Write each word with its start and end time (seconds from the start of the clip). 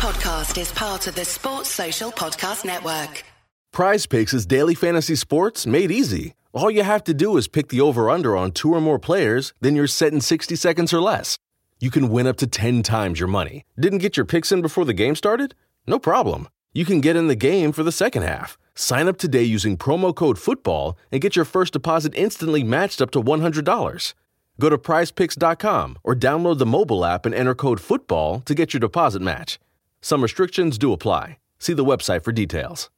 podcast 0.00 0.58
is 0.58 0.72
part 0.72 1.06
of 1.08 1.14
the 1.14 1.26
Sports 1.26 1.68
Social 1.68 2.10
Podcast 2.10 2.64
Network. 2.64 3.22
Prize 3.70 4.06
Picks 4.06 4.32
is 4.32 4.46
daily 4.46 4.74
fantasy 4.74 5.14
sports 5.14 5.66
made 5.66 5.90
easy. 5.90 6.32
All 6.54 6.70
you 6.70 6.84
have 6.84 7.04
to 7.04 7.12
do 7.12 7.36
is 7.36 7.48
pick 7.48 7.68
the 7.68 7.82
over 7.82 8.08
under 8.08 8.34
on 8.34 8.52
two 8.52 8.72
or 8.72 8.80
more 8.80 8.98
players, 8.98 9.52
then 9.60 9.76
you're 9.76 9.86
set 9.86 10.14
in 10.14 10.22
60 10.22 10.56
seconds 10.56 10.94
or 10.94 11.02
less. 11.02 11.36
You 11.80 11.90
can 11.90 12.08
win 12.08 12.26
up 12.26 12.38
to 12.38 12.46
10 12.46 12.82
times 12.82 13.20
your 13.20 13.28
money. 13.28 13.66
Didn't 13.78 13.98
get 13.98 14.16
your 14.16 14.24
picks 14.24 14.50
in 14.50 14.62
before 14.62 14.86
the 14.86 14.94
game 14.94 15.14
started? 15.14 15.54
No 15.86 15.98
problem. 15.98 16.48
You 16.72 16.86
can 16.86 17.02
get 17.02 17.14
in 17.14 17.28
the 17.28 17.36
game 17.36 17.70
for 17.70 17.82
the 17.82 17.92
second 17.92 18.22
half. 18.22 18.56
Sign 18.74 19.06
up 19.06 19.18
today 19.18 19.42
using 19.42 19.76
promo 19.76 20.16
code 20.16 20.38
FOOTBALL 20.38 20.96
and 21.12 21.20
get 21.20 21.36
your 21.36 21.44
first 21.44 21.74
deposit 21.74 22.14
instantly 22.16 22.64
matched 22.64 23.02
up 23.02 23.10
to 23.10 23.22
$100. 23.22 24.14
Go 24.58 24.70
to 24.70 24.78
prizepicks.com 24.78 25.98
or 26.02 26.14
download 26.14 26.56
the 26.56 26.64
mobile 26.64 27.04
app 27.04 27.26
and 27.26 27.34
enter 27.34 27.54
code 27.54 27.80
FOOTBALL 27.80 28.46
to 28.46 28.54
get 28.54 28.72
your 28.72 28.80
deposit 28.80 29.20
match. 29.20 29.58
Some 30.02 30.22
restrictions 30.22 30.78
do 30.78 30.92
apply. 30.92 31.38
See 31.58 31.74
the 31.74 31.84
website 31.84 32.24
for 32.24 32.32
details. 32.32 32.88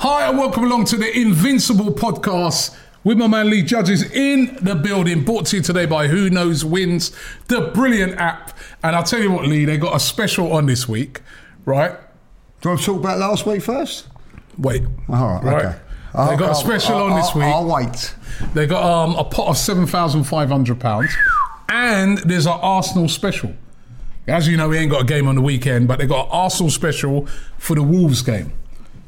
Hi, 0.00 0.28
and 0.28 0.38
welcome 0.38 0.64
along 0.64 0.86
to 0.86 0.96
the 0.96 1.16
Invincible 1.16 1.92
podcast 1.92 2.76
with 3.04 3.18
my 3.18 3.26
man 3.26 3.50
Lee 3.50 3.62
Judges 3.62 4.10
in 4.12 4.56
the 4.62 4.74
building. 4.74 5.24
Brought 5.24 5.46
to 5.46 5.56
you 5.56 5.62
today 5.62 5.86
by 5.86 6.08
Who 6.08 6.30
Knows 6.30 6.64
Wins, 6.64 7.12
the 7.48 7.60
brilliant 7.74 8.14
app. 8.18 8.56
And 8.82 8.96
I'll 8.96 9.02
tell 9.02 9.20
you 9.20 9.30
what, 9.30 9.46
Lee, 9.46 9.64
they 9.64 9.76
got 9.76 9.94
a 9.94 10.00
special 10.00 10.52
on 10.52 10.66
this 10.66 10.88
week, 10.88 11.20
right? 11.66 11.92
Do 12.60 12.68
you 12.68 12.70
want 12.70 12.80
to 12.80 12.86
talk 12.86 12.96
about 13.00 13.18
last 13.18 13.44
week 13.46 13.62
first? 13.62 14.06
Wait. 14.56 14.82
All 15.08 15.34
right, 15.34 15.44
Right. 15.44 15.64
okay. 15.66 15.78
They 16.26 16.36
got 16.36 16.50
a 16.50 16.54
special 16.54 16.96
on 16.96 17.14
this 17.14 17.34
week. 17.34 17.44
I'll 17.44 17.64
wait. 17.64 18.14
They 18.54 18.66
got 18.66 18.82
um, 18.82 19.14
a 19.16 19.24
pot 19.24 19.48
of 19.48 19.56
seven 19.56 19.86
thousand 19.86 20.24
five 20.24 20.48
hundred 20.48 20.80
pounds, 20.80 21.14
and 21.68 22.18
there's 22.18 22.46
an 22.46 22.58
Arsenal 22.60 23.08
special. 23.08 23.54
As 24.26 24.46
you 24.48 24.56
know, 24.56 24.68
we 24.68 24.78
ain't 24.78 24.90
got 24.90 25.02
a 25.02 25.06
game 25.06 25.26
on 25.28 25.36
the 25.36 25.40
weekend, 25.40 25.88
but 25.88 25.98
they 25.98 26.06
got 26.06 26.26
an 26.26 26.30
Arsenal 26.32 26.70
special 26.70 27.26
for 27.56 27.74
the 27.74 27.82
Wolves 27.82 28.22
game. 28.22 28.52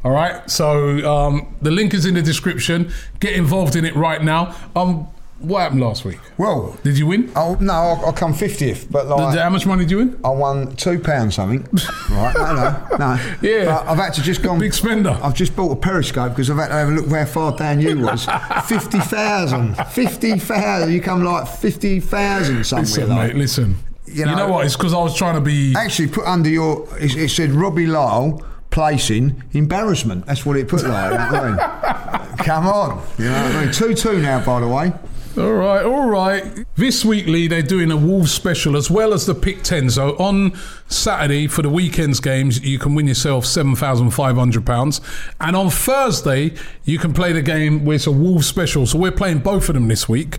All 0.02 0.12
right, 0.12 0.48
so 0.48 0.98
um, 1.11 1.55
the 1.61 1.70
link 1.70 1.92
is 1.92 2.06
in 2.06 2.14
the 2.14 2.22
description. 2.22 2.91
Get 3.19 3.34
involved 3.34 3.77
in 3.77 3.84
it 3.84 3.95
right 3.95 4.22
now. 4.22 4.56
Um, 4.74 5.08
what 5.41 5.60
happened 5.60 5.80
last 5.80 6.05
week? 6.05 6.19
Well, 6.38 6.78
Did 6.83 6.98
you 6.98 7.06
win? 7.06 7.30
I'll, 7.34 7.58
no, 7.60 7.72
I'll, 7.72 8.06
I'll 8.06 8.12
come 8.12 8.33
50th, 8.34 8.91
but 8.91 9.06
like. 9.06 9.38
How 9.38 9.50
much 9.50 9.66
money 9.66 9.84
did 9.84 9.91
you 9.91 9.96
win? 9.98 10.20
I 10.24 10.28
won 10.30 10.77
two 10.77 10.98
pounds 10.98 11.34
something. 11.36 11.62
right, 12.10 12.34
no, 12.34 12.55
no, 12.55 12.96
no. 12.98 13.34
Yeah. 13.42 13.64
But 13.66 13.86
I've 13.88 14.00
actually 14.00 14.24
just 14.24 14.42
gone. 14.42 14.58
Big 14.58 14.74
spender. 14.74 15.18
I've 15.22 15.34
just 15.34 15.56
bought 15.56 15.72
a 15.72 15.77
periscope 15.77 16.33
because 16.33 16.50
I've 16.50 16.58
had 16.58 16.68
to 16.68 16.74
have 16.74 16.88
a 16.88 16.92
look 16.92 17.08
how 17.08 17.24
far 17.24 17.56
down 17.56 17.80
you 17.80 17.98
was. 18.00 18.27
50,000. 18.66 19.74
50,000. 19.77 20.92
You 20.92 21.00
come 21.00 21.22
like 21.24 21.48
50,000 21.48 22.64
somewhere. 22.64 22.83
Listen, 22.84 23.08
like. 23.08 23.28
mate. 23.28 23.36
Listen. 23.36 23.77
You 24.06 24.14
You 24.14 24.24
know, 24.27 24.36
know- 24.36 24.48
what? 24.48 24.66
It's 24.66 24.77
because 24.77 24.92
I 24.94 24.98
was 24.98 25.14
trying 25.16 25.34
to 25.36 25.41
be. 25.41 25.74
Actually, 25.77 26.08
put 26.08 26.24
under 26.27 26.48
your. 26.48 26.86
It, 26.98 27.16
it 27.16 27.30
said 27.30 27.50
Robbie 27.52 27.86
Lyle 27.86 28.42
placing 28.70 29.42
embarrassment. 29.52 30.27
That's 30.27 30.44
what 30.46 30.56
it 30.56 30.68
put 30.68 30.83
like. 30.84 31.12
you 31.12 31.18
know 31.18 31.24
what 31.24 31.61
I 31.62 32.27
mean? 32.28 32.36
Come 32.44 32.66
on. 32.68 33.02
You 33.18 33.24
know 33.27 33.33
what 33.44 33.55
I 33.56 33.64
mean? 33.64 33.72
2 33.72 33.94
2 33.94 34.20
now, 34.20 34.44
by 34.44 34.61
the 34.61 34.68
way. 34.68 34.92
All 35.36 35.53
right, 35.53 35.84
all 35.84 36.09
right. 36.09 36.67
This 36.75 37.05
week, 37.05 37.27
Lee, 37.27 37.47
they're 37.47 37.62
doing 37.62 37.92
a 37.92 37.97
Wolves 37.97 38.33
special 38.33 38.77
as 38.77 38.91
well 38.91 39.14
as 39.14 39.27
the 39.27 39.34
Pick 39.34 39.62
10. 39.62 39.91
So 39.91 40.17
on 40.17 40.59
Saturday 40.89 41.47
for 41.47 41.62
the 41.62 41.69
weekend's 41.70 42.19
games, 42.19 42.61
you 42.64 42.81
can 42.81 42.97
win 42.97 43.06
yourself 43.06 43.45
£7,500. 43.45 45.01
And 45.41 45.55
on 45.55 45.70
Thursday, 45.70 46.55
you 46.84 46.98
can 46.98 47.12
play 47.12 47.33
the 47.33 47.42
game 47.42 47.84
where 47.84 47.95
it's 47.95 48.08
a 48.08 48.11
Wolves 48.11 48.48
special. 48.48 48.86
So 48.86 48.98
we're 48.98 49.12
playing 49.12 49.39
both 49.39 49.69
of 49.69 49.77
them 49.77 49.86
this 49.86 50.08
week. 50.08 50.39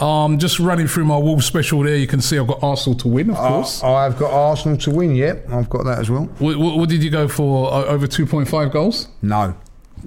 Um, 0.00 0.38
just 0.38 0.58
running 0.58 0.88
through 0.88 1.04
my 1.04 1.18
Wolves 1.18 1.46
special 1.46 1.80
there, 1.84 1.96
you 1.96 2.08
can 2.08 2.20
see 2.20 2.36
I've 2.36 2.48
got 2.48 2.64
Arsenal 2.64 2.98
to 2.98 3.08
win, 3.08 3.30
of 3.30 3.36
course. 3.36 3.80
I, 3.84 4.06
I've 4.06 4.18
got 4.18 4.32
Arsenal 4.32 4.76
to 4.78 4.90
win, 4.90 5.14
yep. 5.14 5.48
I've 5.50 5.70
got 5.70 5.84
that 5.84 6.00
as 6.00 6.10
well. 6.10 6.24
What, 6.40 6.56
what, 6.56 6.78
what 6.78 6.88
did 6.88 7.04
you 7.04 7.10
go 7.10 7.28
for? 7.28 7.72
Uh, 7.72 7.84
over 7.84 8.08
2.5 8.08 8.72
goals? 8.72 9.06
No. 9.22 9.54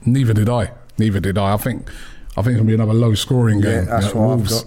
Neither 0.06 0.34
did 0.34 0.50
I. 0.50 0.74
Neither 0.98 1.22
did 1.22 1.38
I. 1.38 1.54
I 1.54 1.58
think 1.58 1.90
I 2.38 2.42
think 2.42 2.56
it'll 2.56 2.66
be 2.66 2.74
another 2.74 2.94
low 2.94 3.14
scoring 3.16 3.60
Yeah, 3.60 3.72
game. 3.82 3.86
that's 3.86 4.08
at 4.08 4.16
what 4.16 4.24
I've 4.24 4.38
Wolves. 4.40 4.66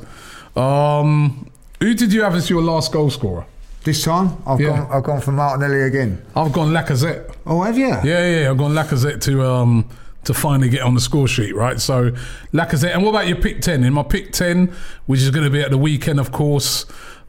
Um, 0.56 1.51
who 1.81 1.95
did 1.95 2.12
you 2.12 2.23
have 2.23 2.34
as 2.34 2.51
your 2.51 2.62
last 2.62 2.93
goal 2.93 3.11
scorer? 3.11 3.45
This 3.84 4.03
time, 4.03 4.37
I've, 4.47 4.61
Yeah. 4.61 4.69
gone, 4.71 4.89
I've 4.91 5.05
gone 5.05 5.21
for 5.21 5.33
Martinelli 5.33 5.83
again. 5.83 6.21
I've 6.34 6.53
gone 6.53 6.73
Lacazette. 6.73 7.31
Oh, 7.47 7.62
have 7.62 7.78
you? 7.78 7.89
Yeah, 7.89 8.03
yeah, 8.05 8.41
yeah, 8.43 8.51
I've 8.51 8.59
gone 8.59 8.73
Lacazette 8.75 9.21
to 9.23 9.45
um 9.45 9.84
to 10.25 10.34
finally 10.34 10.69
get 10.69 10.83
on 10.83 10.95
the 10.95 11.01
score 11.01 11.28
sheet, 11.28 11.55
right? 11.55 11.81
So 11.81 12.11
Lacazette. 12.53 12.93
And 12.93 13.03
what 13.03 13.11
about 13.11 13.28
your 13.28 13.37
pick 13.37 13.61
ten? 13.62 13.84
In 13.84 13.95
my 13.95 14.03
pick 14.03 14.33
ten, 14.33 14.73
which 15.07 15.21
is 15.23 15.31
going 15.31 15.45
to 15.45 15.51
be 15.51 15.61
at 15.62 15.71
the 15.71 15.78
weekend, 15.78 16.19
of 16.21 16.33
course. 16.33 16.84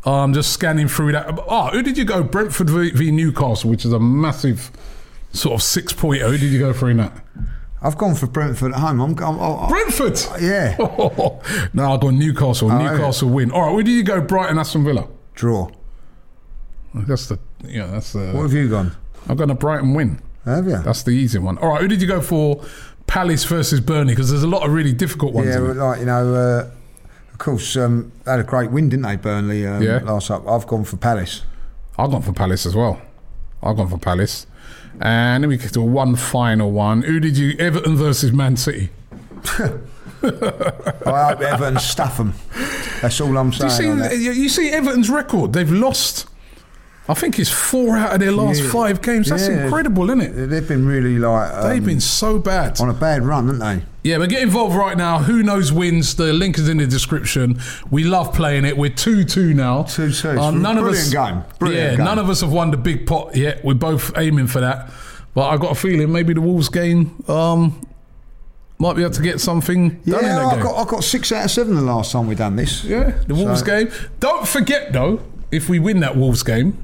Um, 0.06 0.34
just 0.34 0.52
scanning 0.54 0.88
through 0.88 1.12
that. 1.12 1.38
Oh, 1.48 1.68
who 1.68 1.82
did 1.84 1.98
you 1.98 2.04
go? 2.06 2.24
Brentford 2.24 2.70
v, 2.70 2.90
v 2.92 3.12
Newcastle, 3.12 3.70
which 3.70 3.86
is 3.86 3.94
a 3.94 4.00
massive 4.00 4.72
sort 5.34 5.54
of 5.56 5.62
six 5.62 5.94
point. 5.94 6.22
Who 6.24 6.32
did 6.32 6.52
you 6.52 6.60
go 6.60 6.74
for 6.74 6.90
in 6.90 6.98
that? 6.98 7.14
I've 7.82 7.98
gone 7.98 8.16
for 8.16 8.28
Brentford 8.28 8.74
at 8.74 8.80
home. 8.80 9.00
I'm, 9.00 9.18
I'm, 9.20 9.40
I'm, 9.40 9.70
Brentford. 9.70 10.20
yeah. 10.42 10.76
no, 11.74 11.94
I've 11.94 12.02
gone 12.02 12.20
Newcastle. 12.20 12.72
Oh, 12.72 12.78
Newcastle 12.78 13.30
win. 13.30 13.52
All 13.52 13.62
right, 13.62 13.74
where 13.74 13.84
did 13.84 13.92
you 13.92 14.04
go? 14.04 14.20
Brighton, 14.22 14.58
Aston 14.60 14.84
Villa. 14.84 15.08
Draw. 15.36 15.70
That's 16.94 17.28
the 17.28 17.40
yeah. 17.64 17.86
That's 17.88 18.14
the. 18.14 18.32
What 18.32 18.44
have 18.44 18.54
you 18.54 18.68
gone? 18.70 18.96
I've 19.28 19.38
gone 19.38 19.50
a 19.52 19.56
Brighton 19.56 19.94
win. 19.94 20.22
Have 20.46 20.66
you? 20.66 20.78
That's 20.78 21.04
the 21.04 21.12
easy 21.12 21.40
one. 21.40 21.58
All 21.60 21.70
right, 21.70 21.82
who 21.82 21.88
did 21.88 22.02
you 22.02 22.08
go 22.08 22.22
for? 22.22 22.64
Palace 23.08 23.44
versus 23.46 23.80
Burnley 23.80 24.14
because 24.14 24.30
there's 24.30 24.44
a 24.44 24.48
lot 24.48 24.64
of 24.64 24.72
really 24.72 24.94
difficult 24.94 25.34
ones. 25.34 25.48
yeah, 25.50 25.58
like, 25.58 26.00
you 26.00 26.06
know, 26.06 26.34
uh, 26.36 26.70
of 27.32 27.38
course, 27.40 27.76
um, 27.76 28.12
they 28.24 28.32
had 28.32 28.40
a 28.40 28.44
great 28.44 28.70
win, 28.70 28.88
didn't 28.90 29.02
they, 29.04 29.16
Burnley, 29.16 29.66
um, 29.66 29.82
Yeah. 29.82 29.98
last 30.04 30.30
up? 30.30 30.48
I've 30.48 30.68
gone 30.68 30.84
for 30.84 30.98
Palace. 30.98 31.42
I've 31.98 32.12
gone 32.12 32.22
for 32.22 32.34
Palace 32.34 32.68
as 32.68 32.76
well. 32.76 33.02
I've 33.62 33.76
gone 33.78 33.90
for 33.90 33.98
Palace. 33.98 34.46
And 35.02 35.44
then 35.44 35.50
we 35.50 35.58
get 35.58 35.74
to 35.74 35.82
one 35.82 36.16
final 36.16 36.72
one. 36.72 37.04
Who 37.04 37.20
did 37.20 37.38
you? 37.38 37.56
Everton 37.60 37.96
versus 37.96 38.32
Man 38.34 38.58
City. 38.58 38.90
I 40.22 41.30
hope 41.30 41.42
Everton 41.42 41.80
stuff 41.80 42.18
them. 42.18 42.34
That's 43.02 43.20
all 43.22 43.38
I'm 43.38 43.52
Do 43.52 43.64
you 43.64 43.70
saying. 43.70 44.04
see? 44.04 44.24
You 44.26 44.32
you 44.32 44.50
see 44.50 44.70
Everton's 44.70 45.10
record. 45.10 45.54
They've 45.54 45.72
lost. 45.72 46.28
I 47.08 47.14
think 47.14 47.40
it's 47.40 47.50
four 47.50 47.98
out 47.98 48.14
of 48.14 48.20
their 48.20 48.32
last 48.32 48.62
Yeah. 48.64 48.70
five 48.70 49.02
games. 49.02 49.30
That's 49.30 49.48
Yeah. 49.48 49.64
incredible, 49.64 50.10
isn't 50.10 50.22
it? 50.22 50.48
They've 50.50 50.68
been 50.68 50.86
really 50.86 51.18
like 51.18 51.52
um, 51.54 51.70
They've 51.70 51.84
been 51.86 52.02
so 52.02 52.38
bad. 52.38 52.80
on 52.82 52.90
a 52.90 52.94
bad 52.94 53.26
run, 53.26 53.46
haven't 53.48 53.60
they? 53.60 53.86
Yeah, 54.04 54.18
but 54.18 54.30
get 54.30 54.42
involved 54.42 54.76
right 54.76 54.96
now. 54.98 55.20
Who 55.20 55.44
knows 55.44 55.74
wins? 55.74 56.16
The 56.16 56.32
link 56.32 56.58
is 56.58 56.70
in 56.70 56.78
the 56.78 56.88
description. 56.88 57.60
We 57.92 58.06
love 58.06 58.34
playing 58.34 58.64
it. 58.64 58.78
We're 58.78 58.90
two 58.92 59.26
two 59.26 59.54
now. 59.54 59.84
2-2. 59.84 60.08
It's 60.10 60.24
a 60.24 60.34
none 60.54 60.78
of 60.78 60.84
brilliant 60.86 61.08
us, 61.08 61.14
game. 61.14 61.44
Brilliant 61.60 61.92
yeah, 61.92 61.96
game. 61.98 62.06
none 62.06 62.18
of 62.18 62.30
us 62.30 62.40
have 62.42 62.52
won 62.54 62.72
the 62.72 62.78
big 62.78 63.06
pot 63.06 63.36
yet. 63.36 63.64
We're 63.64 63.74
both 63.74 64.12
aiming 64.18 64.48
for 64.48 64.62
that. 64.62 64.90
But 65.34 65.50
I've 65.50 65.60
got 65.60 65.72
a 65.72 65.76
feeling 65.76 66.12
maybe 66.14 66.34
the 66.34 66.40
Wolves 66.42 66.70
game 66.70 67.22
um, 67.28 67.86
might 68.80 68.96
be 68.96 69.02
able 69.04 69.14
to 69.14 69.22
get 69.22 69.42
something 69.42 69.90
done 69.90 70.00
in 70.00 70.06
Yeah, 70.06 70.22
that 70.36 70.46
I 70.46 70.54
game. 70.56 70.64
got, 70.64 70.76
I 70.88 70.90
got 70.90 71.04
six 71.04 71.32
out 71.34 71.46
of 71.46 71.52
seven 71.52 71.76
the 71.76 71.82
last 71.82 72.14
time 72.14 72.26
we 72.28 72.36
done 72.36 72.56
this. 72.56 72.86
yeah, 72.86 73.12
the 73.28 73.36
Wolves 73.36 73.60
So- 73.60 73.66
game. 73.66 73.92
Don't 74.22 74.48
forget 74.48 74.94
though, 74.94 75.22
if 75.52 75.68
we 75.68 75.78
win 75.78 76.00
that 76.00 76.16
Wolves 76.16 76.42
game, 76.44 76.84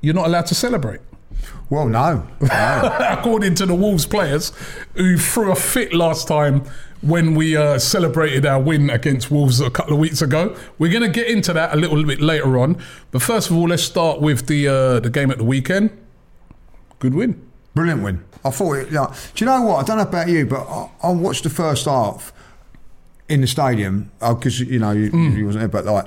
you're 0.00 0.14
not 0.14 0.26
allowed 0.26 0.46
to 0.46 0.54
celebrate. 0.54 1.00
Well, 1.70 1.88
no. 1.88 2.26
no. 2.40 2.96
according 3.10 3.54
to 3.56 3.66
the 3.66 3.74
Wolves 3.74 4.06
players, 4.06 4.52
who 4.94 5.16
threw 5.16 5.50
a 5.52 5.56
fit 5.56 5.92
last 5.94 6.28
time 6.28 6.64
when 7.00 7.34
we 7.34 7.56
uh, 7.56 7.78
celebrated 7.78 8.46
our 8.46 8.60
win 8.60 8.88
against 8.90 9.30
Wolves 9.30 9.60
a 9.60 9.70
couple 9.70 9.92
of 9.94 9.98
weeks 9.98 10.22
ago. 10.22 10.56
We're 10.78 10.90
going 10.90 11.02
to 11.02 11.08
get 11.08 11.26
into 11.26 11.52
that 11.52 11.72
a 11.74 11.76
little 11.76 12.02
bit 12.04 12.20
later 12.20 12.58
on, 12.58 12.82
but 13.10 13.22
first 13.22 13.50
of 13.50 13.56
all, 13.56 13.68
let's 13.68 13.82
start 13.82 14.20
with 14.20 14.46
the 14.46 14.68
uh, 14.68 15.00
the 15.00 15.10
game 15.10 15.30
at 15.30 15.38
the 15.38 15.44
weekend. 15.44 15.90
Good 16.98 17.14
win. 17.14 17.40
Brilliant 17.74 18.02
win. 18.02 18.24
I 18.44 18.50
thought 18.50 18.74
it. 18.74 18.92
Like, 18.92 19.10
do 19.34 19.44
you 19.44 19.46
know 19.46 19.62
what? 19.62 19.76
I 19.82 19.82
don't 19.86 19.96
know 19.96 20.02
about 20.08 20.28
you, 20.28 20.46
but 20.46 20.66
I, 20.68 20.90
I 21.02 21.10
watched 21.10 21.42
the 21.44 21.50
first 21.50 21.86
half 21.86 22.32
in 23.28 23.40
the 23.40 23.46
stadium 23.46 24.10
because 24.20 24.60
you 24.60 24.78
know 24.78 24.92
you, 24.92 25.10
Mm. 25.10 25.36
you 25.36 25.46
wasn't 25.46 25.60
there, 25.62 25.82
but 25.82 25.84
like, 25.90 26.06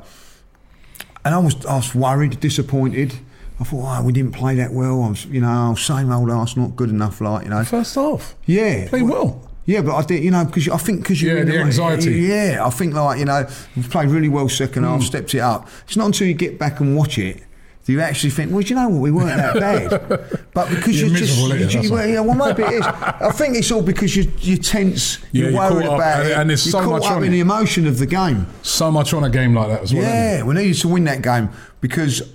and 1.25 1.35
I 1.35 1.39
was 1.39 1.63
I 1.65 1.75
was 1.75 1.93
worried, 1.93 2.39
disappointed. 2.39 3.13
I 3.59 3.63
thought, 3.63 3.99
oh, 3.99 4.03
we 4.03 4.13
didn't 4.13 4.33
play 4.33 4.55
that 4.55 4.71
well. 4.71 5.03
I 5.03 5.09
was, 5.09 5.25
you 5.25 5.41
know, 5.41 5.69
oh, 5.71 5.75
same 5.75 6.11
old 6.11 6.29
Arsenal, 6.29 6.67
not 6.67 6.75
good 6.75 6.89
enough. 6.89 7.21
Like, 7.21 7.43
you 7.43 7.49
know, 7.49 7.63
First 7.63 7.95
half, 7.95 8.35
yeah, 8.45 8.87
played 8.87 9.03
well. 9.03 9.43
Yeah, 9.65 9.81
but 9.81 9.95
I 9.95 10.03
did, 10.03 10.23
you 10.23 10.31
know, 10.31 10.45
because 10.45 10.69
I 10.69 10.77
think 10.77 11.01
because 11.01 11.21
you're 11.21 11.39
Yeah, 11.39 11.43
the 11.43 11.59
anxiety. 11.59 12.11
Yeah, 12.21 12.65
I 12.65 12.69
think 12.69 12.93
like 12.93 13.19
you 13.19 13.25
know, 13.25 13.45
we've 13.75 13.89
played 13.89 14.09
really 14.09 14.29
well 14.29 14.47
second 14.47 14.83
half, 14.83 15.01
hmm. 15.01 15.05
stepped 15.05 15.33
it 15.35 15.39
up. 15.39 15.67
It's 15.85 15.97
not 15.97 16.05
until 16.05 16.27
you 16.27 16.33
get 16.33 16.57
back 16.57 16.79
and 16.79 16.95
watch 16.95 17.17
it 17.17 17.43
do 17.87 17.93
you 17.93 18.01
actually 18.01 18.31
think, 18.31 18.51
well, 18.51 18.61
do 18.61 18.67
you 18.67 18.75
know 18.75 18.89
what, 18.89 18.99
we 18.99 19.11
weren't 19.11 19.37
that 19.37 19.53
bad. 20.09 20.39
But 20.53 20.69
because 20.69 20.99
You're 20.99 21.09
you're, 21.09 21.19
just, 21.19 21.39
you, 21.39 21.53
you? 21.55 21.87
you, 21.87 21.93
well, 21.93 22.05
yeah, 22.05 22.19
well, 22.19 22.35
maybe 22.35 22.63
it 22.63 22.81
is. 22.81 22.85
I 22.85 23.31
think 23.31 23.55
it's 23.55 23.71
all 23.71 23.81
because 23.81 24.13
you, 24.13 24.29
you're 24.39 24.57
tense, 24.57 25.19
Yeah, 25.31 25.43
you're 25.43 25.51
you're 25.51 25.57
worried 25.57 25.85
caught 25.85 25.93
up, 25.93 25.99
about 25.99 26.25
it, 26.25 26.33
and 26.33 26.49
there's 26.49 26.65
you're 26.65 26.71
so 26.73 26.81
caught 26.81 26.99
much 26.99 27.05
up 27.05 27.11
on 27.13 27.23
in 27.23 27.29
it. 27.29 27.31
the 27.31 27.39
emotion 27.39 27.87
of 27.87 27.97
the 27.97 28.05
game. 28.05 28.45
So 28.61 28.91
much 28.91 29.13
on 29.13 29.23
a 29.23 29.29
game 29.29 29.53
like 29.53 29.69
that 29.69 29.83
as 29.83 29.93
well. 29.93 30.03
Yeah, 30.03 30.43
we 30.43 30.55
needed 30.55 30.77
to 30.81 30.89
win 30.89 31.05
that 31.05 31.21
game 31.21 31.49
because 31.79 32.29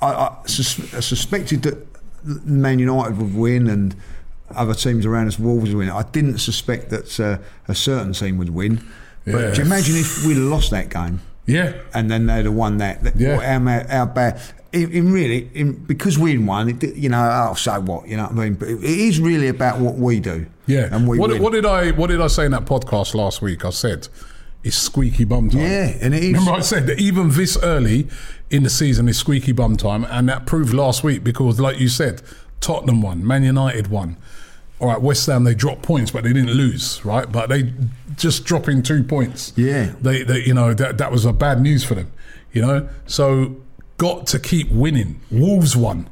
I, 0.00 0.06
I, 0.12 0.36
sus- 0.46 0.94
I 0.94 1.00
suspected 1.00 1.62
that 1.62 1.86
Man 2.24 2.78
United 2.78 3.18
would 3.18 3.34
win 3.34 3.68
and 3.68 3.94
other 4.54 4.74
teams 4.74 5.04
around 5.04 5.26
us, 5.28 5.38
Wolves 5.38 5.70
would 5.74 5.78
win. 5.78 5.90
I 5.90 6.02
didn't 6.04 6.38
suspect 6.38 6.90
that 6.90 7.20
uh, 7.20 7.38
a 7.68 7.74
certain 7.74 8.12
team 8.12 8.38
would 8.38 8.50
win. 8.50 8.80
But 9.24 9.32
Yeah. 9.34 9.50
do 9.52 9.60
you 9.60 9.66
imagine 9.66 9.96
if 9.96 10.24
we'd 10.24 10.36
have 10.36 10.44
lost 10.44 10.70
that 10.70 10.88
game 10.88 11.20
Yeah. 11.46 11.74
and 11.92 12.10
then 12.10 12.26
they'd 12.26 12.44
have 12.46 12.54
won 12.54 12.78
that? 12.78 13.02
that 13.04 13.16
Yeah. 13.16 13.36
How, 13.88 14.06
bad? 14.06 14.40
In, 14.72 14.90
in 14.92 15.12
really, 15.12 15.50
in, 15.54 15.72
because 15.84 16.18
we 16.18 16.36
won, 16.38 16.68
it, 16.68 16.82
you 16.94 17.08
know, 17.08 17.48
oh, 17.50 17.54
so 17.54 17.80
what? 17.80 18.06
You 18.06 18.16
know 18.18 18.24
what 18.24 18.32
I 18.32 18.34
mean? 18.34 18.54
But 18.54 18.68
it, 18.68 18.84
it 18.84 18.98
is 19.00 19.18
really 19.20 19.48
about 19.48 19.80
what 19.80 19.94
we 19.94 20.20
do. 20.20 20.46
Yeah. 20.66 20.88
And 20.92 21.08
we 21.08 21.18
what, 21.18 21.38
what 21.40 21.52
did 21.54 21.64
I 21.64 21.90
what 21.92 22.08
did 22.08 22.20
I 22.20 22.26
say 22.26 22.44
in 22.44 22.50
that 22.52 22.66
podcast 22.66 23.14
last 23.14 23.40
week? 23.40 23.64
I 23.64 23.70
said 23.70 24.08
it's 24.64 24.76
squeaky 24.76 25.24
bum 25.24 25.50
time. 25.50 25.60
Yeah, 25.60 25.96
and 26.00 26.14
it 26.14 26.22
is. 26.22 26.32
Remember 26.32 26.52
I 26.52 26.60
said 26.60 26.86
that 26.88 26.98
even 26.98 27.30
this 27.30 27.56
early 27.62 28.08
in 28.50 28.62
the 28.62 28.70
season 28.70 29.08
is 29.08 29.16
squeaky 29.18 29.52
bum 29.52 29.76
time, 29.76 30.04
and 30.04 30.28
that 30.28 30.46
proved 30.46 30.72
last 30.74 31.02
week 31.04 31.22
because, 31.24 31.60
like 31.60 31.78
you 31.78 31.88
said, 31.88 32.22
Tottenham 32.60 33.02
won, 33.02 33.26
Man 33.26 33.44
United 33.44 33.88
won. 33.88 34.16
All 34.80 34.88
right, 34.88 35.00
West 35.00 35.26
Ham 35.26 35.44
they 35.44 35.54
dropped 35.54 35.82
points, 35.82 36.10
but 36.12 36.22
they 36.22 36.32
didn't 36.32 36.52
lose, 36.52 37.04
right? 37.04 37.30
But 37.30 37.48
they 37.48 37.72
just 38.16 38.44
dropping 38.44 38.82
two 38.82 39.02
points. 39.02 39.52
Yeah. 39.56 39.92
they, 40.00 40.22
they 40.22 40.44
you 40.44 40.54
know 40.54 40.72
that 40.74 40.98
that 40.98 41.10
was 41.10 41.24
a 41.24 41.32
bad 41.32 41.60
news 41.60 41.82
for 41.84 41.94
them, 41.96 42.12
you 42.52 42.62
know. 42.62 42.88
So 43.06 43.56
got 43.96 44.26
to 44.28 44.38
keep 44.38 44.70
winning. 44.70 45.20
Wolves 45.30 45.76
won. 45.76 46.08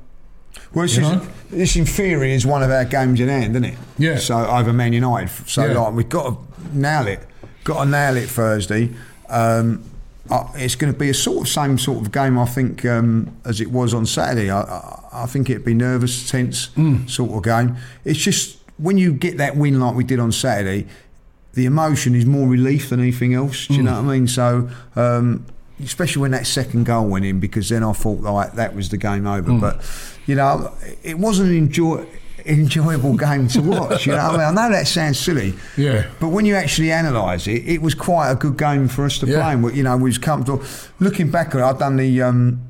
Well, 0.75 0.85
this, 0.85 0.99
is, 0.99 1.29
this 1.51 1.77
in 1.77 1.87
theory 1.87 2.33
is 2.33 2.45
one 2.45 2.63
of 2.63 2.71
our 2.71 2.85
games 2.85 3.21
in 3.21 3.29
hand, 3.29 3.53
isn't 3.53 3.65
it? 3.65 3.79
Yeah. 3.99 4.19
So 4.19 4.37
over 4.47 4.73
Man 4.73 4.93
United. 4.93 5.31
So 5.49 5.65
Yeah. 5.65 5.79
like 5.81 5.95
we've 5.95 6.09
got 6.09 6.31
to 6.31 6.77
nail 6.79 7.07
it. 7.07 7.21
Got 7.67 7.85
to 7.85 7.91
nail 7.91 8.17
it 8.17 8.29
Thursday. 8.31 8.91
Um, 9.29 9.83
it's 10.55 10.75
going 10.77 10.93
to 10.93 10.99
be 10.99 11.11
a 11.11 11.15
sort 11.15 11.43
of 11.47 11.49
same 11.49 11.79
sort 11.79 11.99
of 12.05 12.13
game, 12.13 12.39
I 12.39 12.47
think, 12.47 12.85
um, 12.85 13.37
as 13.45 13.61
it 13.61 13.71
was 13.71 13.93
on 13.93 14.07
Saturday. 14.07 14.51
I, 14.51 14.61
I, 14.63 15.09
I 15.25 15.27
think 15.27 15.51
it'd 15.51 15.65
be 15.65 15.75
nervous, 15.75 16.31
tense 16.31 16.69
Mm. 16.77 17.09
sort 17.11 17.31
of 17.33 17.43
game. 17.43 17.77
It's 18.05 18.19
just 18.21 18.59
when 18.79 18.99
you 18.99 19.13
get 19.13 19.37
that 19.39 19.57
win 19.57 19.81
like 19.81 19.95
we 19.97 20.05
did 20.05 20.19
on 20.21 20.31
Saturday, 20.33 20.87
the 21.55 21.65
emotion 21.67 22.15
is 22.15 22.25
more 22.27 22.47
relief 22.49 22.91
than 22.91 23.01
anything 23.01 23.35
else. 23.35 23.67
Do 23.67 23.75
you 23.75 23.83
know 23.83 24.01
what 24.01 24.09
I 24.11 24.15
mean? 24.15 24.29
So. 24.29 24.71
Um, 24.95 25.45
Especially 25.85 26.23
when 26.23 26.31
that 26.31 26.47
second 26.47 26.85
goal 26.87 27.07
went 27.07 27.27
in, 27.27 27.39
because 27.39 27.69
then 27.69 27.85
I 27.85 27.93
thought 27.93 28.21
like 28.23 28.55
that 28.55 28.75
was 28.75 28.89
the 28.89 28.97
game 28.97 29.27
over. 29.27 29.53
But 29.61 29.83
you 30.25 30.35
know, 30.35 30.73
it 31.03 31.19
wasn't 31.19 31.51
enjoy, 31.53 32.07
enjoyable 32.49 33.17
game 33.17 33.49
to 33.49 33.61
watch. 33.63 34.07
You 34.07 34.13
know, 34.13 34.19
I 34.19 34.33
mean, 34.33 34.41
I 34.41 34.51
know 34.53 34.71
that 34.71 34.87
sounds 34.87 35.19
silly, 35.19 35.55
Yeah. 35.77 36.07
but 36.21 36.29
when 36.29 36.45
you 36.47 36.55
actually 36.55 36.91
analyse 36.91 37.47
it, 37.47 37.63
it 37.67 37.83
was 37.83 37.95
quite 37.95 38.31
a 38.31 38.35
good 38.37 38.57
game 38.57 38.89
for 38.89 39.05
us 39.05 39.19
to 39.19 39.27
Yeah. 39.27 39.43
play. 39.43 39.53
And, 39.53 39.77
you 39.77 39.83
know, 39.83 39.97
we 39.97 40.05
was 40.11 40.19
comfortable. 40.19 40.63
Looking 41.01 41.31
back 41.31 41.49
at 41.55 41.61
it, 41.61 41.63
I've 41.65 41.79
done 41.79 41.97
the 41.97 42.23
um, 42.23 42.61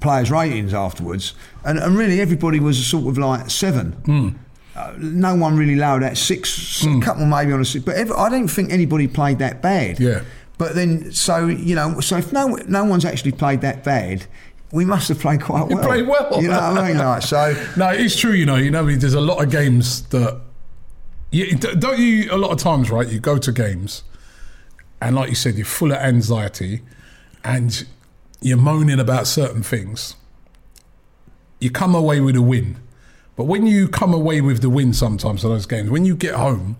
players' 0.00 0.30
ratings 0.30 0.72
afterwards, 0.74 1.34
and, 1.64 1.78
and 1.78 1.96
really 1.96 2.20
everybody 2.20 2.60
was 2.60 2.78
a 2.78 2.82
sort 2.82 3.06
of 3.08 3.18
like 3.18 3.50
seven. 3.50 3.92
Hmm. 4.04 4.28
Uh, 4.76 4.92
no 4.98 5.34
one 5.34 5.56
really 5.56 5.76
lowered 5.76 6.02
at 6.02 6.16
six, 6.16 6.84
a 6.86 7.00
couple 7.00 7.26
maybe 7.26 7.52
on 7.52 7.60
a 7.60 7.64
six, 7.64 7.84
but 7.84 7.96
ev 7.96 8.10
I 8.12 8.28
don't 8.30 8.48
think 8.48 8.72
anybody 8.72 9.08
played 9.08 9.38
that 9.40 9.60
bad. 9.60 9.98
Yeah. 10.00 10.20
But 10.58 10.74
then, 10.74 11.10
so 11.12 11.46
you 11.48 11.74
know, 11.74 12.00
so 12.00 12.18
if 12.18 12.32
no 12.32 12.56
no 12.68 12.84
one's 12.84 13.04
actually 13.04 13.32
played 13.32 13.62
that 13.62 13.82
bad, 13.82 14.26
we 14.72 14.84
must 14.84 15.08
have 15.08 15.18
played 15.18 15.42
quite 15.42 15.68
well. 15.68 15.70
You 15.70 15.86
played 15.86 16.06
well. 16.06 16.40
You 16.40 16.48
know 16.48 16.54
what 16.54 16.78
I 16.78 16.88
mean? 16.88 16.98
Like, 16.98 17.22
so 17.22 17.54
No, 17.76 17.88
it's 17.90 18.18
true. 18.18 18.32
You 18.32 18.46
know, 18.46 18.56
you 18.56 18.70
know, 18.70 18.84
there's 18.86 19.14
a 19.14 19.20
lot 19.20 19.42
of 19.42 19.50
games 19.50 20.02
that 20.08 20.40
you 21.30 21.56
don't 21.56 21.98
you. 21.98 22.28
A 22.30 22.36
lot 22.38 22.50
of 22.50 22.58
times, 22.58 22.90
right? 22.90 23.08
You 23.08 23.20
go 23.20 23.38
to 23.38 23.52
games, 23.52 24.04
and 25.00 25.16
like 25.16 25.28
you 25.28 25.34
said, 25.34 25.54
you're 25.56 25.66
full 25.66 25.92
of 25.92 25.98
anxiety, 25.98 26.82
and 27.44 27.86
you're 28.40 28.56
moaning 28.56 29.00
about 29.00 29.26
certain 29.26 29.62
things. 29.62 30.16
You 31.58 31.70
come 31.70 31.94
away 31.94 32.20
with 32.20 32.36
a 32.36 32.42
win, 32.42 32.78
but 33.36 33.44
when 33.44 33.66
you 33.66 33.88
come 33.88 34.14
away 34.14 34.40
with 34.40 34.60
the 34.60 34.70
win, 34.70 34.92
sometimes 34.92 35.44
of 35.44 35.50
those 35.50 35.66
games, 35.66 35.90
when 35.90 36.04
you 36.04 36.16
get 36.16 36.34
home 36.34 36.76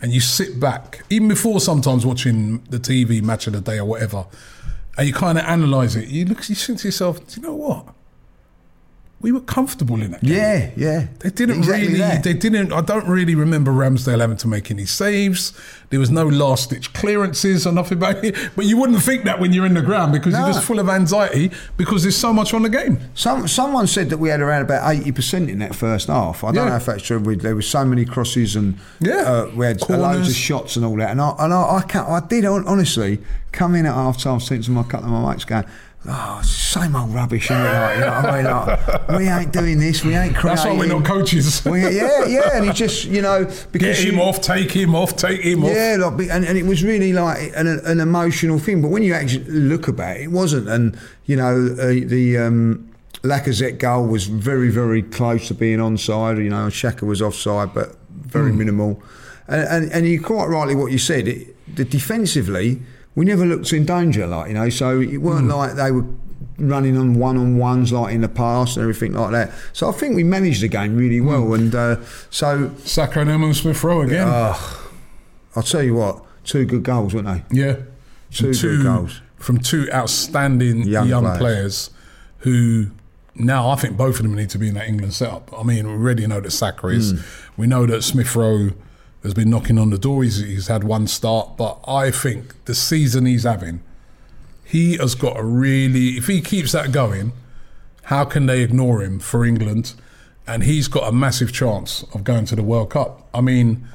and 0.00 0.12
you 0.12 0.20
sit 0.20 0.60
back, 0.60 1.02
even 1.10 1.28
before 1.28 1.60
sometimes 1.60 2.04
watching 2.06 2.62
the 2.70 2.78
TV 2.78 3.22
match 3.22 3.46
of 3.46 3.54
the 3.54 3.60
day 3.60 3.78
or 3.78 3.84
whatever, 3.84 4.26
and 4.96 5.06
you 5.06 5.12
kind 5.12 5.38
of 5.38 5.44
analyze 5.44 5.96
it, 5.96 6.08
you 6.08 6.24
look, 6.24 6.48
you 6.48 6.54
think 6.54 6.78
to 6.80 6.88
yourself, 6.88 7.26
do 7.26 7.40
you 7.40 7.46
know 7.46 7.54
what? 7.54 7.93
We 9.24 9.32
were 9.32 9.40
comfortable 9.40 10.02
in 10.02 10.10
that. 10.10 10.22
game. 10.22 10.34
yeah, 10.36 10.70
yeah, 10.76 11.06
They 11.20 11.30
didn't 11.30 11.56
Exactly 11.60 11.86
really. 11.86 11.98
that. 12.00 12.22
They 12.24 12.34
didn't. 12.34 12.74
I 12.74 12.82
don't 12.82 13.08
really 13.08 13.34
remember 13.34 13.70
Ramsdale 13.72 14.20
having 14.20 14.36
to 14.36 14.48
make 14.48 14.70
any 14.70 14.84
saves. 14.84 15.54
There 15.88 15.98
was 15.98 16.10
no 16.10 16.26
last 16.26 16.68
ditch 16.70 16.92
clearances 16.92 17.66
or 17.66 17.72
nothing 17.72 17.96
about 17.96 18.22
it. 18.22 18.36
But 18.54 18.66
you 18.66 18.76
wouldn't 18.76 19.00
think 19.00 19.24
that 19.24 19.40
when 19.40 19.54
you're 19.54 19.64
in 19.64 19.72
the 19.72 19.80
ground 19.80 20.12
because 20.12 20.34
No. 20.34 20.40
you're 20.40 20.48
just 20.52 20.64
full 20.66 20.78
of 20.78 20.90
anxiety 20.90 21.50
because 21.78 22.02
there's 22.02 22.16
so 22.18 22.34
much 22.34 22.52
on 22.52 22.62
the 22.64 22.68
game. 22.68 22.98
Some 23.14 23.48
someone 23.48 23.86
said 23.86 24.10
that 24.10 24.18
we 24.18 24.28
had 24.28 24.40
around 24.42 24.60
about 24.62 24.82
eighty 24.94 25.10
percent 25.10 25.48
in 25.48 25.58
that 25.60 25.74
first 25.74 26.08
half. 26.08 26.44
I 26.44 26.48
don't 26.52 26.64
Yeah. 26.66 26.70
know 26.72 26.76
if 26.76 26.84
that's 26.86 27.02
true. 27.02 27.18
We, 27.18 27.36
there 27.36 27.54
were 27.54 27.62
so 27.62 27.82
many 27.86 28.04
crosses 28.04 28.56
and 28.56 28.74
Yeah. 29.00 29.22
uh, 29.22 29.50
we 29.56 29.64
had 29.64 29.80
Corners. 29.80 30.02
loads 30.02 30.28
of 30.28 30.34
shots 30.36 30.76
and 30.76 30.84
all 30.84 30.96
that. 30.96 31.10
And 31.12 31.20
I 31.22 31.30
and 31.38 31.50
I, 31.54 31.76
I, 31.78 31.82
can't, 31.88 32.08
I 32.10 32.20
did 32.20 32.44
honestly 32.44 33.20
come 33.52 33.74
in 33.74 33.86
at 33.86 33.94
half 33.94 34.18
time, 34.18 34.40
saying 34.40 34.62
to 34.64 34.70
my 34.70 34.82
couple 34.82 35.06
of 35.06 35.22
my 35.22 35.32
mates, 35.32 35.46
going. 35.46 35.64
Oh, 36.06 36.42
same 36.42 36.94
old 36.96 37.14
rubbish, 37.14 37.46
isn't 37.50 37.56
it? 37.56 37.64
Like, 37.64 37.94
you 37.94 38.00
know 38.02 38.10
what 38.10 38.24
I 38.26 38.36
mean? 38.42 38.44
Like, 38.44 39.08
we 39.18 39.28
ain't 39.28 39.52
doing 39.54 39.78
this. 39.80 40.04
We 40.04 40.14
ain't 40.14 40.36
creating. 40.36 40.56
That's 40.56 40.64
why 40.66 40.76
we're 40.76 40.86
not 40.86 41.04
coaches. 41.06 41.64
We- 41.64 41.80
yeah, 41.80 42.26
yeah, 42.26 42.50
and 42.56 42.66
he 42.66 42.72
just, 42.72 43.06
you 43.06 43.22
know, 43.22 43.44
Get 43.72 43.96
him 43.98 44.16
you- 44.16 44.20
off, 44.22 44.42
take 44.42 44.70
him 44.70 44.94
off, 44.94 45.16
take 45.16 45.40
him 45.40 45.64
off. 45.64 45.70
yeah, 45.72 45.96
like, 45.98 46.28
and, 46.30 46.44
and 46.44 46.58
it 46.58 46.66
was 46.66 46.84
really 46.84 47.14
like 47.14 47.52
an, 47.56 47.66
an 47.66 48.00
emotional 48.00 48.58
thing. 48.58 48.82
But 48.82 48.88
when 48.90 49.02
you 49.02 49.14
actually 49.14 49.44
look 49.46 49.88
about 49.88 50.16
it, 50.18 50.24
it 50.24 50.30
wasn't. 50.30 50.68
And 50.68 50.94
you 51.24 51.36
know, 51.36 51.74
uh, 51.80 51.86
the 51.86 52.36
um, 52.36 52.90
Lacazette 53.22 53.78
goal 53.78 54.06
was 54.06 54.26
very, 54.26 54.68
very 54.68 55.00
close 55.02 55.48
to 55.48 55.54
being 55.54 55.78
onside. 55.78 56.36
You 56.36 56.50
know, 56.50 56.66
Xhaka 56.66 57.02
was 57.06 57.22
offside, 57.22 57.72
but 57.72 57.96
very 58.10 58.50
Hmm. 58.50 58.58
minimal. 58.58 59.02
And, 59.48 59.62
and 59.84 59.92
and 59.92 60.06
you 60.06 60.20
quite 60.20 60.46
rightly 60.48 60.74
what 60.74 60.92
you 60.92 60.98
said. 60.98 61.28
It, 61.28 61.56
the 61.76 61.84
defensively, 61.86 62.82
we 63.14 63.24
never 63.24 63.44
looked 63.46 63.72
in 63.72 63.84
danger. 63.84 64.26
Like 64.26 64.48
you 64.48 64.54
know, 64.54 64.68
so 64.68 65.00
it 65.00 65.18
weren't 65.18 65.44
Hmm. 65.44 65.50
like 65.50 65.74
they 65.74 65.90
were. 65.92 66.04
Running 66.56 66.96
on 66.96 67.14
one 67.14 67.36
on 67.36 67.56
ones 67.58 67.90
like 67.92 68.14
in 68.14 68.20
the 68.20 68.28
past 68.28 68.76
and 68.76 68.82
everything 68.84 69.12
like 69.12 69.32
that. 69.32 69.50
So 69.72 69.88
I 69.88 69.92
think 69.92 70.14
we 70.14 70.22
managed 70.22 70.62
the 70.62 70.68
game 70.68 70.94
really 70.96 71.18
Hmm. 71.18 71.26
well. 71.26 71.54
And 71.54 71.74
uh, 71.74 71.96
so 72.30 72.70
Saka 72.84 73.22
and 73.22 73.56
Smith 73.56 73.82
Rowe 73.82 74.02
again. 74.02 74.28
I'll 74.28 75.62
tell 75.64 75.82
you 75.82 75.94
what, 75.96 76.22
two 76.44 76.64
good 76.64 76.84
goals, 76.84 77.12
weren't 77.12 77.26
they? 77.26 77.42
yeah, 77.50 77.76
Two 78.30 78.52
good 78.54 78.84
goals. 78.84 79.20
from 79.36 79.58
two 79.58 79.88
outstanding 79.92 80.82
young, 80.86 81.08
Young 81.08 81.24
players. 81.24 81.38
players. 81.38 81.90
who 82.38 82.86
now 83.34 83.68
I 83.70 83.74
think 83.74 83.96
both 83.96 84.16
of 84.20 84.22
them 84.22 84.34
need 84.36 84.50
to 84.50 84.58
be 84.58 84.68
in 84.68 84.74
that 84.74 84.86
England 84.86 85.12
setup. 85.14 85.50
I 85.58 85.64
mean, 85.64 85.88
we 85.88 85.92
already 85.94 86.24
know 86.28 86.40
that 86.40 86.52
Saka 86.52 86.86
is. 86.88 87.10
Hmm. 87.12 87.18
We 87.56 87.66
know 87.66 87.84
that 87.86 88.02
Smith 88.04 88.36
Rowe 88.36 88.70
has 89.24 89.34
been 89.34 89.50
knocking 89.50 89.78
on 89.78 89.90
the 89.90 89.98
door. 89.98 90.22
He's, 90.22 90.38
he's 90.38 90.68
had 90.68 90.84
one 90.84 91.06
start, 91.08 91.56
but 91.56 91.80
I 91.88 92.10
think 92.12 92.54
the 92.66 92.74
season 92.74 93.26
he's 93.26 93.42
having, 93.42 93.82
he 94.64 94.96
has 94.98 95.14
got 95.16 95.36
a 95.38 95.42
really. 95.44 96.10
If 96.10 96.26
he 96.28 96.40
keeps 96.40 96.72
that 96.72 96.92
going, 96.92 97.32
how 98.04 98.24
can 98.24 98.46
they 98.46 98.62
ignore 98.62 99.02
him 99.02 99.18
for 99.18 99.44
England? 99.44 99.94
And 100.46 100.62
he's 100.64 100.88
got 100.88 101.08
a 101.08 101.12
massive 101.12 101.52
chance 101.52 102.04
of 102.14 102.22
going 102.22 102.44
to 102.46 102.56
the 102.56 102.62
World 102.62 102.90
Cup. 102.90 103.26
I 103.32 103.40
mean, 103.40 103.88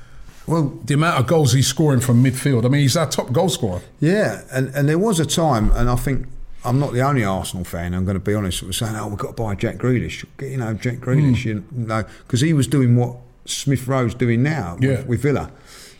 Well, 0.48 0.80
the 0.84 0.96
amount 0.96 1.20
of 1.20 1.28
goals 1.28 1.54
he's 1.54 1.68
scoring 1.68 2.00
from 2.00 2.24
midfield. 2.24 2.66
I 2.66 2.70
mean, 2.70 2.82
he's 2.82 2.98
our 2.98 3.08
top 3.08 3.32
goal 3.32 3.50
scorer. 3.50 3.82
yeah, 4.00 4.42
and, 4.52 4.70
and 4.74 4.90
there 4.90 4.98
was 4.98 5.20
a 5.20 5.28
time, 5.28 5.70
and 5.74 5.88
I 5.88 5.96
think 5.96 6.26
I'm 6.66 6.80
not 6.80 6.92
the 6.92 7.02
only 7.02 7.24
Arsenal 7.24 7.64
fan. 7.66 7.94
I'm 7.94 8.04
going 8.04 8.18
to 8.18 8.24
be 8.24 8.34
honest. 8.34 8.64
Was 8.64 8.78
saying, 8.78 8.96
"Oh, 8.96 9.08
we've 9.10 9.18
got 9.20 9.38
to 9.38 9.44
buy 9.44 9.54
Jack 9.54 9.76
Grealish." 9.78 10.26
You 10.42 10.58
know, 10.58 10.74
Jack 10.74 10.96
Grealish. 10.98 11.44
Hmm. 11.44 11.50
You 11.50 11.64
know, 11.88 12.04
because 12.26 12.42
he 12.42 12.52
was 12.54 12.68
doing 12.68 12.96
what 12.96 13.16
Smith 13.50 13.88
Rowe's 13.88 14.14
doing 14.14 14.44
now 14.44 14.78
Yeah. 14.80 14.90
with, 14.90 15.08
with 15.08 15.22
Villa. 15.24 15.52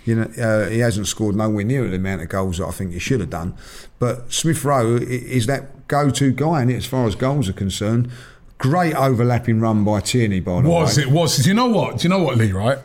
You 0.06 0.16
know, 0.16 0.24
uh, 0.42 0.70
he 0.70 0.80
hasn't 0.80 1.08
scored 1.08 1.36
nowhere 1.36 1.64
near 1.64 1.88
the 1.88 1.98
amount 1.98 2.22
of 2.22 2.30
goals 2.30 2.58
that 2.58 2.66
I 2.68 2.72
think 2.72 2.94
he 2.94 3.00
should 3.00 3.20
have 3.20 3.30
done. 3.30 3.54
But 4.00 4.32
Smith 4.34 4.64
Rowe 4.64 4.96
is 4.98 5.46
that 5.48 5.88
go-to 5.88 6.32
guy, 6.32 6.62
and 6.62 6.72
as 6.72 6.86
far 6.86 7.06
as 7.06 7.16
goals 7.16 7.48
are 7.50 7.54
concerned, 7.54 8.10
great 8.58 8.96
overlapping 8.96 9.60
run 9.60 9.84
by 9.84 10.00
Tierney. 10.00 10.40
By 10.40 10.62
the 10.62 10.70
Was 10.70 10.98
way, 10.98 11.04
it 11.04 11.10
was? 11.12 11.38
Do 11.38 11.50
you 11.50 11.54
know 11.54 11.68
what? 11.68 11.98
Do 12.00 12.04
you 12.04 12.10
know 12.10 12.24
what, 12.24 12.38
Lee? 12.38 12.52
Right? 12.52 12.78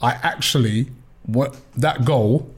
I 0.00 0.12
actually 0.22 0.88
what 1.24 1.56
that 1.76 2.04
goal 2.04 2.50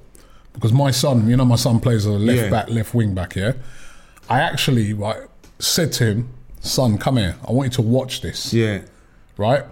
because 0.54 0.72
my 0.72 0.90
son, 0.92 1.28
you 1.28 1.36
know, 1.36 1.44
my 1.44 1.56
son 1.56 1.80
plays 1.80 2.06
a 2.06 2.10
left 2.12 2.40
Yeah. 2.44 2.50
back, 2.50 2.70
left 2.70 2.94
wing 2.94 3.14
back. 3.14 3.34
Yeah, 3.36 3.52
I 4.30 4.40
actually 4.40 4.92
right 4.94 5.18
said 5.58 5.92
to 5.94 6.04
him, 6.06 6.28
"Son, 6.60 6.96
come 6.96 7.16
here. 7.18 7.36
I 7.46 7.52
want 7.52 7.66
you 7.72 7.74
to 7.76 7.82
watch 7.82 8.22
this." 8.22 8.54
Yeah, 8.54 8.82
right? 9.36 9.64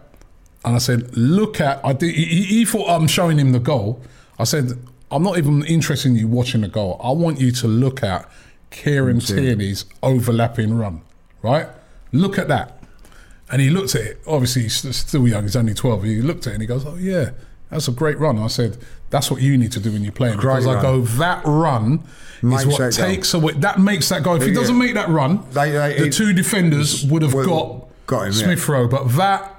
And 0.65 0.77
I 0.77 0.79
said, 0.79 1.17
look 1.17 1.61
at. 1.61 1.85
I 1.85 1.93
did, 1.93 2.15
he, 2.15 2.25
he- 2.45 2.65
thought 2.65 2.89
I'm 2.89 3.07
showing 3.09 3.39
him 3.39 3.53
the 3.53 3.59
goal. 3.59 4.01
I 4.39 4.45
said, 4.45 4.79
I'm 5.11 5.23
not 5.23 5.37
even 5.39 5.65
interested 5.65 6.09
in 6.11 6.17
you 6.17 6.29
watching 6.29 6.61
the 6.63 6.69
goal. 6.69 7.01
I 7.03 7.11
want 7.11 7.41
you 7.41 7.51
to 7.53 7.67
look 7.69 8.03
at 8.03 8.29
Kieran 8.71 9.21
Tierney's 9.21 9.85
overlapping 10.03 10.75
run, 10.75 11.03
right? 11.43 11.69
Look 12.13 12.39
at 12.39 12.49
that. 12.49 12.79
And 13.51 13.61
he 13.61 13.69
looked 13.71 13.95
at 13.95 14.01
it. 14.03 14.21
Obviously, 14.27 14.63
he's 14.63 14.97
still 14.97 15.29
young. 15.29 15.43
He's 15.43 15.57
only 15.57 15.75
12. 15.75 16.05
He 16.05 16.23
looked 16.23 16.47
at 16.47 16.51
it 16.51 16.55
and 16.55 16.63
he 16.63 16.67
goes, 16.67 16.87
oh, 16.87 16.95
yeah, 16.97 17.31
that's 17.69 17.89
a 17.89 17.93
great 17.93 18.19
run. 18.19 18.39
I 18.39 18.47
said, 18.47 18.79
that's 19.11 19.31
what 19.31 19.43
you 19.43 19.59
need 19.59 19.73
to 19.73 19.81
do 19.81 19.93
when 19.93 20.03
you're 20.03 20.13
playing. 20.13 20.39
Great 20.39 20.61
because 20.61 20.67
I 20.77 20.81
go, 20.81 21.03
that 21.03 21.43
run 21.45 22.03
is 22.43 22.67
what 22.67 22.79
that 22.79 22.97
goal. 22.97 23.07
takes 23.07 23.35
away. 23.35 23.53
That 23.55 23.79
makes 23.79 24.09
that 24.09 24.23
goal. 24.23 24.37
If 24.37 24.43
he 24.45 24.49
Yeah. 24.49 24.55
doesn't 24.55 24.79
make 24.79 24.95
that 24.95 25.09
run, 25.11 25.41
They- 25.51 25.73
they- 25.73 25.99
the 26.05 26.09
two 26.11 26.33
defenders 26.33 27.05
would 27.05 27.21
have 27.21 27.33
got, 27.35 27.89
got 28.07 28.23
him, 28.29 28.33
yeah. 28.33 28.45
Smith 28.45 28.67
Rowe. 28.69 28.89
But 28.89 29.09
that 29.17 29.52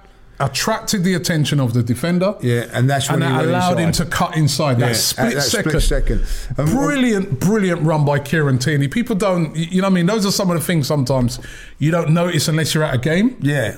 attracted 0.43 1.03
the 1.03 1.13
attention 1.13 1.59
of 1.59 1.73
the 1.73 1.81
defender. 1.81 2.35
Yeah, 2.41 2.65
and 2.73 2.89
that's 2.89 3.09
when 3.09 3.21
and 3.23 3.31
he 3.31 3.38
that 3.38 3.50
allowed 3.50 3.79
him 3.79 3.91
to 3.93 4.05
cut 4.05 4.35
inside 4.35 4.79
Yeah, 4.79 4.88
that 4.89 4.95
split 4.95 5.33
that 5.35 5.41
second. 5.41 5.69
split 5.81 5.83
second. 5.83 6.25
And- 6.57 6.69
brilliant, 6.69 7.39
brilliant 7.39 7.81
run 7.81 8.05
by 8.05 8.19
Kieran 8.19 8.59
Tierney. 8.59 8.88
People 8.88 9.15
don't, 9.15 9.55
you 9.55 9.81
know, 9.81 9.88
what 9.88 9.91
I 9.91 9.95
mean, 9.95 10.05
those 10.05 10.25
are 10.25 10.31
some 10.31 10.51
of 10.51 10.57
the 10.59 10.63
things 10.65 10.88
sometimes 10.88 11.39
you 11.79 11.91
don't 11.91 12.12
notice 12.12 12.47
unless 12.47 12.73
you're 12.73 12.83
at 12.83 12.93
a 12.95 12.97
game. 12.97 13.38
Yeah. 13.41 13.77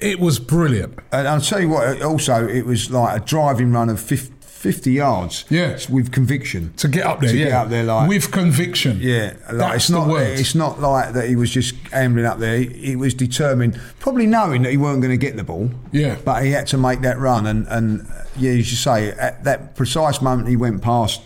It 0.00 0.18
was 0.20 0.38
brilliant. 0.38 0.98
And 1.12 1.26
I'll 1.28 1.40
tell 1.40 1.60
you 1.60 1.68
what, 1.68 2.02
also, 2.02 2.46
it 2.46 2.66
was 2.66 2.90
like 2.90 3.22
a 3.22 3.24
driving 3.24 3.72
run 3.72 3.88
of 3.88 4.00
50, 4.00 4.33
50 4.64 4.92
yards. 4.92 5.44
Yeah. 5.50 5.78
With 5.90 6.10
conviction. 6.10 6.72
To 6.78 6.88
get 6.88 7.04
up 7.04 7.20
there, 7.20 7.30
To 7.30 7.36
yeah, 7.36 7.44
get 7.44 7.52
up 7.54 7.68
there, 7.68 7.84
like- 7.84 8.08
with 8.08 8.30
conviction. 8.30 8.98
Yeah, 8.98 9.34
like 9.52 9.58
That's 9.58 9.74
it's 9.76 9.88
the 9.88 9.98
not. 9.98 10.08
word. 10.08 10.38
It's 10.40 10.54
not 10.54 10.80
like 10.80 11.12
that. 11.12 11.28
He 11.28 11.36
was 11.36 11.50
just 11.50 11.74
ambling 11.92 12.24
up 12.24 12.38
there. 12.38 12.56
He, 12.58 12.66
he 12.88 12.96
was 12.96 13.12
determined, 13.12 13.78
probably 14.00 14.26
knowing 14.26 14.62
that 14.62 14.70
he 14.70 14.78
weren't 14.78 15.02
going 15.02 15.10
to 15.12 15.18
get 15.26 15.36
the 15.36 15.44
ball. 15.44 15.70
Yeah. 15.92 16.16
but 16.24 16.42
he 16.44 16.50
had 16.52 16.66
to 16.68 16.78
make 16.78 17.02
that 17.02 17.18
run, 17.18 17.46
and 17.46 17.66
and 17.68 18.06
yeah, 18.38 18.52
as 18.52 18.70
you 18.70 18.76
say, 18.78 19.10
at 19.10 19.44
that 19.44 19.76
precise 19.76 20.22
moment 20.22 20.48
he 20.48 20.56
went 20.56 20.80
past 20.80 21.20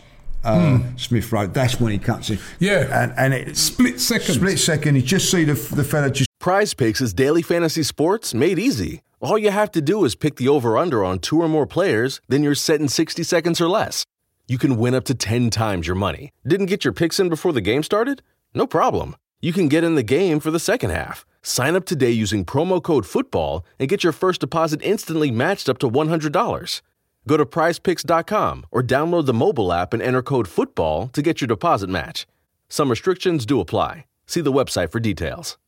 uh, 0.45 0.79
Smith 0.97 1.31
Rowe. 1.33 1.47
That's 1.47 1.81
when 1.81 1.93
he 1.93 1.99
cuts 1.99 2.31
it. 2.31 2.41
Yeah. 2.59 3.03
and 3.03 3.13
and 3.17 3.35
it 3.35 3.57
Split 3.57 4.01
second. 4.01 4.35
split 4.35 4.59
second. 4.59 4.97
You 4.97 5.03
just 5.03 5.31
see 5.31 5.45
the 5.45 5.55
the 5.55 5.85
fella 5.85 6.11
just 6.11 6.29
Prize 6.41 6.75
Picks 6.75 7.01
is 7.01 7.13
daily 7.15 7.43
fantasy 7.43 7.83
sports 7.85 8.35
made 8.35 8.59
easy. 8.59 9.03
All 9.21 9.37
you 9.37 9.51
have 9.51 9.73
to 9.73 9.81
do 9.81 10.05
is 10.05 10.15
pick 10.15 10.37
the 10.37 10.49
over 10.49 10.79
under 10.79 11.05
on 11.05 11.19
two 11.19 11.43
or 11.43 11.49
more 11.49 11.67
players, 11.67 12.21
then 12.29 12.45
you're 12.45 12.55
set 12.55 12.81
in 12.81 12.87
60 12.87 13.25
seconds 13.25 13.61
or 13.61 13.69
less. 13.69 14.05
You 14.47 14.59
can 14.59 14.77
win 14.77 14.95
up 14.95 15.05
to 15.07 15.15
10 15.15 15.51
times 15.51 15.89
your 15.89 15.97
money. 15.97 16.31
Didn't 16.47 16.67
get 16.67 16.85
your 16.85 16.93
picks 16.93 17.19
in 17.19 17.29
before 17.29 17.53
the 17.53 17.61
game 17.61 17.83
started? 17.83 18.23
No 18.55 18.65
problem. 18.65 19.17
You 19.41 19.53
can 19.53 19.67
get 19.67 19.83
in 19.83 19.97
the 19.97 20.05
game 20.05 20.39
for 20.39 20.53
the 20.53 20.61
second 20.61 20.91
half. 20.91 21.27
Sign 21.43 21.75
up 21.75 21.85
today 21.85 22.13
using 22.13 22.45
promo 22.45 22.81
code 22.81 23.05
FOOTBALL 23.05 23.65
and 23.81 23.89
get 23.89 24.05
your 24.05 24.13
first 24.13 24.41
deposit 24.41 24.81
instantly 24.83 25.33
matched 25.33 25.69
up 25.69 25.79
to 25.79 25.91
$100. 25.91 26.83
Go 27.27 27.37
to 27.37 27.45
prizepicks.com 27.45 28.67
or 28.71 28.83
download 28.83 29.27
the 29.27 29.35
mobile 29.35 29.73
app 29.73 29.93
and 29.93 30.03
enter 30.03 30.23
code 30.23 30.47
FOOTBALL 30.47 31.13
to 31.13 31.23
get 31.23 31.41
your 31.41 31.49
deposit 31.49 31.91
match. 31.91 32.25
Some 32.69 32.89
restrictions 32.89 33.45
do 33.45 33.59
apply. 33.61 34.07
See 34.27 34.41
the 34.41 34.53
website 34.53 34.93
for 34.93 35.01
details. 35.01 35.59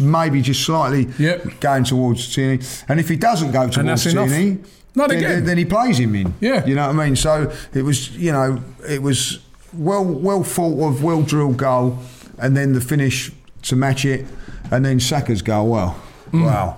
Maybe 0.00 0.40
just 0.42 0.62
slightly 0.64 1.08
Yep. 1.18 1.60
going 1.60 1.84
towards 1.84 2.34
Tierney. 2.34 2.60
And 2.88 2.98
if 3.00 3.08
he 3.08 3.16
doesn't 3.16 3.52
go 3.52 3.68
towards. 3.68 4.02
Tierney, 4.04 4.58
Not 4.94 5.08
then, 5.08 5.18
again. 5.18 5.44
then- 5.44 5.58
he 5.58 5.64
plays 5.64 5.98
him 5.98 6.14
in. 6.14 6.34
Yeah. 6.40 6.64
you 6.66 6.74
know 6.74 6.86
what 6.88 6.98
I 7.00 7.04
mean. 7.06 7.16
So 7.16 7.52
it 7.72 7.82
was, 7.82 8.10
you 8.16 8.32
know, 8.32 8.60
it 8.88 9.02
was 9.02 9.40
well, 9.72 10.04
well 10.04 10.44
thought 10.44 10.80
of, 10.88 11.02
well 11.02 11.22
drilled 11.22 11.56
goal, 11.56 11.98
and 12.38 12.56
then 12.56 12.72
the 12.74 12.80
finish 12.80 13.32
to 13.62 13.76
match 13.76 14.04
it, 14.04 14.24
and 14.70 14.84
then 14.84 15.00
Saka's 15.00 15.42
goal. 15.42 15.70
Well, 15.70 15.96
wow, 16.32 16.76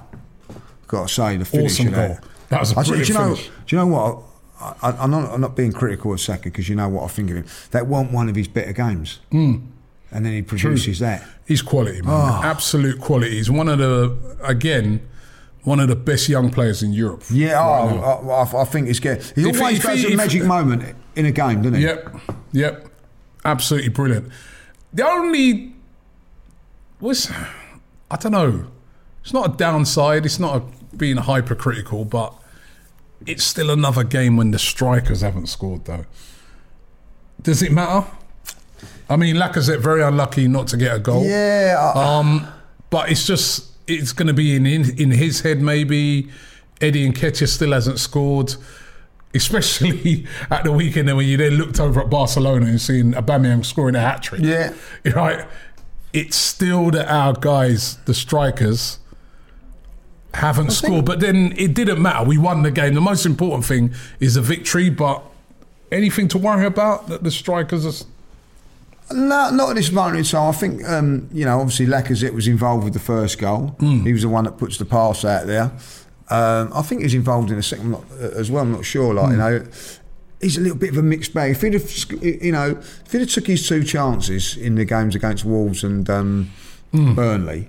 got 0.89 1.09
to 1.09 1.15
say 1.15 1.37
the 1.37 1.45
finish 1.45 1.73
Mm. 1.73 1.75
Awesome 1.75 1.87
of 1.89 1.95
that. 1.95 2.09
goal. 2.21 2.29
That 2.49 2.61
was 2.61 2.73
a 2.73 2.79
I 2.79 2.83
said, 2.83 2.89
brilliant 2.89 3.07
do 3.09 3.13
you 3.13 3.19
know, 3.19 3.35
finish. 3.35 3.51
Do 3.67 3.77
you 3.77 3.83
know 3.83 3.87
what? 3.89 4.23
I, 4.59 4.89
I, 4.89 5.03
I'm, 5.05 5.11
not, 5.11 5.31
I'm 5.35 5.41
not 5.43 5.55
being 5.57 5.73
critical 5.73 6.13
of 6.15 6.21
Saka 6.21 6.45
because 6.45 6.69
you 6.69 6.77
know 6.77 6.89
what 6.89 7.05
I 7.05 7.09
think 7.09 7.31
of 7.31 7.37
him. 7.37 7.45
That 7.73 7.87
wasn't 7.87 8.13
one 8.13 8.29
of 8.31 8.37
his 8.37 8.49
better 8.49 8.73
games. 8.73 9.19
Mm. 9.31 9.67
And 10.11 10.25
then 10.25 10.33
he 10.33 10.43
produces 10.43 11.01
that. 11.01 11.23
He's 11.47 11.63
quality, 11.63 12.01
man. 12.03 12.11
Oh. 12.11 12.41
Absolute 12.45 13.01
quality. 13.01 13.33
He's 13.37 13.51
one 13.51 13.69
of 13.69 13.79
the, 13.79 14.37
again, 14.43 15.07
one 15.65 15.81
of 15.81 15.89
the 15.89 15.97
best 15.97 16.29
young 16.29 16.51
players 16.51 16.83
in 16.83 16.93
Europe. 16.93 17.25
Yeah, 17.31 17.55
right 17.55 17.93
oh. 17.93 17.99
I, 17.99 18.13
oh, 18.13 18.21
oh, 18.53 18.59
I, 18.59 18.63
I 18.63 18.65
think 18.65 18.89
it's 18.89 19.01
good. 19.01 19.23
He 19.35 19.49
If 19.49 19.57
he- 19.57 19.61
always 19.61 19.79
if 19.79 19.83
goes 19.85 20.03
he- 20.03 20.15
a 20.15 20.17
magic 20.17 20.45
moment 20.45 20.95
in 21.17 21.27
a 21.27 21.33
game, 21.33 21.59
doesn't 21.63 21.75
he? 21.75 21.83
Yep, 21.83 22.17
yep. 22.53 22.89
Absolutely 23.45 23.89
brilliant. 23.91 24.31
The 24.93 25.07
only 25.07 25.75
was, 27.01 27.31
I 28.11 28.17
don't 28.17 28.33
know. 28.33 28.67
It's 29.23 29.33
not 29.33 29.55
a 29.55 29.57
downside. 29.57 30.25
It's 30.25 30.39
not 30.39 30.57
a, 30.63 30.97
being 30.97 31.17
hypercritical, 31.17 32.05
but 32.05 32.33
it's 33.27 33.45
still 33.45 33.71
another 33.71 34.05
game 34.05 34.37
when 34.37 34.53
the 34.53 34.59
strikers 34.59 35.21
haven't 35.21 35.47
scored. 35.49 35.85
Though, 35.85 36.07
does 37.43 37.61
it 37.63 37.73
matter? 37.73 38.07
I 39.09 39.17
mean, 39.17 39.37
Lacazette 39.37 39.81
very 39.81 40.03
unlucky 40.03 40.49
not 40.49 40.67
to 40.69 40.77
get 40.77 40.95
a 40.97 40.99
goal. 40.99 41.25
Yeah, 41.25 41.93
I- 41.95 42.19
Um, 42.19 42.47
but 42.91 43.11
it's 43.11 43.27
just 43.27 43.65
it's 43.87 44.13
going 44.13 44.27
to 44.29 44.35
be 44.35 44.57
in, 44.57 44.67
in 44.67 44.99
in 44.99 45.11
his 45.13 45.41
head 45.43 45.61
maybe. 45.61 46.29
Eddie 46.81 47.07
and 47.07 47.15
Nketiah 47.15 47.49
still 47.49 47.73
hasn't 47.73 47.99
scored, 47.99 48.55
especially 49.35 50.27
at 50.51 50.65
the 50.65 50.73
weekend 50.73 51.15
when 51.17 51.27
you 51.27 51.37
then 51.37 51.55
looked 51.55 51.81
over 51.81 52.01
at 52.01 52.11
Barcelona 52.11 52.67
and 52.67 52.81
seen 52.81 53.15
Aubameyang 53.15 53.65
scoring 53.65 53.95
a 53.95 54.01
hat 54.01 54.23
trick. 54.23 54.43
Yeah. 54.43 54.73
Right. 55.15 55.47
It's 56.13 56.37
still 56.37 56.91
that 56.93 57.09
our 57.13 57.33
guys, 57.35 57.97
the 58.07 58.15
strikers, 58.15 58.99
haven't 60.35 60.71
scored. 60.71 61.05
But 61.05 61.21
then 61.21 61.53
it 61.57 61.75
didn't 61.75 62.01
matter. 62.01 62.25
We 62.25 62.39
won 62.39 62.63
the 62.63 62.71
game. 62.71 62.95
The 62.95 63.01
most 63.01 63.27
important 63.27 63.65
thing 63.65 63.95
is 64.21 64.37
a 64.37 64.41
victory. 64.43 64.89
But 64.91 65.23
anything 65.93 66.29
to 66.29 66.39
worry 66.39 66.65
about 66.67 67.09
that 67.09 67.23
the 67.23 67.31
strikers 67.31 67.85
are. 67.87 68.07
No, 69.13 69.51
not 69.51 69.71
at 69.71 69.77
this 69.77 69.93
moment 69.93 70.19
in 70.19 70.25
time. 70.25 70.49
I 70.49 70.53
think, 70.53 70.85
um, 70.89 71.29
you 71.33 71.45
know, 71.45 71.61
obviously 71.61 71.87
Lacazette 71.87 72.33
was 72.35 72.49
involved 72.49 72.85
with 72.85 72.93
the 72.93 72.99
first 73.01 73.39
goal. 73.39 73.77
He 73.81 74.13
was 74.13 74.23
the 74.23 74.29
one 74.29 74.45
that 74.45 74.59
puts 74.59 74.79
the 74.79 74.85
pass 74.85 75.25
out 75.25 75.47
there. 75.47 75.71
Um, 76.29 76.73
I 76.75 76.83
think 76.83 77.03
he's 77.03 77.15
involved 77.15 77.51
in 77.51 77.57
the 77.57 77.63
second 77.63 77.93
not, 77.93 78.05
uh, 78.21 78.31
as 78.37 78.51
well. 78.51 78.65
I'm 78.65 78.73
not 78.73 78.85
sure. 78.85 79.15
Like, 79.15 79.31
you 79.31 79.37
know, 79.37 79.65
he's 80.41 80.59
a 80.59 80.61
little 80.61 80.77
bit 80.77 80.91
of 80.91 80.97
a 80.99 81.03
mixed 81.03 81.33
bag. 81.33 81.53
If 81.53 81.63
he'd 81.63 81.75
have, 81.75 81.89
you 82.21 82.51
know, 82.51 82.71
if 83.05 83.13
he'd 83.13 83.21
have 83.21 83.31
took 83.31 83.47
his 83.47 83.67
two 83.69 83.85
chances 83.85 84.57
in 84.57 84.75
the 84.75 84.85
games 84.85 85.15
against 85.15 85.45
Wolves 85.45 85.85
and 85.85 86.11
um, 86.11 86.51
Burnley, 86.93 87.69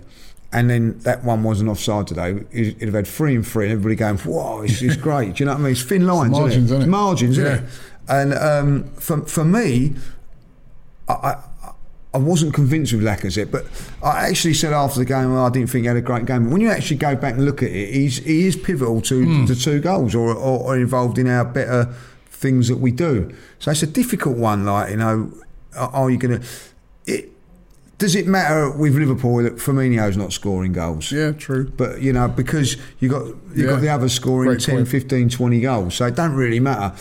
and 0.51 0.69
then 0.71 0.97
that 0.99 1.23
one 1.23 1.43
wasn't 1.43 1.69
offside 1.69 2.07
today, 2.07 2.39
he'd 2.51 2.77
he'd 2.79 2.85
have 2.85 2.93
had 2.95 3.05
three 3.05 3.35
and 3.35 3.45
three, 3.45 3.65
and 3.65 3.73
everybody 3.73 3.95
going, 3.95 4.17
"Whoa, 4.17 4.61
it's, 4.61 4.81
it's 4.81 4.95
great." 5.07 5.35
Do 5.35 5.43
you 5.43 5.45
know 5.45 5.51
what 5.53 5.59
I 5.59 5.63
mean? 5.63 5.71
It's 5.73 5.83
thin 5.83 6.07
lines, 6.07 6.31
margins, 6.31 6.71
isn't 6.71 6.77
it? 6.77 6.79
isn't 6.79 6.81
it? 6.81 6.83
It's 6.85 6.89
margins, 6.89 7.37
isn't 7.37 7.63
it? 7.63 7.69
And 8.09 8.33
um, 8.33 8.83
for 8.95 9.21
for 9.25 9.45
me, 9.45 9.93
I, 11.13 11.37
I, 12.13 12.17
wasn't 12.17 12.53
convinced 12.53 12.93
with 12.93 13.03
Lacazette, 13.03 13.51
but 13.51 13.65
I 14.03 14.27
actually 14.29 14.53
said 14.55 14.73
after 14.73 14.99
the 14.99 15.05
game, 15.05 15.33
well, 15.33 15.45
I 15.45 15.49
didn't 15.49 15.69
think 15.69 15.83
he 15.83 15.87
had 15.87 15.97
a 15.97 16.01
great 16.01 16.25
game. 16.25 16.45
But 16.45 16.51
when 16.53 16.61
you 16.61 16.69
actually 16.69 16.97
go 16.97 17.15
back 17.15 17.35
and 17.35 17.45
look 17.45 17.61
at 17.63 17.69
it, 17.69 17.93
he's, 17.93 18.17
he 18.17 18.47
is 18.47 18.55
pivotal 18.55 19.01
to 19.01 19.23
Hmm. 19.23 19.45
the 19.45 19.55
two 19.55 19.79
goals 19.79 20.15
or, 20.15 20.29
or, 20.29 20.59
or 20.59 20.77
involved 20.77 21.17
in 21.17 21.27
our 21.27 21.45
better 21.45 21.93
things 22.29 22.67
that 22.67 22.77
we 22.77 22.91
do. 22.91 23.33
So 23.59 23.71
it's 23.71 23.83
a 23.83 23.87
difficult 23.87 24.37
one, 24.37 24.65
like, 24.65 24.91
you 24.91 24.97
know, 24.97 25.31
are 25.75 26.09
you 26.09 26.17
going 26.17 26.39
to. 26.41 26.47
It, 27.05 27.31
does 27.99 28.15
it 28.15 28.27
matter 28.27 28.69
with 28.69 28.95
Liverpool 28.95 29.37
that 29.43 29.55
Firmino's 29.55 30.17
not 30.17 30.31
scoring 30.33 30.71
goals? 30.73 31.11
Yeah, 31.11 31.31
true. 31.31 31.67
But 31.69 32.01
you 32.01 32.13
know, 32.13 32.27
because 32.27 32.77
you 32.99 33.09
got 33.09 33.25
you 33.25 33.37
Yeah. 33.55 33.65
got 33.71 33.81
the 33.81 33.89
others 33.89 34.13
scoring 34.13 34.49
Great 34.49 34.59
10, 34.61 34.75
point. 34.75 34.87
15, 34.87 35.29
20 35.29 35.61
goals, 35.61 35.95
so 35.95 36.05
it 36.05 36.15
don't 36.15 36.33
really 36.33 36.59
matter. 36.59 36.95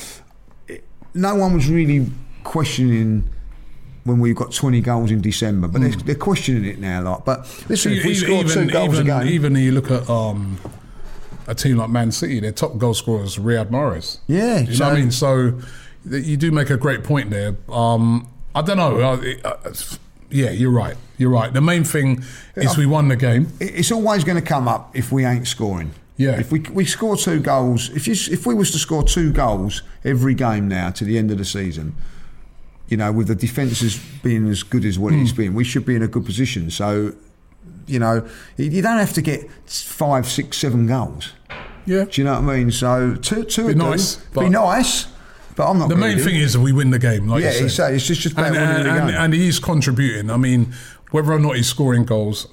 It- 0.68 0.84
no 1.12 1.34
one 1.34 1.52
was 1.54 1.68
really 1.68 2.10
questioning 2.44 3.28
when 4.06 4.18
we've 4.20 4.36
got 4.36 4.52
20 4.52 4.80
goals 4.80 5.10
in 5.10 5.20
December, 5.20 5.68
but 5.68 5.80
they're, 5.82 5.90
they're 5.90 6.14
questioning 6.14 6.64
it 6.64 6.78
now. 6.78 7.02
Like, 7.02 7.25
but 7.25 7.40
listen, 7.68 7.92
if 7.92 8.04
we 8.04 8.14
score 8.14 8.44
two 8.44 8.66
goals 8.68 8.94
even, 8.94 9.10
a 9.10 9.25
game, 9.25 9.28
even 9.32 9.54
you 9.56 9.72
look 9.72 9.90
at 9.90 10.08
um, 10.08 10.58
a 11.46 11.54
team 11.54 11.76
like 11.76 11.90
Man 11.90 12.10
City, 12.12 12.40
their 12.40 12.52
top 12.52 12.78
goal 12.78 12.94
scorer 12.94 13.25
is 13.25 13.36
Riyad 13.36 13.66
Mahrez. 13.70 14.18
Yeah, 14.26 14.60
you 14.60 14.78
know 14.78 14.86
what 14.88 14.96
I 14.96 15.00
mean. 15.00 15.10
So 15.10 15.60
you 16.08 16.36
do 16.36 16.50
make 16.52 16.70
a 16.70 16.76
great 16.76 17.04
point 17.04 17.30
there. 17.30 17.56
Um, 17.68 18.28
I 18.54 18.62
don't 18.62 18.76
know. 18.78 19.00
Uh, 19.00 19.20
it- 19.22 19.44
uh, 19.44 19.56
yeah, 20.30 20.50
you're 20.50 20.72
right. 20.72 20.96
You're 21.18 21.30
right. 21.30 21.52
The 21.52 21.60
main 21.60 21.84
thing 21.84 22.25
is 22.56 22.76
we 22.76 22.84
won 22.84 23.08
the 23.08 23.16
game. 23.16 23.52
it's 23.60 23.92
always 23.92 24.25
going 24.25 24.36
to 24.36 24.44
come 24.46 24.66
up 24.66 24.96
if 24.96 25.12
we 25.12 25.25
ain't 25.25 25.46
scoring. 25.46 25.92
Yeah. 26.16 26.40
If 26.40 26.50
we 26.50 26.60
we 26.60 26.84
score 26.84 27.16
two 27.16 27.40
goals, 27.40 27.90
if 27.90 28.08
you 28.08 28.14
if 28.32 28.46
we 28.46 28.54
was 28.54 28.70
to 28.72 28.78
score 28.78 29.02
two 29.04 29.32
goals 29.32 29.82
every 30.04 30.34
game 30.34 30.66
now 30.66 30.90
to 30.90 31.04
the 31.04 31.16
end 31.18 31.30
of 31.30 31.38
the 31.38 31.44
season, 31.44 31.94
you 32.88 32.96
know, 32.96 33.10
with 33.12 33.28
the 33.28 33.34
defences 33.34 33.98
being 34.22 34.48
as 34.48 34.62
good 34.62 34.84
as 34.84 34.98
what 34.98 35.12
it's 35.12 35.32
been, 35.32 35.54
we 35.54 35.64
should 35.64 35.84
be 35.84 35.94
in 35.96 36.02
a 36.02 36.08
good 36.08 36.24
position. 36.24 36.70
So, 36.70 37.12
you 37.86 37.98
know, 37.98 38.26
you- 38.56 38.82
don't 38.82 38.98
have 38.98 39.12
to 39.14 39.22
get 39.22 39.50
five, 39.66 40.28
six, 40.28 40.58
seven 40.58 40.86
goals. 40.86 41.32
Yeah. 41.84 42.04
Do 42.04 42.20
you 42.20 42.24
know 42.24 42.40
what 42.40 42.52
I 42.52 42.56
mean? 42.58 42.70
So 42.70 43.14
two, 43.16 43.44
two 43.44 43.62
Be 43.68 43.74
would 43.74 43.98
do. 44.34 44.40
be 44.40 44.48
nice. 44.48 45.06
But 45.54 45.70
I'm 45.70 45.78
not. 45.78 45.88
The 45.88 45.96
main 45.96 46.16
greedy. 46.16 46.30
thing 46.32 46.40
is 46.40 46.52
that 46.52 46.60
we 46.60 46.72
win 46.72 46.90
the 46.90 46.98
game. 46.98 47.28
Like 47.28 47.42
yeah, 47.42 47.50
exactly. 47.50 47.96
It's 47.96 48.06
just, 48.06 48.20
just 48.20 48.34
about 48.34 48.48
and, 48.48 48.56
winning 48.56 48.82
the 48.84 48.90
and, 48.90 49.08
game. 49.10 49.16
and 49.16 49.32
he 49.34 49.48
is 49.48 49.58
contributing. 49.58 50.30
I 50.30 50.36
mean, 50.36 50.74
whether 51.12 51.32
or 51.32 51.38
not 51.38 51.56
he's 51.56 51.66
scoring 51.68 52.04
goals, 52.04 52.46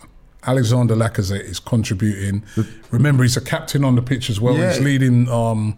Alexander 0.45 0.95
Lacazette 0.95 1.43
is 1.43 1.59
contributing. 1.59 2.43
Remember, 2.91 3.23
he's 3.23 3.35
a 3.35 3.41
captain 3.41 3.83
on 3.83 3.95
the 3.95 4.01
pitch 4.01 4.29
as 4.29 4.39
well. 4.39 4.55
Yeah. 4.57 4.71
He's 4.71 4.81
leading. 4.81 5.27
Um, 5.29 5.77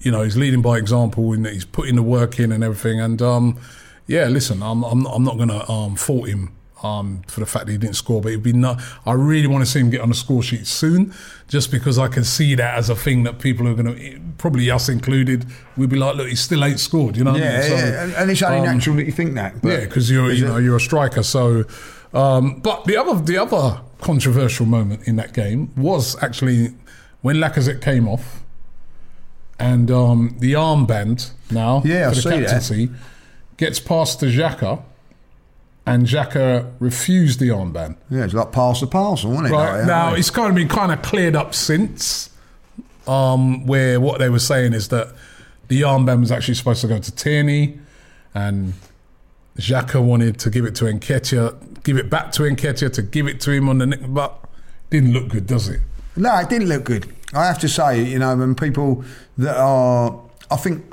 you 0.00 0.10
know, 0.10 0.22
he's 0.22 0.36
leading 0.36 0.62
by 0.62 0.76
example, 0.78 1.32
and 1.32 1.46
he's 1.46 1.64
putting 1.64 1.94
the 1.94 2.02
work 2.02 2.40
in 2.40 2.50
and 2.52 2.64
everything. 2.64 3.00
And 3.00 3.22
um, 3.22 3.58
yeah, 4.06 4.26
listen, 4.28 4.62
I'm 4.62 4.84
I'm 4.84 5.00
not, 5.00 5.14
I'm 5.14 5.24
not 5.24 5.36
going 5.36 5.48
to 5.48 5.70
um, 5.70 5.96
fault 5.96 6.28
him. 6.28 6.50
Um, 6.82 7.22
for 7.28 7.40
the 7.40 7.46
fact 7.46 7.64
that 7.64 7.72
he 7.72 7.78
didn't 7.78 7.96
score, 7.96 8.20
but 8.20 8.28
it'd 8.28 8.42
be 8.42 8.52
no, 8.52 8.76
I 9.06 9.12
really 9.12 9.46
want 9.46 9.64
to 9.64 9.70
see 9.70 9.80
him 9.80 9.88
get 9.88 10.02
on 10.02 10.10
the 10.10 10.14
score 10.14 10.42
sheet 10.42 10.66
soon, 10.66 11.14
just 11.48 11.70
because 11.70 11.98
I 11.98 12.08
can 12.08 12.24
see 12.24 12.54
that 12.56 12.76
as 12.76 12.90
a 12.90 12.94
thing 12.94 13.22
that 13.22 13.38
people 13.38 13.66
are 13.66 13.72
going 13.72 13.96
to, 13.96 14.20
probably 14.36 14.70
us 14.70 14.90
included, 14.90 15.46
we'd 15.78 15.88
be 15.88 15.96
like, 15.96 16.16
look, 16.16 16.28
he 16.28 16.36
still 16.36 16.62
ain't 16.62 16.78
scored, 16.78 17.16
you 17.16 17.24
know? 17.24 17.32
what 17.32 17.40
I 17.40 17.44
yeah, 17.46 17.58
mean? 17.60 17.68
So, 17.70 17.74
yeah, 17.76 18.20
and, 18.20 18.30
it's 18.30 18.42
only 18.42 18.58
um, 18.58 18.76
natural 18.76 18.96
that 18.96 19.06
you 19.06 19.12
think 19.12 19.34
that. 19.36 19.62
But 19.62 19.68
yeah, 19.70 19.80
because 19.86 20.10
you're 20.10 20.30
you 20.30 20.44
it- 20.44 20.48
know 20.48 20.58
you're 20.58 20.76
a 20.76 20.80
striker. 20.80 21.22
So, 21.22 21.64
um, 22.12 22.60
but 22.60 22.84
the 22.84 22.98
other 22.98 23.18
the 23.18 23.38
other 23.38 23.80
controversial 24.02 24.66
moment 24.66 25.08
in 25.08 25.16
that 25.16 25.32
game 25.32 25.72
was 25.76 26.22
actually 26.22 26.74
when 27.22 27.36
Lacazette 27.36 27.80
came 27.80 28.06
off, 28.06 28.42
and 29.58 29.90
um, 29.90 30.36
the 30.40 30.52
armband 30.52 31.30
now 31.50 31.80
Yeah, 31.82 32.08
I 32.08 32.08
for 32.10 32.16
the 32.16 32.20
see 32.20 32.28
that. 32.40 32.90
Gets 33.56 33.78
passed 33.80 34.20
to 34.20 34.26
Xhaka, 34.26 34.82
and 35.86 36.06
Xhaka 36.06 36.70
refused 36.80 37.40
the 37.40 37.48
armband. 37.48 37.96
Yeah, 38.10 38.24
it's 38.24 38.34
like 38.34 38.52
pass 38.52 38.80
the 38.80 38.86
parcel, 38.86 39.30
wasn't 39.30 39.48
it? 39.48 39.52
Right 39.52 39.78
Like, 39.78 39.86
now, 39.86 40.10
yeah. 40.12 40.16
it's 40.18 40.30
kind 40.30 40.48
of 40.48 40.54
been 40.54 40.68
kind 40.68 40.90
of 40.92 41.02
cleared 41.02 41.36
up 41.36 41.54
since, 41.54 42.30
um, 43.06 43.66
where 43.66 44.00
what 44.00 44.18
they 44.18 44.28
were 44.30 44.38
saying 44.38 44.72
is 44.72 44.88
that 44.88 45.08
the 45.68 45.82
armband 45.82 46.20
was 46.20 46.32
actually 46.32 46.54
supposed 46.54 46.80
to 46.80 46.88
go 46.88 46.98
to 46.98 47.12
Tierney, 47.14 47.78
and 48.34 48.74
Xhaka 49.58 50.02
wanted 50.02 50.38
to 50.40 50.50
give 50.50 50.64
it 50.64 50.74
to 50.76 50.84
Nketiah, 50.86 51.82
give 51.84 51.96
it 51.98 52.08
back 52.10 52.32
to 52.32 52.42
Nketiah 52.42 52.92
to 52.94 53.02
give 53.02 53.26
it 53.28 53.40
to 53.42 53.50
him 53.50 53.68
on 53.68 53.78
the 53.78 53.86
neck, 53.86 54.00
but 54.08 54.38
didn't 54.90 55.12
look 55.12 55.28
good, 55.28 55.46
does 55.46 55.68
it? 55.68 55.80
No, 56.16 56.36
it 56.38 56.48
didn't 56.48 56.68
look 56.68 56.84
good. 56.84 57.12
I 57.34 57.46
have 57.46 57.58
to 57.60 57.68
say, 57.68 58.02
you 58.02 58.18
know, 58.18 58.36
when 58.36 58.54
people 58.54 59.04
that 59.38 59.56
are, 59.56 60.18
I 60.50 60.56
think, 60.56 60.84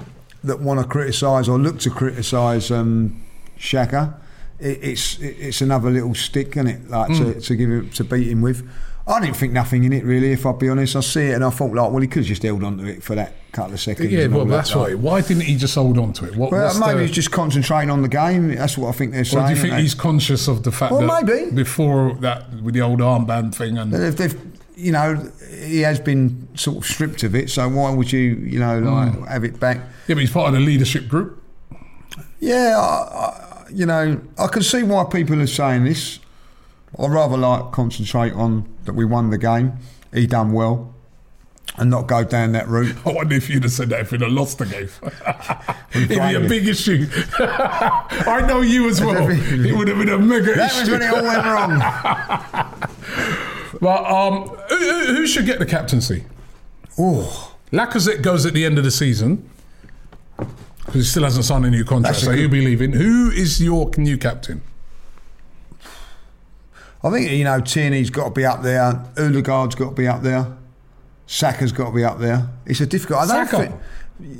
that 0.43 0.59
want 0.59 0.79
to 0.79 0.85
criticise 0.87 1.47
or 1.47 1.57
look 1.59 1.79
to 1.79 1.89
criticise 1.89 2.71
um, 2.71 3.21
Xhaka, 3.59 4.13
it, 4.59 4.79
it's 4.83 5.19
it, 5.19 5.35
it's 5.39 5.61
another 5.61 5.89
little 5.89 6.15
stick, 6.15 6.57
is 6.57 6.65
it? 6.65 6.89
Like 6.89 7.07
Hmm. 7.11 7.31
to, 7.33 7.41
to 7.41 7.55
give 7.55 7.69
him 7.69 7.89
to 7.91 8.03
beat 8.03 8.27
him 8.27 8.41
with. 8.41 8.67
I 9.07 9.19
didn't 9.19 9.35
think 9.35 9.51
nothing 9.51 9.83
in 9.83 9.93
it 9.93 10.03
really. 10.05 10.31
If 10.31 10.45
I'll 10.45 10.53
be 10.53 10.69
honest, 10.69 10.95
I 10.95 10.99
see 11.01 11.27
it 11.29 11.33
and 11.33 11.43
I 11.43 11.49
thought 11.49 11.73
like, 11.73 11.91
well, 11.91 12.01
he 12.01 12.07
could 12.07 12.19
have 12.21 12.27
just 12.27 12.43
held 12.43 12.63
on 12.63 12.77
to 12.77 12.85
it 12.85 13.03
for 13.03 13.15
that 13.15 13.33
couple 13.51 13.73
of 13.73 13.79
seconds. 13.81 14.11
Yeah, 14.11 14.27
well, 14.27 14.45
that's 14.45 14.75
like. 14.75 14.89
right. 14.89 14.97
Why 14.99 15.21
didn't 15.21 15.43
he 15.43 15.55
just 15.57 15.73
hold 15.75 15.97
on 15.97 16.13
to 16.13 16.25
it? 16.25 16.35
What, 16.35 16.51
Well, 16.51 16.79
maybe 16.79 16.99
the- 16.99 17.05
he's 17.07 17.11
just 17.15 17.31
concentrating 17.31 17.89
on 17.89 18.03
the 18.03 18.07
game. 18.07 18.53
That's 18.55 18.77
what 18.77 18.89
I 18.89 18.91
think 18.91 19.11
they're 19.11 19.25
saying. 19.25 19.43
or 19.43 19.47
do 19.49 19.55
you 19.55 19.59
think 19.61 19.73
he's 19.75 19.95
conscious 19.95 20.47
of 20.47 20.63
the 20.63 20.71
fact 20.71 20.93
Well, 20.93 21.01
that 21.07 21.25
maybe. 21.25 21.51
before 21.51 22.13
that 22.21 22.53
with 22.61 22.75
the 22.75 22.81
old 22.81 22.99
armband 22.99 23.55
thing 23.55 23.77
and 23.77 23.91
If 23.93 24.17
they've, 24.17 24.50
you 24.75 24.91
know, 24.91 25.31
he 25.49 25.81
has 25.81 25.99
been 25.99 26.47
sort 26.55 26.77
of 26.77 26.85
stripped 26.85 27.23
of 27.23 27.35
it. 27.35 27.49
So 27.49 27.67
why 27.69 27.91
would 27.91 28.11
you, 28.11 28.19
you 28.21 28.59
know, 28.59 28.79
like 28.79 29.13
Hmm. 29.13 29.23
have 29.25 29.43
it 29.43 29.59
back? 29.59 29.77
yeah, 30.07 30.15
but 30.15 30.19
he's 30.19 30.31
part 30.31 30.47
of 30.47 30.53
the 30.53 30.59
leadership 30.59 31.07
group. 31.07 31.41
Yeah, 32.39 32.77
I, 32.79 32.83
I, 32.83 33.65
you 33.71 33.85
know, 33.85 34.19
I 34.37 34.47
can 34.47 34.63
see 34.63 34.83
why 34.83 35.03
people 35.05 35.39
are 35.41 35.47
saying 35.47 35.83
this. 35.85 36.19
I'd 36.99 37.09
rather 37.11 37.37
like 37.37 37.71
concentrate 37.71 38.33
on 38.33 38.67
that 38.85 38.93
we 38.93 39.05
won 39.05 39.29
the 39.29 39.37
game, 39.37 39.73
he 40.13 40.25
done 40.27 40.51
well, 40.51 40.93
and 41.77 41.89
not 41.89 42.07
go 42.07 42.23
down 42.23 42.51
that 42.53 42.67
route. 42.67 42.95
I 43.05 43.11
wonder 43.13 43.35
if 43.35 43.49
you'd 43.49 43.63
have 43.63 43.71
said 43.71 43.89
that 43.89 44.01
if 44.01 44.11
you'd 44.11 44.21
have 44.21 44.31
lost 44.31 44.57
the 44.57 44.65
game. 44.65 44.89
It'd 45.93 46.09
be 46.09 46.15
a 46.17 46.39
big 46.49 46.67
issue. 46.67 47.07
I 47.39 48.43
know 48.47 48.61
you 48.61 48.89
as 48.89 48.99
well. 49.01 49.27
It 49.29 49.73
would 49.77 49.87
have 49.87 49.97
been 49.99 50.09
a 50.09 50.17
mega 50.17 50.53
That 50.55 50.73
was 50.73 50.81
issue. 50.81 50.91
when 50.93 51.01
it 51.01 51.13
all 51.13 51.23
went 51.23 51.45
wrong. 51.45 51.79
But 53.81 54.05
um, 54.05 54.43
who, 54.69 54.77
who 54.77 55.13
who 55.15 55.27
should 55.27 55.45
get 55.45 55.59
the 55.59 55.65
captaincy? 55.65 56.23
Oh, 56.99 57.53
Lacazette 57.71 58.21
goes 58.21 58.45
at 58.45 58.53
the 58.53 58.63
end 58.63 58.77
of 58.77 58.83
the 58.83 58.91
season 58.91 59.49
because 60.37 60.93
he 60.93 61.03
still 61.03 61.23
hasn't 61.23 61.45
signed 61.45 61.65
a 61.65 61.69
new 61.71 61.83
contract, 61.83 62.13
That's 62.15 62.25
so 62.25 62.31
good- 62.31 62.39
he'll 62.39 62.49
be 62.49 62.61
leaving. 62.63 62.91
Who 62.93 63.31
is 63.31 63.61
your 63.61 63.89
new 63.97 64.17
captain? 64.17 64.61
I 67.03 67.09
think 67.09 67.31
you 67.31 67.43
know 67.43 67.59
Tierney's 67.59 68.09
got 68.11 68.25
to 68.25 68.31
be 68.31 68.45
up 68.45 68.61
there. 68.61 69.03
Odegaard's 69.17 69.73
got 69.75 69.89
to 69.89 69.95
be 69.95 70.07
up 70.07 70.21
there. 70.21 70.45
Saka's 71.25 71.71
got 71.71 71.85
to 71.87 71.95
be 71.95 72.03
up 72.03 72.19
there. 72.19 72.47
It's 72.65 72.81
a 72.81 72.85
difficult. 72.85 73.21
I 73.21 73.25
don't 73.27 73.47
Saka? 73.47 73.57
think. 73.57 73.75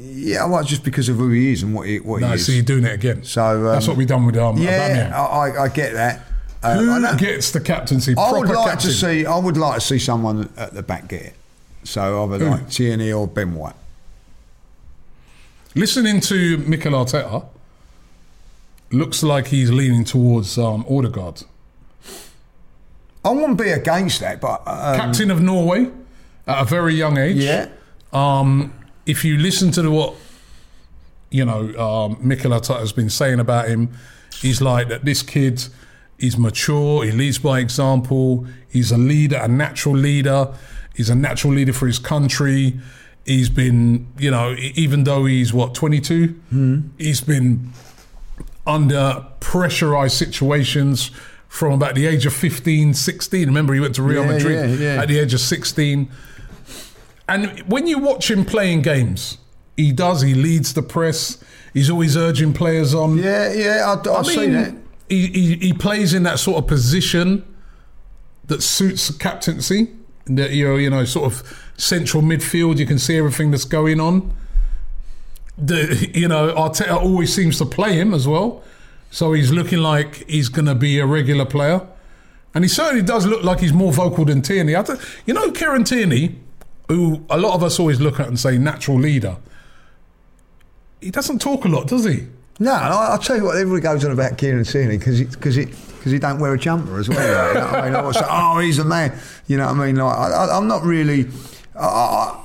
Yeah, 0.03 0.45
well, 0.45 0.63
just 0.63 0.83
because 0.83 1.09
of 1.09 1.15
who 1.17 1.29
he 1.29 1.51
is 1.53 1.63
and 1.63 1.73
what 1.73 1.87
he 1.87 1.99
what 1.99 2.21
No, 2.21 2.27
he 2.27 2.33
is. 2.35 2.45
so 2.45 2.51
you're 2.51 2.61
doing 2.63 2.83
it 2.83 2.93
again. 2.93 3.23
So, 3.23 3.41
um, 3.43 3.63
that's 3.63 3.87
what 3.87 3.97
we've 3.97 4.07
done 4.07 4.27
with 4.27 4.37
um, 4.37 4.57
yeah, 4.59 5.09
Aubameyang. 5.09 5.11
I, 5.13 5.17
I, 5.17 5.63
I 5.63 5.67
get 5.69 5.93
that. 5.93 6.21
Uh, 6.63 6.77
Who 6.77 7.17
gets 7.17 7.51
the 7.51 7.59
captaincy? 7.59 8.13
I 8.17 8.31
would 8.31 8.47
like 8.49 8.71
captain? 8.71 8.89
to 8.91 8.95
see. 8.95 9.25
I 9.25 9.37
would 9.37 9.57
like 9.57 9.75
to 9.75 9.81
see 9.81 9.99
someone 9.99 10.49
at 10.57 10.73
the 10.73 10.83
back 10.83 11.07
get 11.07 11.21
it. 11.23 11.33
So 11.83 12.23
either 12.23 12.43
Who? 12.45 12.51
like 12.51 12.69
Tierney 12.69 13.11
or 13.11 13.27
Ben 13.27 13.55
White. 13.55 13.73
Listening 15.73 16.19
to 16.21 16.57
Mikel 16.59 16.91
Arteta, 16.91 17.45
looks 18.91 19.23
like 19.23 19.47
he's 19.47 19.71
leaning 19.71 20.03
towards 20.03 20.57
um, 20.57 20.85
Odegaard. 20.89 21.43
I 23.23 23.29
wouldn't 23.31 23.57
be 23.57 23.69
against 23.69 24.19
that, 24.19 24.41
but 24.41 24.61
um, 24.67 24.97
Captain 24.97 25.31
of 25.31 25.41
Norway 25.41 25.89
at 26.47 26.61
a 26.61 26.65
very 26.65 26.95
young 26.95 27.17
age. 27.17 27.37
yeah, 27.37 27.69
Um, 28.11 28.73
if 29.05 29.23
you 29.23 29.37
listen 29.37 29.71
to 29.71 29.81
the, 29.81 29.91
what 29.91 30.15
you 31.29 31.45
know, 31.45 31.73
um, 31.79 32.17
Mikel 32.19 32.51
Arteta 32.51 32.79
has 32.79 32.91
been 32.91 33.09
saying 33.09 33.39
about 33.39 33.67
him, 33.69 33.89
he's 34.41 34.61
like 34.61 34.89
that. 34.89 35.05
This 35.05 35.21
kid, 35.23 35.63
he's 36.21 36.37
mature. 36.37 37.03
He 37.03 37.11
leads 37.11 37.39
by 37.39 37.59
example. 37.59 38.45
He's 38.69 38.91
a 38.91 38.97
leader, 38.97 39.37
a 39.37 39.47
natural 39.47 39.95
leader. 39.95 40.53
He's 40.95 41.09
a 41.09 41.15
natural 41.15 41.53
leader 41.53 41.73
for 41.73 41.87
his 41.87 41.99
country. 41.99 42.79
He's 43.25 43.49
been, 43.49 44.07
you 44.17 44.31
know, 44.31 44.55
even 44.75 45.03
though 45.03 45.25
he's 45.25 45.51
what 45.51 45.73
22, 45.75 46.27
hmm. 46.27 46.79
he's 46.97 47.21
been 47.21 47.71
under 48.65 49.25
pressurized 49.39 50.15
situations 50.15 51.11
from 51.47 51.73
about 51.73 51.95
the 51.95 52.05
age 52.05 52.25
of 52.25 52.33
15, 52.33 52.93
16. 52.93 53.47
Remember, 53.47 53.73
he 53.73 53.79
went 53.79 53.95
to 53.95 54.03
Real 54.03 54.23
Yeah, 54.23 54.31
Madrid 54.31 54.79
yeah, 54.79 54.95
yeah. 54.95 55.01
at 55.01 55.07
the 55.07 55.19
age 55.19 55.33
of 55.33 55.39
16. 55.39 56.09
And 57.27 57.59
when 57.61 57.87
you 57.87 57.97
watch 57.97 58.29
him 58.29 58.45
playing 58.45 58.83
games, 58.83 59.37
he 59.75 59.91
does. 59.91 60.21
He 60.21 60.33
leads 60.33 60.73
the 60.73 60.81
press. 60.81 61.43
He's 61.73 61.89
always 61.89 62.15
urging 62.15 62.53
players 62.53 62.93
on. 62.93 63.17
yeah, 63.17 63.51
yeah. 63.53 63.95
I, 64.05 64.09
I, 64.09 64.19
I 64.19 64.23
mean, 64.23 64.53
that. 64.53 64.80
He, 65.11 65.55
he, 65.57 65.73
plays 65.73 66.13
in 66.13 66.23
that 66.23 66.39
sort 66.39 66.57
of 66.57 66.67
position 66.67 67.45
that 68.45 68.63
suits 68.63 69.11
captaincy. 69.17 69.89
That 70.25 70.51
you 70.51 70.67
know, 70.67 70.75
you 70.77 70.89
know, 70.89 71.03
sort 71.03 71.31
of 71.31 71.71
central 71.77 72.23
midfield. 72.23 72.77
You 72.77 72.85
can 72.85 72.97
see 72.99 73.17
everything 73.17 73.51
that's 73.51 73.65
going 73.65 73.99
on. 73.99 74.33
The 75.57 76.09
you 76.13 76.27
know, 76.27 76.53
Arteta 76.53 76.95
always 76.95 77.33
seems 77.33 77.57
to 77.57 77.65
play 77.65 77.93
him 77.93 78.13
as 78.13 78.27
well, 78.27 78.63
so 79.09 79.33
he's 79.33 79.51
looking 79.51 79.79
like 79.79 80.27
he's 80.29 80.47
going 80.47 80.65
to 80.65 80.75
be 80.75 80.99
a 80.99 81.05
regular 81.05 81.45
player, 81.45 81.85
and 82.53 82.63
he 82.63 82.69
certainly 82.69 83.03
does 83.03 83.25
look 83.25 83.43
like 83.43 83.59
he's 83.59 83.73
more 83.73 83.91
vocal 83.91 84.23
than 84.23 84.41
Tierney. 84.41 84.75
I 84.75 84.83
th- 84.83 84.99
you 85.25 85.33
know, 85.33 85.51
Kieran 85.51 85.83
Tierney, 85.83 86.37
who 86.87 87.25
a 87.29 87.37
lot 87.37 87.55
of 87.55 87.63
us 87.63 87.79
always 87.79 87.99
look 87.99 88.19
at 88.19 88.27
and 88.27 88.39
say 88.39 88.57
natural 88.57 88.99
leader. 88.99 89.37
He 91.01 91.11
doesn't 91.11 91.39
talk 91.39 91.65
a 91.65 91.67
lot, 91.67 91.87
does 91.87 92.05
he? 92.05 92.27
No, 92.59 92.73
and 92.73 92.93
I, 92.93 93.07
I'll 93.09 93.19
tell 93.19 93.37
you 93.37 93.45
what. 93.45 93.57
Everybody 93.57 93.81
goes 93.81 94.05
on 94.05 94.11
about 94.11 94.37
Kieran 94.37 94.63
Tierney 94.63 94.97
because 94.97 95.21
because 95.23 95.57
it 95.57 95.69
because 95.69 96.11
he 96.11 96.19
don't 96.19 96.39
wear 96.39 96.53
a 96.53 96.57
jumper 96.57 96.99
as 96.99 97.07
well. 97.07 97.19
You 97.19 97.53
know 97.53 97.65
what 97.67 97.75
I 97.75 97.85
mean, 97.85 97.95
I 97.95 98.01
was 98.01 98.15
like, 98.15 98.25
oh, 98.27 98.57
he's 98.57 98.79
a 98.79 98.83
man. 98.83 99.17
You 99.45 99.57
know 99.57 99.67
what 99.67 99.77
I 99.77 99.85
mean? 99.85 99.95
Like, 99.97 100.17
I, 100.17 100.29
I, 100.31 100.57
I'm 100.57 100.67
not 100.67 100.83
really. 100.83 101.27
I, 101.75 101.85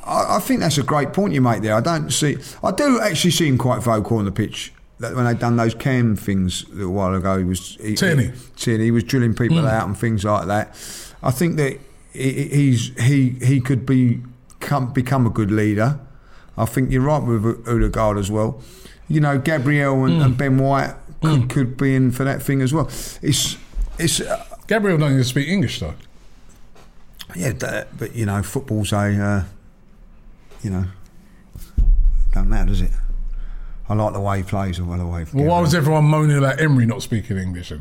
I, 0.05 0.37
I- 0.37 0.41
think 0.41 0.61
that's 0.61 0.79
a 0.79 0.83
great 0.83 1.13
point 1.13 1.33
you 1.33 1.41
make 1.41 1.63
there. 1.63 1.75
I 1.75 1.81
don't 1.81 2.11
see. 2.11 2.37
I 2.63 2.71
do 2.71 3.01
actually 3.01 3.31
see 3.31 3.49
him 3.49 3.57
quite 3.57 3.83
vocal 3.83 4.19
on 4.19 4.27
the 4.27 4.33
pitch. 4.33 4.73
That 4.99 5.15
when 5.15 5.25
they'd 5.25 5.39
done 5.39 5.57
those 5.57 5.75
cam 5.75 6.17
things 6.17 6.65
a 6.71 6.75
little 6.75 6.93
while 6.93 7.15
ago, 7.15 7.39
he 7.39 7.45
was 7.45 7.77
he, 7.81 7.95
Tierney. 7.95 8.27
He, 8.27 8.33
Tierney, 8.57 8.85
he 8.85 8.91
was 8.91 9.05
drilling 9.05 9.35
people 9.35 9.61
hmm. 9.61 9.67
out 9.67 9.87
and 9.87 9.97
things 9.97 10.25
like 10.25 10.47
that. 10.47 10.69
I 11.23 11.31
think 11.31 11.57
that 11.57 11.79
he, 12.13 12.49
he's 12.49 13.03
he 13.03 13.31
he 13.43 13.61
could 13.61 13.85
be 13.85 14.23
come, 14.61 14.93
become 14.93 15.27
a 15.27 15.31
good 15.31 15.51
leader. 15.51 15.99
I 16.59 16.65
think 16.65 16.91
you're 16.91 17.03
right 17.03 17.23
with 17.23 17.69
Odegaard 17.69 18.19
as 18.19 18.31
well. 18.31 18.63
You 19.09 19.21
know, 19.21 19.39
Gabriel 19.39 20.05
and, 20.05 20.21
and 20.23 20.37
Ben 20.37 20.59
White 20.59 20.95
could, 21.23 21.49
could 21.49 21.77
be 21.77 21.95
in 21.95 22.11
for 22.11 22.25
that 22.25 22.43
thing 22.43 22.61
as 22.61 22.73
well. 22.75 22.87
It's 23.23 23.57
it's 23.99 24.21
uh, 24.21 24.45
Gabriel 24.67 24.99
doesn't 24.99 25.15
even 25.15 25.25
speak 25.25 25.49
English 25.49 25.81
though. 25.81 25.95
yeah, 27.35 27.53
that, 27.53 27.97
but 27.99 28.15
you 28.15 28.27
know, 28.27 28.43
football's 28.43 28.93
a 28.93 28.97
uh, 28.97 29.45
you 30.63 30.71
know 30.71 30.87
don't 32.33 32.49
matter, 32.51 32.69
does 32.69 32.83
it? 32.83 32.91
I 33.89 33.95
like 33.95 34.13
the 34.13 34.21
way 34.21 34.39
he 34.39 34.43
plays, 34.43 34.81
or 34.81 34.97
the 34.97 35.07
way 35.07 35.25
Well, 35.33 35.47
why 35.47 35.61
was 35.61 35.75
everyone 35.75 36.05
moaning 36.05 36.37
about 36.37 36.61
Emery 36.61 36.87
not 36.87 37.03
speaking 37.03 37.37
English? 37.37 37.73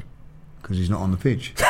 because 0.62 0.78
he's 0.78 0.90
not 0.90 1.02
on 1.02 1.12
the 1.12 1.18
pitch. 1.18 1.54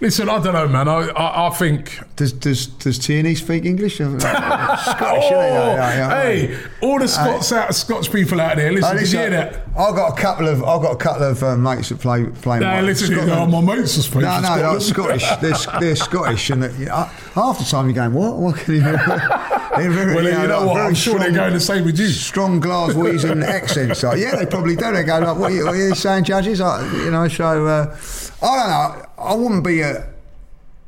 Listen, 0.00 0.28
I 0.28 0.42
don't 0.42 0.52
know, 0.54 0.66
man. 0.66 0.88
I, 0.88 1.08
I, 1.10 1.46
I 1.46 1.50
think. 1.50 1.98
Does 2.16 2.32
does 2.32 2.66
does 2.66 2.98
Tierney 2.98 3.34
speak 3.36 3.64
English? 3.64 3.96
Scottish, 3.96 4.20
Oh, 4.22 5.76
hey, 6.10 6.58
all 6.80 6.98
the 6.98 7.06
Scots 7.06 7.52
out, 7.52 7.74
Scotch 7.74 8.10
people 8.12 8.40
out 8.40 8.56
there, 8.56 8.72
listen, 8.72 8.96
did 8.96 9.12
you 9.12 9.18
hear 9.18 9.30
that? 9.30 9.62
I've 9.74 9.94
got 9.94 10.18
a 10.18 10.20
couple 10.20 10.48
of 10.48 10.62
I've 10.64 10.82
got 10.82 10.92
a 10.92 10.96
couple 10.96 11.22
of 11.22 11.42
uh, 11.42 11.56
mates 11.56 11.88
that 11.88 11.98
play 12.00 12.26
play. 12.26 12.60
Nah, 12.60 12.78
in 12.78 12.86
listen, 12.86 13.14
oh, 13.30 13.46
my 13.46 13.60
mates 13.60 13.96
are 13.98 14.02
speaking 14.02 14.22
No, 14.22 14.40
no, 14.40 14.78
Scotland. 14.78 15.22
Scottish. 15.22 15.40
They're, 15.40 15.80
they're 15.80 15.96
Scottish, 15.96 16.50
and 16.50 16.62
that, 16.62 16.78
you 16.78 16.86
know, 16.86 17.08
half 17.34 17.58
the 17.58 17.64
time 17.64 17.86
you're 17.86 17.94
going, 17.94 18.12
what? 18.12 18.36
What 18.36 18.56
can 18.56 18.74
you? 18.74 18.80
They're 18.82 19.90
very, 19.90 20.14
Well, 20.14 20.24
you 20.24 20.30
know 20.32 20.58
like 20.58 20.66
what? 20.66 20.74
very 20.74 20.86
I'm 20.88 20.94
sure 20.94 21.18
they're 21.18 21.32
going 21.32 21.54
the 21.54 21.60
same 21.60 21.86
with 21.86 21.98
you. 21.98 22.08
Strong 22.08 22.60
Glaswegian 22.60 23.42
accents. 23.44 24.02
Like, 24.02 24.18
yeah, 24.18 24.36
they 24.36 24.44
probably 24.44 24.76
do. 24.76 24.92
They 24.92 25.02
go 25.04 25.18
like, 25.20 25.38
"What 25.38 25.50
are 25.50 25.54
you, 25.54 25.64
what 25.64 25.74
are 25.74 25.88
you 25.88 25.94
saying, 25.94 26.24
judges?" 26.24 26.60
Like, 26.60 26.92
you 26.92 27.10
know, 27.10 27.26
so 27.28 27.66
uh, 27.66 27.96
I 28.42 28.46
don't 28.56 28.68
know. 28.68 29.06
I 29.16 29.34
wouldn't 29.34 29.64
be 29.64 29.82
uh 29.82 30.02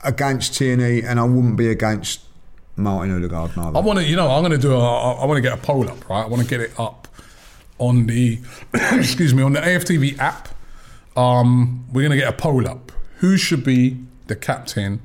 against 0.03 0.55
Tierney, 0.57 1.03
and 1.03 1.19
I 1.19 1.25
wouldn't 1.25 1.57
be 1.57 1.69
against 1.71 2.21
Martin 2.77 3.17
Odegaard. 3.17 3.57
Neither. 3.57 3.79
I 3.79 3.81
want 3.81 4.01
to, 4.01 4.05
you 4.05 4.17
know, 4.17 4.31
I'm 4.31 4.43
going 4.43 4.53
to 4.53 4.59
do 4.59 4.75
a, 4.75 5.15
I 5.15 5.25
want 5.25 5.39
to 5.39 5.41
get 5.43 5.55
a 5.59 5.63
poll 5.63 5.89
up, 5.89 6.07
right? 6.11 6.23
I 6.23 6.27
want 6.27 6.43
to 6.43 6.49
get 6.49 6.61
it 6.61 6.79
up 6.79 7.09
on 7.89 8.07
the, 8.07 8.39
excuse 8.75 9.35
me, 9.35 9.43
on 9.43 9.53
the 9.53 9.61
AFTV 9.61 10.19
app. 10.19 10.49
Um, 11.17 11.87
we're 11.93 12.03
going 12.03 12.11
to 12.11 12.17
get 12.17 12.29
a 12.29 12.37
poll 12.37 12.67
up. 12.67 12.93
Who 13.19 13.37
should 13.37 13.65
be 13.65 13.99
the 14.27 14.37
captain 14.37 15.01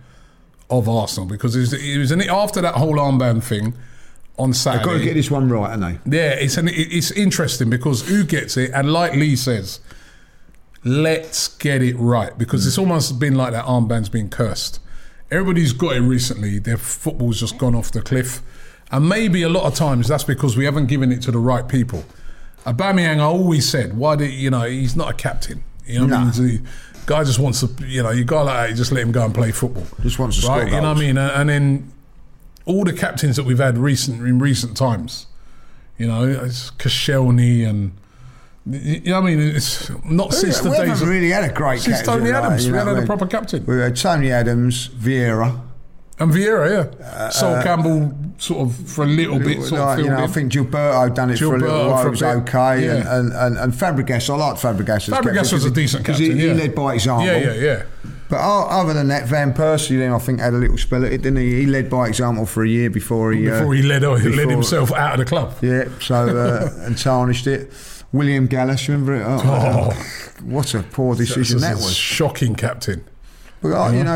of 0.69 0.87
Arsenal 0.87 1.27
because 1.27 1.55
it 1.55 1.59
was, 1.59 1.73
it 1.73 1.97
was 1.97 2.11
an, 2.11 2.21
after 2.29 2.61
that 2.61 2.75
whole 2.75 2.95
armband 2.95 3.43
thing 3.43 3.73
on 4.37 4.53
Saturday. 4.53 4.83
They've 4.83 4.93
got 4.93 4.99
to 4.99 5.03
get 5.05 5.13
this 5.15 5.31
one 5.31 5.49
right, 5.49 5.71
haven't 5.71 6.01
they? 6.03 6.17
Yeah, 6.17 6.31
it's 6.31 6.57
an, 6.57 6.69
it's 6.71 7.11
interesting 7.11 7.69
because 7.69 8.07
who 8.07 8.23
gets 8.23 8.57
it, 8.57 8.71
and 8.73 8.91
like 8.91 9.13
Lee 9.13 9.35
says, 9.35 9.79
let's 10.83 11.47
get 11.57 11.81
it 11.81 11.95
right 11.97 12.35
because 12.37 12.65
it's 12.65 12.77
almost 12.77 13.19
been 13.19 13.35
like 13.35 13.51
that 13.51 13.65
armband's 13.65 14.09
been 14.09 14.29
cursed. 14.29 14.79
Everybody's 15.29 15.73
got 15.73 15.95
it 15.95 16.01
recently. 16.01 16.57
Their 16.57 16.77
football's 16.77 17.39
just 17.39 17.57
gone 17.57 17.75
off 17.75 17.91
the 17.91 18.01
cliff, 18.01 18.41
and 18.91 19.07
maybe 19.07 19.43
a 19.43 19.49
lot 19.49 19.65
of 19.65 19.75
times 19.75 20.07
that's 20.07 20.23
because 20.23 20.55
we 20.55 20.65
haven't 20.65 20.87
given 20.87 21.11
it 21.11 21.21
to 21.23 21.31
the 21.31 21.39
right 21.39 21.67
people. 21.67 22.05
Aubameyang, 22.65 23.17
I 23.17 23.23
always 23.23 23.67
said, 23.67 23.97
why 23.97 24.15
do 24.15 24.25
you 24.25 24.49
know 24.49 24.63
he's 24.63 24.95
not 24.95 25.11
a 25.11 25.13
captain? 25.13 25.63
You 25.85 26.05
know, 26.05 26.25
what 26.25 26.35
I 26.35 26.39
mean? 26.39 26.63
the 26.63 26.69
guy 27.05 27.23
just 27.23 27.39
wants 27.39 27.61
to, 27.61 27.87
you 27.87 28.03
know, 28.03 28.11
you 28.11 28.23
guy 28.23 28.41
like 28.41 28.55
that, 28.55 28.69
you 28.69 28.75
just 28.75 28.91
let 28.91 29.01
him 29.01 29.11
go 29.11 29.25
and 29.25 29.33
play 29.33 29.51
football. 29.51 29.85
Just 30.01 30.19
wants 30.19 30.35
to 30.37 30.43
score 30.43 30.59
right? 30.59 30.67
You 30.71 30.81
know 30.81 30.89
what 30.89 30.97
I 30.97 30.99
mean? 30.99 31.17
And, 31.17 31.49
then 31.49 31.91
all 32.65 32.83
the 32.83 32.93
captains 32.93 33.35
that 33.37 33.45
we've 33.45 33.57
had 33.57 33.77
recent 33.77 34.21
in 34.21 34.39
recent 34.39 34.77
times, 34.77 35.25
you 35.97 36.07
know, 36.07 36.27
it's 36.27 36.71
Koscielny 36.71 37.67
and 37.67 37.93
you 38.69 38.99
know 39.11 39.21
what 39.21 39.31
I 39.31 39.35
mean. 39.35 39.55
It's 39.55 39.89
not 40.05 40.33
since 40.33 40.59
the 40.59 40.69
we 40.69 40.77
days 40.77 40.87
haven't 40.87 41.03
of 41.03 41.09
really 41.09 41.29
had 41.29 41.49
a 41.49 41.53
great 41.53 41.81
since 41.81 41.97
captain. 41.97 42.19
Tony 42.19 42.31
Adams. 42.31 42.65
you 42.65 42.71
we 42.71 42.77
haven't 42.77 42.95
had 42.95 43.01
I 43.01 43.03
a 43.03 43.07
proper 43.07 43.25
captain. 43.25 43.65
We 43.65 43.79
had 43.79 43.95
Tony 43.95 44.31
Adams, 44.31 44.89
Vieira. 44.89 45.59
And 46.19 46.31
Vieira, 46.31 46.93
yeah, 46.99 47.29
Sol 47.29 47.61
Campbell, 47.63 48.13
sort 48.37 48.67
of 48.67 48.75
for 48.89 49.05
a 49.05 49.07
little 49.07 49.39
bit, 49.39 49.61
sort 49.63 49.79
uh, 49.79 49.85
Like, 49.85 49.99
of 49.99 50.05
you 50.05 50.11
know, 50.11 50.23
I 50.23 50.27
think 50.27 50.51
Gilberto 50.51 51.15
done 51.15 51.29
it 51.29 51.39
for 51.39 51.55
a 51.55 51.59
little 51.59 51.69
Gilberto 51.69 51.91
while. 51.91 52.07
It 52.07 52.09
was 52.09 52.23
okay, 52.23 52.85
yeah. 52.85 52.95
and, 52.95 53.07
and, 53.07 53.33
and 53.33 53.57
and 53.57 53.73
Fabregas. 53.73 54.29
I 54.29 54.35
like 54.35 54.55
Fabregas. 54.55 55.07
as 55.07 55.13
Fabregas 55.13 55.53
was 55.53 55.63
a 55.63 55.71
decent 55.71 56.05
captain. 56.05 56.25
He, 56.25 56.31
yeah. 56.31 56.53
he 56.53 56.59
led 56.59 56.75
by 56.75 56.95
example. 56.95 57.25
Yeah, 57.25 57.37
yeah, 57.37 57.53
yeah. 57.53 57.83
But 58.29 58.37
other 58.37 58.93
than 58.93 59.07
that, 59.07 59.27
Van 59.27 59.53
Persie, 59.53 59.97
then 59.97 60.11
I 60.11 60.19
think 60.19 60.39
had 60.39 60.53
a 60.53 60.57
little 60.57 60.77
spell 60.77 61.03
at 61.03 61.11
it, 61.11 61.23
didn't 61.23 61.39
he? 61.39 61.61
He 61.61 61.65
led 61.65 61.89
by 61.89 62.07
example 62.07 62.45
for 62.45 62.63
a 62.63 62.67
year 62.67 62.89
before 62.89 63.31
he 63.31 63.45
Before 63.45 63.69
uh, 63.69 63.71
he 63.71 63.81
led, 63.81 64.03
he 64.21 64.29
led 64.29 64.49
himself 64.49 64.91
out 64.91 65.13
of 65.13 65.19
the 65.19 65.25
club. 65.25 65.55
Yeah, 65.61 65.85
so 65.99 66.15
uh, 66.15 66.69
and 66.85 66.97
tarnished 66.97 67.47
it. 67.47 67.71
William 68.11 68.45
Gallas, 68.47 68.87
remember 68.87 69.15
it? 69.15 69.23
Oh, 69.25 69.41
Oh. 69.45 70.43
what 70.43 70.73
a 70.75 70.83
poor 70.83 71.15
decision 71.15 71.59
that 71.61 71.75
was. 71.75 71.95
shocking 71.95 72.55
captain. 72.55 73.03
But 73.61 73.69
uh, 73.69 73.91
you 73.91 74.03
know, 74.03 74.15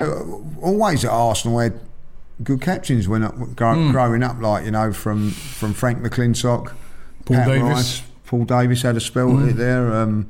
Always 0.00 1.04
at 1.04 1.10
Arsenal 1.10 1.56
we 1.58 1.64
had 1.64 1.80
good 2.42 2.60
captains 2.60 3.08
when 3.08 3.22
Hmm. 3.22 3.90
growing 3.90 4.22
up, 4.22 4.40
like 4.40 4.64
you 4.64 4.70
know, 4.70 4.92
from 4.92 5.30
from 5.30 5.74
Frank 5.74 5.98
McClintock, 6.02 6.72
Paul 7.24 7.36
Pat 7.36 7.48
Davis. 7.48 7.62
Rice, 7.68 8.02
Paul 8.26 8.44
Davis 8.44 8.82
had 8.82 8.96
a 8.96 9.00
spell 9.00 9.36
it 9.48 9.56
there. 9.56 9.92
Um, 9.92 10.26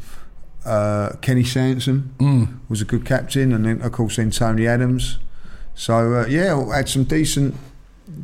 uh, 0.64 1.10
Kenny 1.20 1.44
Sansom 1.44 2.10
Hmm. 2.18 2.44
was 2.70 2.80
a 2.80 2.84
good 2.86 3.04
captain, 3.04 3.52
and 3.52 3.64
then 3.66 3.82
of 3.82 3.92
course 3.92 4.16
then 4.16 4.30
Tony 4.30 4.66
Adams. 4.66 5.18
So 5.74 6.14
uh, 6.14 6.26
yeah, 6.28 6.74
had 6.74 6.88
some 6.88 7.04
decent, 7.04 7.54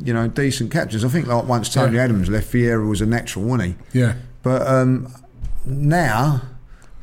you 0.03 0.13
know, 0.13 0.27
decent 0.27 0.71
captains. 0.71 1.05
I 1.05 1.09
think 1.09 1.27
like 1.27 1.47
once 1.47 1.69
Tony 1.69 1.97
Yeah. 1.97 2.05
Adams 2.05 2.27
left, 2.27 2.51
Vieira 2.51 2.87
was 2.87 3.01
a 3.01 3.05
natural, 3.05 3.45
wasn't 3.45 3.75
he? 3.93 3.99
Yeah. 3.99 4.13
But 4.41 4.67
um, 4.67 5.13
now. 5.63 6.41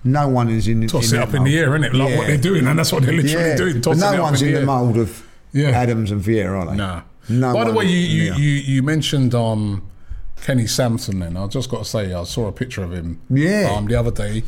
No 0.05 0.29
one 0.29 0.49
is 0.49 0.67
in. 0.69 0.87
Toss 0.89 1.13
in 1.13 1.19
it 1.21 1.23
up 1.23 1.35
in 1.35 1.45
the 1.45 1.57
air, 1.59 1.71
innit? 1.71 1.93
Like 1.93 2.17
what 2.19 2.27
they're 2.27 2.37
doing, 2.37 2.67
and 2.67 2.79
that's 2.79 2.93
what 2.93 3.03
they're 3.05 3.13
literally 3.15 3.57
doing. 3.57 3.75
But 3.75 3.83
Tossing 3.85 4.01
no 4.01 4.13
it 4.15 4.21
one's 4.21 4.43
in 4.43 4.49
in 4.49 4.55
the 4.55 4.61
the 4.61 4.67
mould 4.67 4.97
of 4.97 5.27
Yeah. 5.53 5.69
Adams 5.71 6.11
and 6.11 6.21
Vieira, 6.21 6.61
are 6.63 6.67
they? 6.71 6.77
Nah. 6.77 7.03
No 7.29 7.53
By 7.55 7.65
the 7.65 7.73
way, 7.73 7.85
you 7.85 7.99
you, 7.99 8.33
you, 8.35 8.51
you 8.75 8.83
mentioned 8.83 9.33
um, 9.35 9.89
Kenny 10.43 10.67
Sansom. 10.67 11.21
Then 11.21 11.37
I 11.37 11.47
just 11.47 11.71
got 11.71 11.79
to 11.79 11.85
say, 11.85 12.13
I 12.13 12.25
saw 12.25 12.49
a 12.49 12.53
picture 12.53 12.83
of 12.83 12.93
him. 12.93 13.21
Yeah. 13.31 13.73
Um, 13.77 13.87
the 13.87 13.95
other 13.95 14.11
day, 14.11 14.43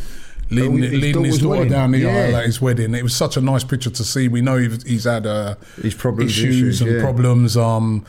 leading, 0.51 0.79
his 0.79 0.93
leading 0.93 1.25
his 1.25 1.39
daughter 1.39 1.59
wedding. 1.59 1.73
down 1.73 1.91
the 1.93 1.99
Yeah. 1.99 2.09
aisle 2.17 2.37
at 2.37 2.47
his 2.47 2.61
wedding. 2.61 2.93
It 2.95 3.05
was 3.05 3.15
such 3.15 3.37
a 3.37 3.41
nice 3.41 3.63
picture 3.63 3.91
to 3.91 4.05
see. 4.05 4.27
We 4.27 4.41
know 4.41 4.57
he's, 4.57 4.83
he's 4.83 5.05
had 5.05 5.25
uh, 5.25 5.55
problems, 5.99 6.33
issues, 6.33 6.57
issues, 6.57 6.83
and 6.83 6.91
yeah. 6.97 7.01
problems. 7.01 7.57
Um, 7.57 8.05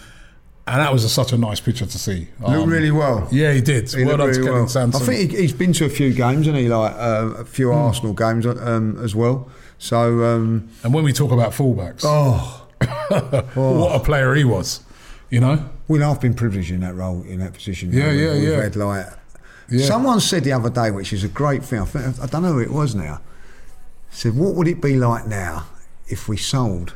and 0.67 0.81
that 0.81 0.91
was 0.91 1.03
a, 1.03 1.09
such 1.09 1.31
a 1.31 1.37
nice 1.37 1.59
picture 1.59 1.85
to 1.85 1.97
see. 1.99 2.27
Looked 2.39 2.53
Um, 2.53 2.69
really 2.69 2.91
well. 2.91 3.27
Yeah, 3.31 3.53
he 3.53 3.61
did. 3.61 3.91
He 3.91 4.03
well 4.03 4.17
looked 4.17 4.19
done 4.19 4.33
to 4.33 4.39
really 4.39 4.43
Kenny 4.47 4.59
well. 4.59 4.67
Sansom. 4.67 5.01
I 5.01 5.05
think 5.05 5.31
he, 5.31 5.37
he's 5.37 5.53
been 5.53 5.73
to 5.73 5.85
a 5.85 5.89
few 5.89 6.11
games, 6.13 6.45
hasn't 6.45 6.57
he? 6.57 6.67
Like 6.69 6.93
uh, 6.95 7.33
a 7.39 7.45
few 7.45 7.69
Hmm. 7.71 7.77
Arsenal 7.77 8.13
games 8.13 8.45
um, 8.45 8.97
as 9.03 9.15
well. 9.15 9.49
So 9.77 10.23
um, 10.23 10.69
and 10.83 10.93
when 10.93 11.03
we 11.03 11.13
talk 11.13 11.31
about 11.31 11.51
fullbacks, 11.51 12.01
oh, 12.03 12.65
what 13.55 13.95
a 13.95 13.99
player 14.03 14.33
he 14.35 14.43
was. 14.43 14.81
You 15.29 15.39
know. 15.41 15.69
well, 15.87 16.11
I've 16.11 16.21
been 16.21 16.33
privileged 16.35 16.71
in 16.71 16.79
that 16.81 16.95
role, 16.95 17.23
in 17.23 17.39
that 17.39 17.53
position. 17.53 17.91
Yeah, 17.91 18.11
yeah, 18.11 18.33
we've 18.33 18.43
yeah. 18.43 18.61
Had 18.63 18.75
like 18.75 19.05
Yeah. 19.69 19.85
someone 19.85 20.19
said 20.19 20.43
the 20.43 20.53
other 20.53 20.69
day, 20.69 20.91
which 20.91 21.11
is 21.11 21.23
a 21.23 21.27
great 21.27 21.63
thing. 21.63 21.79
I, 21.79 21.85
think, 21.85 22.19
I 22.21 22.27
don't 22.27 22.43
know 22.43 22.53
who 22.53 22.59
it 22.59 22.71
was 22.71 22.93
now. 22.95 23.21
Said, 24.11 24.35
what 24.37 24.53
would 24.55 24.67
it 24.67 24.81
be 24.81 24.95
like 24.97 25.27
now 25.27 25.65
if 26.07 26.29
we 26.29 26.37
sold 26.37 26.93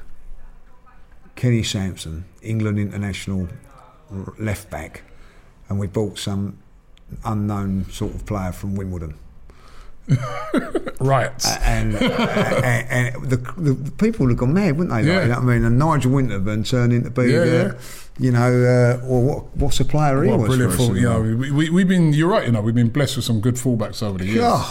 Kenny 1.39 1.63
Sansom, 1.63 2.25
England 2.41 2.77
international 2.77 3.47
left 4.37 4.69
back, 4.69 5.03
and 5.69 5.79
we 5.79 5.87
bought 5.87 6.19
some 6.19 6.57
unknown 7.23 7.85
sort 7.89 8.13
of 8.13 8.25
player 8.25 8.51
from 8.51 8.75
Wimbledon? 8.75 9.15
Right. 10.99 11.31
and, 11.61 11.95
and, 11.95 13.15
and 13.15 13.29
the, 13.29 13.37
the, 13.37 13.91
people 13.91 14.25
would 14.25 14.31
have 14.31 14.37
gone 14.37 14.53
mad, 14.53 14.77
wouldn't 14.77 14.89
they? 14.89 14.97
Like, 14.97 15.05
Yeah. 15.05 15.21
you 15.21 15.27
know 15.29 15.35
what 15.35 15.43
I 15.43 15.55
mean? 15.55 15.63
And 15.63 15.79
Nigel 15.79 16.11
Winterburn 16.11 16.69
turned 16.69 16.91
into 16.91 17.09
be, 17.09 17.31
Yeah, 17.31 17.45
yeah. 17.45 17.73
you 18.19 18.31
know, 18.31 18.41
uh, 18.41 19.07
well, 19.07 19.21
what, 19.21 19.55
what's 19.55 19.79
a 19.79 19.85
player 19.85 20.21
he 20.23 20.29
What 20.29 20.39
was? 20.41 20.47
brilliant 20.49 20.73
full, 20.73 20.97
you 20.97 21.03
know, 21.03 21.21
we, 21.21 21.51
we, 21.51 21.69
we've 21.69 21.87
been. 21.87 22.11
You're 22.11 22.27
right. 22.27 22.45
You 22.45 22.51
know, 22.51 22.59
we've 22.59 22.75
been 22.75 22.89
blessed 22.89 23.15
with 23.15 23.23
some 23.23 23.39
good 23.39 23.55
fullbacks 23.55 24.03
over 24.03 24.17
the 24.17 24.25
years. 24.25 24.39
Yeah. 24.39 24.69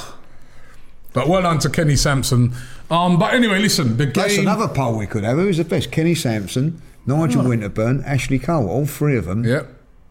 But 1.19 1.29
well 1.29 1.43
done 1.43 1.59
to 1.61 1.71
Kenny 1.71 1.97
Sansom. 1.97 2.55
Um, 2.91 3.19
but 3.19 3.35
anyway, 3.35 3.59
listen, 3.61 3.97
the 3.97 4.07
That's 4.07 4.39
another 4.39 4.69
poll 4.69 4.97
we 4.99 5.07
could 5.07 5.25
have. 5.25 5.37
Who's 5.39 5.57
the 5.59 5.65
best? 5.65 5.91
Kenny 5.91 6.15
Sansom, 6.15 6.81
Nigel 7.07 7.43
Winterburn, 7.45 8.05
Ashley 8.07 8.39
Cole. 8.39 8.69
All 8.69 8.87
three 8.87 9.17
of 9.17 9.25
them, 9.27 9.45
Yeah. 9.45 9.63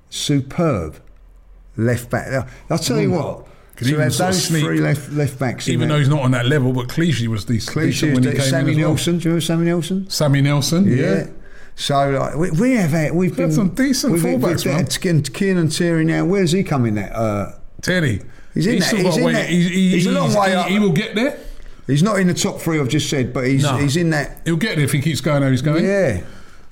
superb 0.09 0.97
left 1.75 2.09
back. 2.09 2.47
I'll 2.69 2.77
tell 2.77 2.99
you 2.99 3.11
what. 3.11 3.45
Could 3.75 3.87
To 3.87 3.93
even 3.93 4.03
have 4.05 4.13
sort 4.15 4.29
of 4.29 4.35
those 4.35 4.43
sneak- 4.45 4.63
three 4.63 4.79
left 4.79 5.11
left 5.11 5.37
backs, 5.37 5.69
Even 5.69 5.87
though 5.87 5.93
there. 5.95 5.99
he's 5.99 6.09
not 6.09 6.21
on 6.21 6.31
that 6.31 6.47
level, 6.47 6.73
but 6.73 6.89
Clichy 6.89 7.27
was 7.27 7.45
decent, 7.45 7.71
Clichy 7.73 7.91
decent 7.91 8.13
when 8.15 8.23
he 8.23 8.31
came 8.31 8.41
Sammy 8.41 8.71
in 8.73 8.79
as 8.79 8.81
well. 8.83 8.89
Nelson. 8.89 9.17
Do 9.19 9.23
you 9.23 9.29
remember 9.29 9.41
Sammy 9.41 9.65
Nelson? 9.65 10.09
Sammy 10.09 10.41
Nelson, 10.41 10.85
yeah. 10.87 10.95
Yeah. 10.95 11.27
So 11.75 12.09
like, 12.09 12.35
we, 12.35 12.49
we 12.51 12.71
have 12.73 12.89
had, 12.89 13.13
we've 13.13 13.29
Got 13.29 13.37
been 13.37 13.51
some 13.51 13.69
decent 13.69 14.13
we've, 14.13 14.23
we've, 14.23 14.33
fullbacks, 14.39 14.65
man. 14.65 14.87
We've, 15.13 15.31
Kieran 15.31 15.69
Tierney 15.69 16.05
now. 16.05 16.25
Where's 16.25 16.51
he 16.53 16.63
coming? 16.63 16.95
That 16.95 17.11
uh, 17.15 17.51
Teddy. 17.83 18.21
He's 18.57 18.67
in 18.67 18.79
that- 18.79 18.85
still 18.87 19.17
in 19.17 19.23
way- 19.23 19.33
that- 19.33 19.49
he- 19.49 19.61
he- 19.69 19.89
he's 19.91 20.05
a 20.07 20.11
long 20.11 20.33
way 20.33 20.49
he, 20.49 20.55
up. 20.55 20.67
He 20.67 20.79
will 20.79 20.91
get 20.91 21.15
there. 21.15 21.37
he's 21.87 22.03
not 22.03 22.19
in 22.19 22.27
the 22.27 22.33
top 22.33 22.59
three 22.59 22.79
I've 22.79 22.89
just 22.89 23.09
said, 23.09 23.33
but 23.33 23.45
he's 23.47 23.63
No. 23.63 23.77
he's 23.77 23.95
in 23.95 24.09
that. 24.11 24.41
He'll 24.45 24.55
get 24.57 24.75
there 24.75 24.85
if 24.85 24.91
he 24.91 24.99
keeps 25.01 25.21
going 25.21 25.41
how 25.43 25.49
he's 25.49 25.61
going. 25.61 25.85
Yeah. 25.85 26.19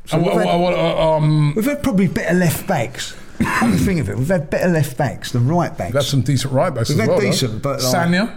So 0.08 0.18
we've, 0.20 0.32
had, 0.34 0.48
um, 0.48 1.54
we've 1.56 1.66
had 1.66 1.82
probably 1.82 2.08
better 2.08 2.36
left 2.36 2.68
backs. 2.68 3.16
Come 3.44 3.72
to 3.72 3.78
think 3.78 4.00
of 4.00 4.10
it, 4.10 4.18
we've 4.18 4.28
had 4.28 4.50
better 4.50 4.70
left 4.70 4.98
backs 4.98 5.32
than 5.32 5.48
right 5.48 5.76
backs. 5.78 5.94
that's 5.94 6.08
some 6.08 6.22
decent 6.22 6.54
right 6.54 6.74
backs 6.74 6.90
We've 6.90 7.00
as 7.00 7.02
had 7.02 7.10
well. 7.10 7.20
though. 7.20 7.26
decent, 7.26 7.62
but 7.62 7.82
like- 7.82 7.92
Sagna, 7.94 8.32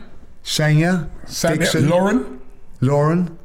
Sagna, 0.45 1.09
Sagna, 1.27 1.59
Dixon, 1.59 1.89
Lauren, 1.91 2.41
Lauren, 2.81 3.39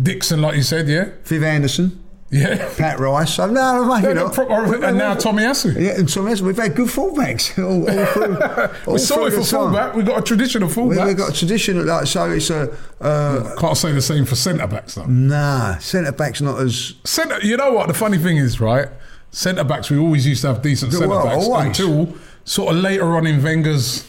Dixon, 0.00 0.40
like 0.40 0.56
you 0.56 0.62
said, 0.62 0.88
yeah, 0.88 1.06
Viv 1.24 1.42
Anderson, 1.42 1.98
yeah. 2.30 2.72
Pat 2.76 2.98
Rice. 3.00 3.34
So 3.34 3.46
no, 3.46 3.84
mate, 3.84 4.08
you 4.08 4.14
know, 4.14 4.28
proper- 4.28 4.68
we've- 4.70 4.84
and 4.84 4.96
now 4.98 5.14
Tomiyasu. 5.14 5.74
Yeah, 5.74 5.98
and 5.98 6.06
Tomiyasu. 6.08 6.42
We've 6.42 6.56
had 6.56 6.74
good 6.76 6.88
fullbacks 6.88 7.58
all, 7.64 7.88
all 7.90 8.06
through. 8.06 8.40
all 8.86 8.92
We 8.94 8.98
saw 8.98 9.26
it 9.26 9.32
for 9.32 9.42
fullback. 9.42 9.94
We've 9.94 10.06
got 10.06 10.18
a 10.18 10.22
tradition 10.22 10.62
of 10.62 10.76
We-. 10.76 10.96
We've 10.96 11.16
got 11.16 11.30
a 11.30 11.32
tradition 11.32 11.84
like 11.86 12.06
so. 12.06 12.30
It's 12.30 12.50
a 12.50 12.76
uh, 13.00 13.56
Can't 13.58 13.76
say 13.76 13.92
the 13.92 14.00
same 14.02 14.24
for 14.24 14.36
centre 14.36 14.66
backs 14.66 14.94
though. 14.94 15.06
nah. 15.06 15.78
Centre 15.78 16.12
backs 16.12 16.40
not 16.40 16.60
as 16.60 16.94
Centre, 17.04 17.40
you 17.42 17.56
know 17.56 17.72
what? 17.72 17.88
The 17.88 17.94
funny 17.94 18.18
thing 18.18 18.36
is, 18.36 18.60
right? 18.60 18.88
Centre 19.32 19.64
backs, 19.64 19.90
we 19.90 19.98
always 19.98 20.26
used 20.26 20.42
to 20.42 20.48
have 20.48 20.62
decent 20.62 20.92
centre 20.92 21.08
well, 21.08 21.24
backs 21.24 21.44
always. 21.44 21.66
until 21.66 22.14
sort 22.44 22.74
of 22.74 22.80
later 22.82 23.16
on 23.16 23.26
in 23.26 23.42
Wenger's. 23.42 24.06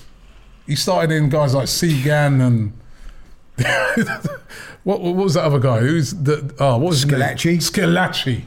He 0.67 0.75
started 0.75 1.12
in 1.12 1.29
guys 1.29 1.53
like 1.53 1.65
Cygan 1.65 2.41
and 2.45 2.73
what, 4.83 5.01
what 5.01 5.15
was 5.15 5.33
that 5.35 5.43
other 5.43 5.59
guy? 5.59 5.79
Who's 5.79 6.11
the 6.13 6.53
oh 6.59 6.77
what 6.77 6.89
was 6.89 7.01
his 7.03 7.11
name? 7.11 7.19
Squillaci. 7.21 7.57
Squillaci. 7.57 8.43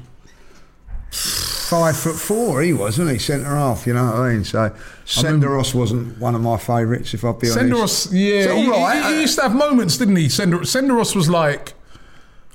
five 1.10 1.96
foot 1.96 2.16
four. 2.16 2.62
He 2.62 2.72
was, 2.72 2.98
wasn't 2.98 3.10
he? 3.12 3.18
Centre 3.18 3.46
half. 3.54 3.86
You 3.86 3.94
know 3.94 4.04
what 4.04 4.14
I 4.16 4.32
mean? 4.34 4.44
So 4.44 4.74
Senderos 5.06 5.74
wasn't 5.74 6.18
one 6.18 6.34
of 6.34 6.40
my 6.40 6.56
favourites, 6.56 7.14
if 7.14 7.24
I'll 7.24 7.34
be 7.34 7.50
honest. 7.50 8.08
Senderos, 8.10 8.12
yeah, 8.12 8.34
It's 8.42 8.52
all 8.52 8.56
he, 8.62 8.70
right. 8.70 9.02
he- 9.08 9.14
he 9.14 9.20
used 9.22 9.36
to 9.36 9.42
have 9.42 9.54
moments, 9.54 9.96
didn't 9.98 10.16
he? 10.16 10.28
Sender, 10.28 10.58
Senderos 10.60 11.14
was 11.14 11.28
like, 11.30 11.74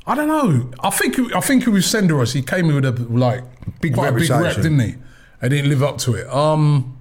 I 0.06 0.16
don't 0.16 0.28
know. 0.28 0.72
I 0.82 0.90
think 0.90 1.18
I 1.36 1.40
think 1.40 1.66
it 1.68 1.70
was 1.70 1.86
Senderos. 1.86 2.34
He 2.34 2.42
came 2.42 2.70
in 2.70 2.76
with 2.76 2.86
a 2.86 2.92
like 3.10 3.44
Big 3.82 3.94
quite 3.94 4.10
a 4.10 4.12
big 4.14 4.30
rep, 4.30 4.56
didn't 4.56 4.80
he? 4.80 4.96
And 5.42 5.52
didn't 5.52 5.70
live 5.70 5.84
up 5.84 5.98
to 6.00 6.16
it. 6.16 6.28
Um, 6.34 6.98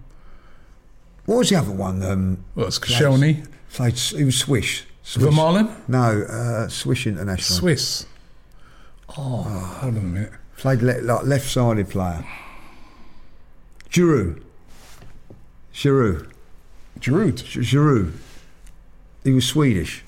What 1.27 1.39
was 1.39 1.51
the 1.51 1.57
other 1.57 1.73
one? 1.73 2.03
Um, 2.05 2.45
what's 2.55 2.79
Koscielny? 2.79 3.47
played, 3.73 3.99
he 3.99 4.25
was 4.25 4.39
Swish. 4.39 4.85
Swish. 5.09 5.25
Vermaelen? 5.25 5.75
No, 5.89 6.21
uh, 6.21 6.69
Swish 6.69 7.07
International. 7.07 7.59
Swiss. 7.59 8.05
Oh, 9.17 9.41
hold 9.81 9.97
on 9.97 9.97
a 9.97 10.01
minute. 10.03 10.33
Played 10.59 10.83
le- 10.83 11.01
like 11.01 11.25
left-sided 11.25 11.89
player. 11.89 12.27
Giroud. 13.89 14.43
Giroud. 15.73 16.31
Giroud. 17.01 17.43
Giroud. 17.43 18.13
He 19.25 19.33
was 19.33 19.47
Swedish. 19.47 20.05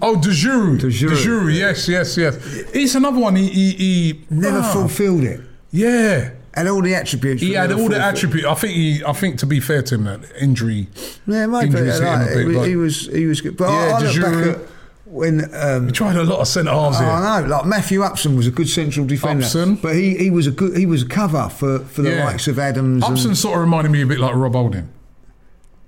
Oh, 0.00 0.14
Djourou. 0.14 0.78
De 0.78 0.86
Giroud. 0.86 1.16
Djourou, 1.16 1.52
yes, 1.52 1.88
yes, 1.88 2.16
yes. 2.16 2.36
He's 2.72 2.94
another 2.94 3.18
one. 3.18 3.34
He, 3.34 3.48
he, 3.48 3.70
he 3.72 4.24
Never 4.30 4.60
ah, 4.60 4.72
fulfilled 4.72 5.24
it. 5.24 5.40
Yeah. 5.72 6.30
Had 6.56 6.68
all 6.68 6.80
the 6.80 6.94
attributes. 6.94 7.42
He 7.42 7.52
had 7.52 7.70
all 7.70 7.88
the 7.88 8.02
attributes. 8.02 8.46
I 8.46 8.54
think 8.54 8.72
he. 8.74 9.04
I 9.04 9.12
think 9.12 9.38
to 9.40 9.46
be 9.46 9.60
fair 9.60 9.82
to 9.82 9.94
him, 9.96 10.04
that 10.04 10.20
injury. 10.40 10.88
Yeah, 11.26 11.34
hit 11.34 11.44
him 11.44 11.50
a 11.50 11.52
like, 11.58 11.70
bit, 11.70 12.66
he, 12.68 12.76
was. 12.76 13.06
He 13.08 13.26
was 13.26 13.42
good. 13.42 13.56
But 13.58 13.68
Yeah, 13.68 13.76
I, 13.76 13.98
I 13.98 14.00
look 14.00 14.22
back 14.22 14.56
at 14.56 14.68
when. 15.04 15.54
Um, 15.54 15.86
He 15.86 15.92
tried 15.92 16.16
a 16.16 16.24
lot 16.24 16.40
of 16.40 16.48
centre 16.48 16.70
halves 16.70 16.98
here. 16.98 17.06
I 17.08 17.42
know, 17.42 17.46
like 17.48 17.66
Matthew 17.66 18.00
Upson 18.02 18.36
was 18.36 18.46
a 18.46 18.50
good 18.50 18.70
central 18.70 19.04
defender, 19.06 19.44
Upson. 19.44 19.74
but 19.76 19.94
he, 19.96 20.16
he 20.16 20.30
was 20.30 20.46
a 20.46 20.50
good 20.50 20.76
he 20.78 20.86
was 20.86 21.02
a 21.02 21.06
cover 21.06 21.48
for, 21.50 21.80
for 21.80 22.00
the 22.00 22.10
Yeah. 22.12 22.24
likes 22.24 22.48
of 22.48 22.58
Adams. 22.58 23.04
Upson 23.04 23.28
and, 23.32 23.36
sort 23.38 23.56
of 23.56 23.60
reminded 23.60 23.90
me 23.90 24.00
a 24.00 24.06
bit 24.06 24.18
like 24.18 24.34
Rob 24.34 24.54
Holding. 24.54 24.88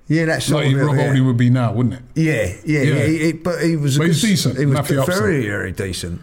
yeah, 0.07 0.27
that's 0.27 0.51
Like 0.51 0.67
it, 0.67 0.77
Rob 0.77 0.97
yeah. 0.97 1.05
Holding 1.07 1.27
would 1.27 1.37
be 1.39 1.49
now, 1.49 1.73
wouldn't 1.73 1.95
it? 1.95 2.03
Yeah, 2.15 2.55
yeah, 2.65 2.83
Yeah. 2.83 2.95
yeah. 2.95 3.07
he- 3.07 3.19
he- 3.19 3.33
but 3.33 3.63
he 3.63 3.77
was. 3.77 3.97
A 3.97 4.01
But 4.01 4.05
good, 4.05 4.13
he's 4.17 4.23
decent, 4.23 4.59
He 4.59 4.67
was 4.67 4.75
Matthew 4.75 5.01
Upson. 5.01 5.19
very, 5.19 5.47
very 5.47 5.73
decent. 5.73 6.21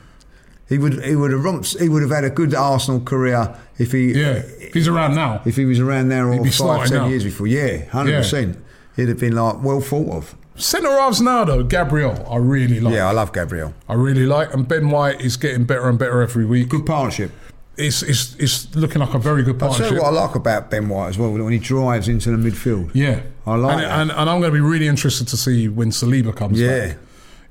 He 0.67 0.77
would 0.79 1.03
he 1.03 1.15
would 1.15 1.31
have 1.31 1.43
rumps, 1.43 1.79
he 1.79 1.89
would 1.89 2.01
have 2.01 2.11
had 2.11 2.23
a 2.23 2.29
good 2.29 2.53
Arsenal 2.55 2.99
career 3.01 3.55
if 3.77 3.91
he 3.91 4.13
Yeah. 4.13 4.41
If 4.59 4.73
he's 4.73 4.87
around 4.87 5.15
now. 5.15 5.41
if 5.45 5.55
he 5.55 5.65
was 5.65 5.79
around 5.79 6.09
there 6.09 6.31
all 6.31 6.43
five 6.45 6.87
ten 6.89 6.97
now. 6.97 7.07
years 7.07 7.23
before. 7.23 7.47
Yeah, 7.47 7.85
hundred 7.85 8.17
percent. 8.17 8.57
He'd 8.95 9.09
have 9.09 9.19
been 9.19 9.35
like 9.35 9.61
well 9.63 9.81
thought 9.81 10.09
of. 10.11 10.35
Centre 10.57 10.87
halves 10.89 11.19
now, 11.19 11.43
though, 11.43 11.63
Gabriel, 11.63 12.25
I 12.31 12.37
really 12.37 12.79
like. 12.79 12.93
Yeah, 12.93 13.09
I 13.09 13.11
love 13.11 13.33
Gabriel. 13.33 13.73
I 13.89 13.93
really 13.95 14.25
like. 14.25 14.53
And 14.53 14.65
Ben 14.65 14.89
White 14.89 15.19
is 15.19 15.35
getting 15.35 15.65
better 15.65 15.89
and 15.89 15.99
better 15.99 16.21
every 16.21 16.45
week. 16.45 16.69
Good 16.69 16.85
partnership. 16.85 17.31
It's, 17.77 18.01
it's, 18.03 18.35
it's 18.39 18.73
looking 18.73 19.01
like 19.01 19.13
a 19.13 19.19
very 19.19 19.43
good 19.43 19.55
I'll 19.61 19.67
tell 19.67 19.69
partnership. 19.89 19.95
you 19.97 20.01
what 20.01 20.13
I 20.13 20.21
like 20.25 20.35
about 20.35 20.71
Ben 20.71 20.87
White 20.87 21.09
as 21.09 21.17
well 21.17 21.29
when 21.33 21.51
he 21.51 21.59
drives 21.59 22.07
into 22.07 22.31
the 22.31 22.37
midfield. 22.37 22.89
Yeah. 22.93 23.19
I 23.45 23.55
like 23.55 23.83
and, 23.83 23.85
and, 23.85 24.11
and 24.11 24.29
I'm 24.29 24.39
going 24.39 24.43
to 24.53 24.57
be 24.57 24.61
really 24.61 24.87
interested 24.87 25.27
to 25.27 25.35
see 25.35 25.67
when 25.67 25.89
Saliba 25.91 26.33
comes 26.33 26.57
Yeah. 26.57 26.87
back. 26.87 26.97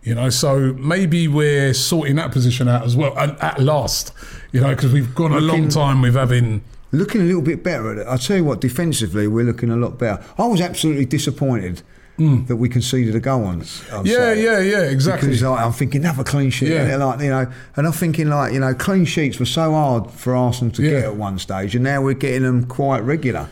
You 0.04 0.14
know, 0.14 0.28
so 0.28 0.74
maybe 0.74 1.26
we're 1.28 1.72
sorting 1.74 2.16
that 2.16 2.30
position 2.30 2.68
out 2.68 2.84
as 2.84 2.94
well, 2.94 3.16
and 3.18 3.32
at 3.40 3.58
last, 3.58 4.12
you 4.52 4.60
know, 4.60 4.68
because 4.74 4.92
we've 4.92 5.14
gone 5.14 5.32
a 5.32 5.40
long 5.40 5.68
time 5.70 6.02
with 6.02 6.14
having. 6.14 6.62
looking 6.92 7.22
a 7.22 7.24
little 7.24 7.42
bit 7.42 7.64
better 7.64 7.90
at 7.90 7.98
it. 7.98 8.06
I'll 8.06 8.18
tell 8.18 8.36
you 8.36 8.44
what, 8.44 8.60
defensively, 8.60 9.26
we're 9.26 9.44
looking 9.46 9.70
a 9.70 9.76
lot 9.76 9.98
better. 9.98 10.22
I 10.38 10.46
was 10.46 10.60
absolutely 10.60 11.06
disappointed 11.06 11.82
that 12.18 12.54
we 12.56 12.68
conceded 12.68 13.16
a 13.16 13.20
goal 13.20 13.44
on. 13.44 13.62
Hmm. 13.62 14.06
Yeah, 14.06 14.32
yeah, 14.34 14.60
yeah, 14.60 14.82
exactly. 14.82 15.30
Because 15.30 15.42
like, 15.42 15.60
I'm 15.60 15.72
thinking 15.72 16.02
have 16.04 16.20
a 16.20 16.24
clean 16.24 16.50
sheet, 16.50 16.68
Yeah. 16.68 16.94
like 16.96 17.20
you 17.20 17.30
know, 17.30 17.50
and 17.76 17.86
I'm 17.86 17.92
thinking 17.92 18.28
like 18.28 18.52
you 18.52 18.60
know, 18.60 18.72
clean 18.74 19.04
sheets 19.06 19.40
were 19.40 19.46
so 19.46 19.72
hard 19.72 20.10
for 20.12 20.36
Arsenal 20.36 20.72
to 20.74 20.82
Yeah. 20.82 20.90
get 20.90 21.04
at 21.06 21.16
one 21.16 21.38
stage, 21.40 21.74
and 21.74 21.82
now 21.82 22.02
we're 22.02 22.14
getting 22.14 22.42
them 22.42 22.66
quite 22.66 23.00
regular. 23.02 23.48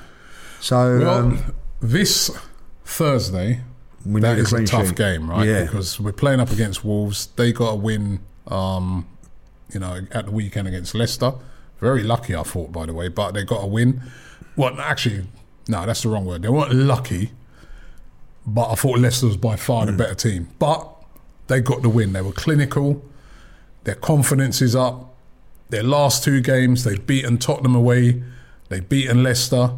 So 0.61 0.99
Well, 1.01 1.19
um, 1.19 1.39
this 1.81 2.31
Thursday, 2.85 3.63
We 4.05 4.21
that 4.21 4.39
is 4.39 4.53
a 4.53 4.65
tough 4.65 4.89
sheet. 4.89 4.97
game, 4.97 5.31
right? 5.31 5.47
Yeah. 5.47 5.63
Because 5.65 6.01
we're 6.01 6.13
playing 6.13 6.41
up 6.41 6.51
against 6.51 6.85
Wolves. 6.85 7.27
They 7.37 7.53
got 7.53 7.71
a 7.71 7.77
win, 7.77 8.21
um, 8.49 9.07
you 9.73 9.81
know, 9.81 10.01
at 10.11 10.27
the 10.27 10.33
weekend 10.33 10.67
against 10.69 10.95
Leicester. 10.95 11.33
Very 11.81 12.03
lucky, 12.03 12.35
I 12.35 12.43
thought, 12.43 12.73
by 12.73 12.87
the 12.87 12.95
way, 12.95 13.09
but 13.09 13.33
they 13.33 13.45
got 13.45 13.63
a 13.63 13.67
win. 13.67 14.03
Well, 14.57 14.79
actually, 14.81 15.27
no, 15.69 15.85
that's 15.87 16.03
the 16.03 16.09
wrong 16.09 16.25
word. 16.25 16.43
They 16.43 16.49
weren't 16.49 16.75
lucky, 16.75 17.33
but 18.47 18.71
I 18.71 18.75
thought 18.75 18.99
Leicester 18.99 19.27
was 19.27 19.37
by 19.37 19.57
far 19.57 19.85
Mm. 19.85 19.87
the 19.87 19.93
better 19.93 20.15
team. 20.15 20.49
But 20.59 20.89
they 21.49 21.61
got 21.61 21.83
the 21.83 21.89
win. 21.89 22.13
They 22.13 22.23
were 22.23 22.33
clinical. 22.33 23.05
Their 23.85 23.95
confidence 23.97 24.63
is 24.63 24.75
up. 24.77 25.15
Their 25.71 25.83
last 25.83 26.23
two 26.23 26.41
games, 26.41 26.85
they've 26.85 27.05
beaten 27.05 27.39
Tottenham 27.39 27.75
away. 27.75 28.23
They've 28.69 28.87
beaten 28.89 29.23
Leicester. 29.23 29.73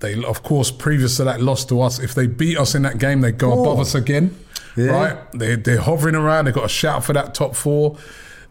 They, 0.00 0.22
of 0.24 0.42
course, 0.42 0.70
previous 0.70 1.18
to 1.18 1.24
that, 1.24 1.40
loss 1.40 1.64
to 1.66 1.80
us. 1.80 1.98
If 1.98 2.14
they 2.14 2.26
beat 2.26 2.58
us 2.58 2.74
in 2.74 2.82
that 2.82 2.98
game, 2.98 3.20
they 3.20 3.32
go 3.32 3.52
above 3.52 3.78
us 3.78 3.94
again. 3.94 4.36
Yeah. 4.76 4.86
Right? 4.86 5.32
They, 5.32 5.56
they're 5.56 5.80
hovering 5.80 6.14
around. 6.14 6.46
They've 6.46 6.54
got 6.54 6.64
a 6.64 6.68
shout 6.68 7.04
for 7.04 7.12
that 7.12 7.34
top 7.34 7.54
four. 7.54 7.98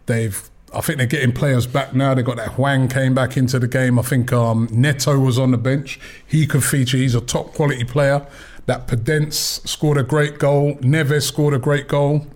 They've, 0.06 0.48
I 0.72 0.80
think 0.80 0.98
they're 0.98 1.06
getting 1.08 1.32
players 1.32 1.66
back 1.66 1.92
now. 1.92 2.14
They've 2.14 2.24
got 2.24 2.36
that 2.36 2.52
Hwang 2.52 2.88
came 2.88 3.14
back 3.14 3.36
into 3.36 3.58
the 3.58 3.66
game. 3.66 3.98
I 3.98 4.02
think 4.02 4.32
um, 4.32 4.68
Neto 4.70 5.18
was 5.18 5.38
on 5.38 5.50
the 5.50 5.58
bench. 5.58 5.98
He 6.24 6.46
could 6.46 6.62
feature. 6.62 6.96
He's 6.96 7.16
a 7.16 7.20
top 7.20 7.52
quality 7.54 7.84
player. 7.84 8.26
That 8.66 8.86
Podence 8.86 9.66
scored 9.66 9.98
a 9.98 10.04
great 10.04 10.38
goal. 10.38 10.74
Neves 10.76 11.22
scored 11.22 11.54
a 11.54 11.58
great 11.58 11.88
goal. 11.88 12.26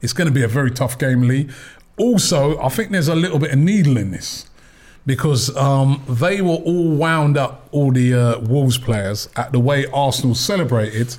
It's 0.00 0.14
going 0.14 0.28
to 0.28 0.32
be 0.34 0.42
a 0.42 0.48
very 0.48 0.70
tough 0.70 0.98
game, 0.98 1.22
Lee. 1.22 1.48
Also, 1.98 2.58
I 2.60 2.70
think 2.70 2.92
there's 2.92 3.08
a 3.08 3.14
little 3.14 3.38
bit 3.38 3.52
of 3.52 3.58
needle 3.58 3.96
in 3.98 4.10
this 4.10 4.45
because 5.06 5.54
um, 5.56 6.02
they 6.08 6.40
were 6.42 6.56
all 6.56 6.90
wound 6.90 7.36
up, 7.38 7.68
all 7.70 7.92
the 7.92 8.12
uh, 8.12 8.38
Wolves 8.40 8.76
players, 8.76 9.28
at 9.36 9.52
the 9.52 9.60
way 9.60 9.86
Arsenal 9.94 10.34
celebrated 10.34 11.16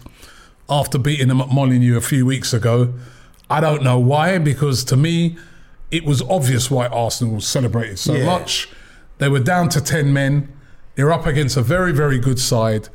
after 0.70 0.98
beating 0.98 1.30
them 1.30 1.40
at 1.40 1.50
Molineux 1.50 1.96
a 1.98 2.02
few 2.02 2.26
weeks 2.26 2.54
ago. 2.54 2.94
I 3.50 3.62
don't 3.62 3.82
know 3.84 3.98
why, 3.98 4.38
because 4.40 4.84
to 4.86 4.98
me, 4.98 5.38
it 5.90 6.04
was 6.04 6.22
obvious 6.24 6.70
why 6.70 6.88
Arsenal 6.88 7.40
celebrated 7.40 7.98
so 7.98 8.14
Yeah. 8.14 8.26
much. 8.26 8.68
They 9.20 9.30
were 9.30 9.40
down 9.40 9.70
to 9.70 9.82
10 9.82 10.12
men. 10.12 10.50
They're 10.96 11.14
up 11.14 11.26
against 11.26 11.56
a 11.56 11.62
very, 11.62 11.94
very 11.94 12.20
good 12.20 12.40
side, 12.40 12.90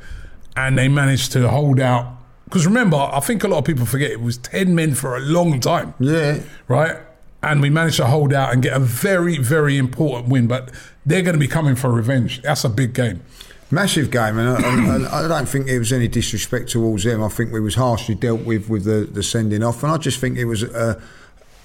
and 0.55 0.77
they 0.77 0.87
managed 0.87 1.31
to 1.31 1.49
hold 1.49 1.79
out. 1.79 2.05
Because 2.45 2.67
remember, 2.67 2.97
I 2.97 3.19
think 3.19 3.43
a 3.43 3.47
lot 3.47 3.57
of 3.57 3.65
people 3.65 3.87
forget 3.87 4.11
it 4.11 4.21
was 4.21 4.37
10 4.37 4.75
men 4.75 4.93
for 4.93 5.17
a 5.17 5.19
long 5.19 5.59
time 5.59 5.95
yeah, 5.99 6.41
right? 6.67 6.97
And 7.43 7.61
we 7.61 7.69
managed 7.69 7.97
to 7.97 8.05
hold 8.07 8.33
out 8.33 8.53
and 8.53 8.63
get 8.63 8.73
a 8.75 8.79
very, 8.79 9.37
very 9.37 9.77
important 9.77 10.29
win. 10.29 10.47
But 10.47 10.71
they're 11.05 11.21
going 11.21 11.33
to 11.35 11.39
be 11.39 11.47
coming 11.47 11.75
for 11.75 11.91
revenge. 11.91 12.41
That's 12.41 12.63
a 12.63 12.69
big 12.69 12.93
game. 12.93 13.21
massive 13.71 14.11
game, 14.11 14.37
and 14.37 14.49
I, 14.49 14.95
and- 14.95 15.07
I 15.07 15.27
don't 15.27 15.47
think 15.49 15.67
it 15.67 15.79
was 15.79 15.91
any 15.91 16.07
disrespect 16.07 16.69
towards 16.69 17.03
them. 17.03 17.23
I 17.23 17.27
think 17.29 17.51
we 17.51 17.59
was 17.59 17.75
harshly 17.75 18.15
dealt 18.15 18.41
with 18.41 18.69
with 18.69 18.83
the, 18.85 19.07
the 19.11 19.23
sending 19.23 19.63
off, 19.63 19.83
and 19.83 19.91
I 19.91 19.97
just 19.97 20.19
think 20.19 20.37
it 20.37 20.45
was 20.45 20.61
a, 20.63 21.01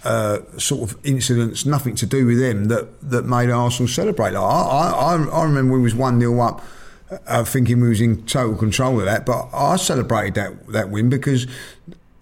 a 0.04 0.40
sort 0.58 0.90
of 0.90 0.98
incidents, 1.04 1.66
nothing 1.66 1.94
to 1.96 2.06
do 2.06 2.24
with 2.26 2.38
them, 2.40 2.66
that 2.66 3.00
that 3.10 3.24
made 3.26 3.50
Arsenal 3.50 3.88
celebrate. 3.88 4.32
Like, 4.32 4.42
I, 4.42 4.90
I 4.90 5.14
I 5.40 5.44
remember 5.44 5.74
we 5.74 5.80
was 5.82 5.94
one 5.94 6.18
0 6.20 6.40
up. 6.40 6.62
Uh, 7.26 7.42
thinking 7.42 7.80
we 7.80 7.88
was 7.88 8.02
in 8.02 8.22
total 8.26 8.54
control 8.54 8.98
of 9.00 9.06
that, 9.06 9.24
but 9.24 9.48
I 9.54 9.76
celebrated 9.76 10.34
that 10.34 10.66
that 10.72 10.90
win 10.90 11.08
because 11.08 11.46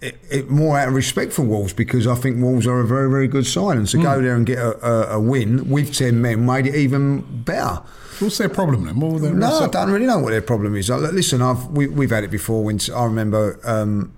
it, 0.01 0.19
it 0.31 0.51
more 0.51 0.79
out 0.79 0.89
of 0.89 0.95
respect 0.95 1.33
for 1.33 1.43
Wolves 1.43 1.73
because 1.73 2.07
I 2.07 2.15
think 2.15 2.41
Wolves 2.43 2.67
are 2.67 2.81
a 2.81 2.87
very 2.87 3.09
very 3.11 3.29
good 3.29 3.47
side, 3.47 3.79
and 3.79 3.89
to 3.89 3.99
go 3.99 4.21
there 4.21 4.35
and 4.35 4.45
get 4.47 4.59
a, 4.59 4.87
a, 4.87 5.17
a 5.17 5.21
win 5.21 5.71
with 5.71 5.95
ten 5.95 6.21
men 6.21 6.45
made 6.45 6.67
it 6.67 6.75
even 6.75 7.43
better. 7.45 7.83
What's 8.19 8.39
their 8.39 8.49
problem 8.49 8.87
then? 8.87 8.99
What 8.99 9.21
their, 9.21 9.35
No, 9.35 9.61
I 9.61 9.67
don't 9.67 9.91
really 9.91 10.07
know 10.07 10.19
what 10.19 10.31
their 10.31 10.41
problem 10.43 10.75
is. 10.75 10.89
Like, 10.89 11.13
listen, 11.13 11.43
I've 11.43 11.67
we, 11.67 11.87
we've 11.87 12.11
had 12.11 12.25
it 12.25 12.31
before. 12.31 12.65
When 12.65 12.79
I 12.95 13.05
remember, 13.05 13.59
um, 13.65 14.13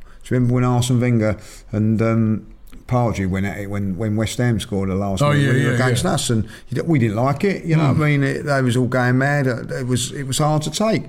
do 0.00 0.06
you 0.34 0.34
remember 0.36 0.54
when 0.54 0.64
Arsene 0.64 1.00
Wenger 1.00 1.38
and 1.72 2.00
um, 2.00 2.53
Pardew 2.86 3.28
went 3.30 3.46
at 3.46 3.58
it 3.58 3.68
when, 3.68 3.96
when 3.96 4.14
West 4.16 4.38
Ham 4.38 4.60
scored 4.60 4.90
the 4.90 4.94
last 4.94 5.22
Oh, 5.22 5.30
yeah, 5.30 5.52
yeah, 5.52 5.70
against 5.70 6.04
yeah. 6.04 6.10
Hmm. 6.10 6.14
us, 6.14 6.30
and 6.30 6.48
we 6.86 6.98
didn't 6.98 7.16
like 7.16 7.42
it. 7.44 7.64
You 7.64 7.76
know 7.76 7.88
what 7.92 7.96
I 8.02 8.10
mean? 8.10 8.22
It, 8.22 8.42
they 8.42 8.60
was 8.62 8.76
all 8.76 8.86
going 8.86 9.18
mad. 9.18 9.46
Uh, 9.48 9.62
It 9.74 9.86
was 9.86 10.12
it 10.12 10.24
was 10.24 10.38
hard 10.38 10.62
to 10.62 10.70
take. 10.70 11.04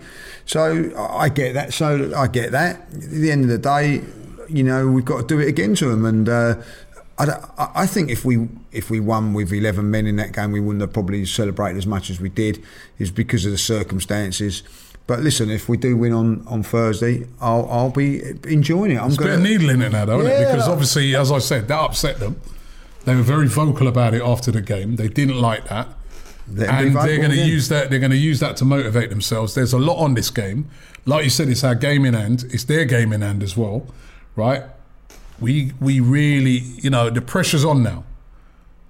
So 0.45 0.91
I 0.97 1.29
get 1.29 1.53
that. 1.53 1.73
So 1.73 2.13
I 2.15 2.27
get 2.27 2.51
that. 2.51 2.79
At 2.93 3.01
the 3.01 3.31
end 3.31 3.43
of 3.43 3.49
the 3.49 3.57
day, 3.57 4.01
you 4.47 4.63
know, 4.63 4.87
we've 4.89 5.05
got 5.05 5.21
to 5.21 5.27
do 5.27 5.39
it 5.39 5.47
again 5.47 5.75
to 5.75 5.85
them, 5.89 6.05
and. 6.05 6.29
Uh, 6.29 6.55
I, 7.17 7.23
I 7.57 7.71
I 7.83 7.85
think 7.87 8.09
if 8.09 8.25
we 8.25 8.49
if 8.73 8.89
we 8.89 8.99
won 8.99 9.33
with 9.33 9.53
eleven 9.53 9.89
men 9.89 10.05
in 10.05 10.17
that 10.17 10.33
game, 10.33 10.51
we 10.51 10.59
wouldn't 10.59 10.81
have 10.81 10.91
probably 10.91 11.25
celebrated 11.25 11.77
as 11.77 11.87
much 11.87 12.09
as 12.09 12.19
we 12.19 12.27
did. 12.27 12.61
Is 12.99 13.09
because 13.09 13.45
of 13.45 13.53
the 13.53 13.57
circumstances. 13.57 14.63
But 15.07 15.19
listen, 15.19 15.51
if 15.51 15.69
we 15.69 15.77
do 15.77 15.95
win 15.95 16.13
on, 16.13 16.43
on 16.47 16.63
Thursday, 16.63 17.27
I'll 17.39 17.67
I'll 17.69 17.91
be 17.91 18.21
enjoying 18.45 18.91
it. 18.91 18.95
I'm 18.95 19.09
There's 19.09 19.17
a 19.17 19.21
bit 19.21 19.23
gonna 19.25 19.35
of 19.35 19.41
needle 19.43 19.69
in 19.69 19.81
it 19.81 19.91
now, 19.91 20.05
though, 20.05 20.19
isn't 20.21 20.31
it? 20.31 20.51
Because 20.51 20.67
obviously, 20.67 21.15
as 21.15 21.31
I 21.31 21.37
said, 21.39 21.67
that 21.67 21.79
upset 21.79 22.19
them. 22.19 22.41
They 23.05 23.15
were 23.15 23.21
very 23.21 23.47
vocal 23.47 23.87
about 23.87 24.15
it 24.15 24.23
after 24.23 24.51
the 24.51 24.61
game. 24.61 24.95
They 24.95 25.07
didn't 25.07 25.39
like 25.39 25.69
that. 25.69 25.89
Let 26.51 26.69
'em 26.69 26.77
be 26.77 26.87
and 26.87 26.95
they're 27.07 27.17
going 27.17 27.31
to 27.31 27.37
use 27.37 27.69
that. 27.69 27.89
They're 27.89 27.99
going 27.99 28.11
to 28.11 28.17
use 28.17 28.39
that 28.39 28.57
to 28.57 28.65
motivate 28.65 29.09
themselves. 29.11 29.53
There's 29.53 29.73
a 29.73 29.79
lot 29.79 29.97
on 29.97 30.15
this 30.15 30.29
game. 30.31 30.69
Like 31.05 31.23
you 31.23 31.29
said, 31.29 31.49
it's 31.49 31.63
our 31.63 31.75
game 31.75 32.03
in 32.05 32.15
hand. 32.15 32.45
It's 32.51 32.63
their 32.63 32.85
game 32.85 33.13
in 33.13 33.21
hand 33.21 33.43
as 33.43 33.55
well, 33.55 33.85
right? 34.35 34.63
We 35.39 35.73
we 35.79 35.99
really, 35.99 36.63
you 36.81 36.89
know, 36.89 37.11
the 37.11 37.21
pressure's 37.21 37.63
on 37.65 37.83
now. 37.83 38.05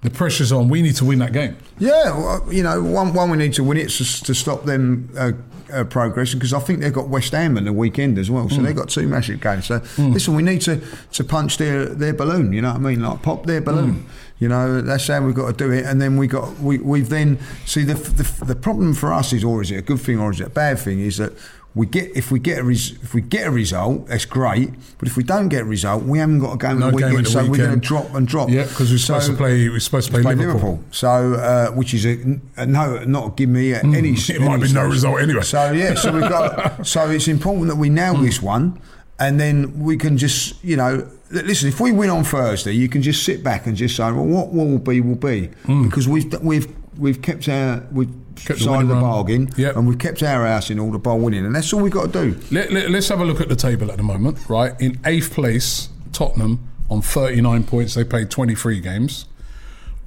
The 0.02 0.12
pressure's 0.12 0.52
on. 0.52 0.70
We 0.70 0.82
need 0.82 0.96
to 0.98 1.06
win 1.06 1.20
that 1.20 1.34
game. 1.34 1.58
Yeah, 1.80 2.18
well, 2.18 2.54
you 2.54 2.64
know, 2.64 2.82
one 2.82 3.14
one 3.14 3.32
we 3.32 3.38
need 3.38 3.54
to 3.54 3.64
win 3.64 3.78
it 3.78 3.90
to, 3.90 4.24
to 4.24 4.34
stop 4.36 4.64
them 4.64 5.10
uh, 5.18 5.32
uh, 5.72 5.84
progression 5.84 6.40
because 6.40 6.54
I 6.54 6.60
think 6.60 6.80
they've 6.80 6.94
got 6.94 7.10
West 7.10 7.32
Ham 7.32 7.58
in 7.58 7.66
the 7.66 7.74
weekend 7.74 8.18
as 8.18 8.30
well. 8.30 8.50
So 8.50 8.62
they've 8.62 8.72
hmm. 8.72 8.80
got 8.80 8.90
two 8.90 9.08
massive 9.08 9.42
games. 9.42 9.66
So 9.66 9.80
hmm. 9.80 10.12
listen, 10.12 10.36
we 10.36 10.44
need 10.44 10.62
to, 10.62 10.82
to 11.14 11.24
punch 11.24 11.58
their, 11.58 11.86
their 11.86 12.14
balloon. 12.14 12.54
You 12.54 12.62
know 12.62 12.70
what 12.70 12.78
I 12.78 12.80
mean? 12.80 13.02
Like 13.02 13.22
pop 13.22 13.46
their 13.46 13.62
balloon. 13.62 13.94
Hmm. 13.94 14.10
You 14.38 14.50
know 14.50 14.82
that's 14.82 15.08
how 15.08 15.22
we've 15.22 15.34
got 15.34 15.48
to 15.48 15.54
do 15.54 15.72
it. 15.72 15.86
And 15.86 16.02
then 16.02 16.18
we 16.18 16.28
got 16.28 16.60
we 16.60 16.78
we've 16.80 17.08
then 17.08 17.40
see 17.66 17.84
the, 17.84 17.94
the 17.94 18.46
the 18.46 18.56
problem 18.56 18.94
for 18.94 19.14
us 19.14 19.32
is 19.32 19.46
or 19.46 19.62
is 19.62 19.72
it 19.72 19.78
a 19.78 19.82
good 19.82 20.02
thing 20.02 20.20
or 20.20 20.32
is 20.32 20.42
it 20.42 20.48
a 20.48 20.50
bad 20.50 20.80
thing 20.80 21.00
is 21.00 21.18
that. 21.18 21.34
We 21.76 21.86
get 21.86 22.16
if 22.16 22.32
we 22.32 22.40
get 22.40 22.60
a 22.60 22.64
res, 22.64 22.92
if 23.04 23.14
we 23.14 23.20
get 23.20 23.48
a 23.48 23.52
result, 23.52 24.08
that's 24.08 24.24
great. 24.24 24.70
But 24.98 25.10
if 25.10 25.18
we 25.18 25.24
don't 25.24 25.50
get 25.50 25.64
a 25.64 25.66
result, 25.66 26.04
we 26.04 26.20
haven't 26.20 26.40
got 26.40 26.54
a 26.54 26.58
game 26.58 26.80
No 26.80 26.90
the 26.90 26.96
weekend, 26.96 27.18
at 27.18 27.24
the 27.26 27.30
so 27.30 27.46
we're 27.46 27.58
going 27.58 27.82
to 27.82 27.86
drop 27.86 28.16
and 28.16 28.26
drop. 28.26 28.50
Yeah, 28.50 28.64
because 28.64 28.92
we're 28.92 28.98
supposed 28.98 29.26
So- 29.26 29.34
to 29.34 29.38
play. 29.38 29.68
We're 29.68 29.82
supposed 29.82 30.08
to 30.08 30.14
play, 30.14 30.22
play 30.22 30.36
Liverpool. 30.36 30.82
So, 30.92 31.34
uh, 31.34 31.72
which 31.72 31.94
is 31.94 32.06
a, 32.06 32.40
a 32.56 32.66
no, 32.66 33.04
not 33.04 33.36
give 33.36 33.50
me 33.50 33.74
hmm. 33.74 33.94
any. 33.94 34.14
It 34.14 34.40
might 34.40 34.54
any 34.54 34.68
be 34.68 34.74
no 34.74 34.86
result 34.86 35.20
anyway. 35.20 35.42
So 35.42 35.74
yeah, 35.74 35.96
so 35.96 36.14
we've 36.14 36.22
got. 36.22 36.88
so 36.88 37.10
it's 37.10 37.28
important 37.28 37.68
that 37.68 37.76
we 37.76 37.90
nail 37.90 38.16
hmm. 38.16 38.24
this 38.24 38.42
one, 38.42 38.80
and 39.20 39.38
then 39.38 39.78
we 39.78 39.98
can 39.98 40.18
just, 40.18 40.64
you 40.64 40.78
know, 40.78 41.06
listen. 41.30 41.68
If 41.68 41.82
we 41.82 41.92
win 41.92 42.10
on 42.10 42.24
Thursday, 42.24 42.72
you 42.72 42.88
can 42.88 43.02
just 43.02 43.26
sit 43.26 43.44
back 43.44 43.68
and 43.68 43.76
just 43.76 43.98
say, 43.98 44.04
well, 44.04 44.24
what 44.24 44.54
will 44.54 44.80
be 44.80 45.02
will 45.02 45.16
be, 45.16 45.48
hmm. 45.66 45.84
because 45.84 46.08
we've 46.08 46.42
we've 46.42 46.74
we've 46.98 47.22
kept 47.22 47.50
our 47.50 47.86
we've 47.92 48.14
Kept 48.36 48.60
the 48.60 48.72
of 48.72 48.88
the 48.88 48.94
run. 48.94 49.02
bargain, 49.02 49.50
Yep. 49.58 49.76
and 49.76 49.88
we've 49.88 49.98
kept 49.98 50.22
our 50.24 50.46
house 50.46 50.70
in 50.70 50.80
order 50.80 50.98
by 50.98 51.14
winning, 51.14 51.46
and 51.46 51.56
that's 51.56 51.72
all 51.74 51.82
we've 51.82 51.92
got 51.92 52.12
to 52.14 52.32
do. 52.32 52.40
Let, 52.52 52.72
let, 52.72 52.94
us 52.94 53.08
have 53.10 53.20
a 53.22 53.26
look 53.26 53.42
at 53.42 53.50
the 53.50 53.56
table 53.56 53.92
at 53.92 53.98
the 53.98 54.04
moment. 54.04 54.38
Right, 54.50 54.74
in 54.80 55.00
eighth 55.06 55.34
place, 55.34 55.90
Tottenham 56.12 56.68
on 56.90 57.02
39 57.02 57.64
points. 57.64 57.94
They 57.96 58.04
played 58.04 58.30
23 58.30 58.80
games. 58.80 59.26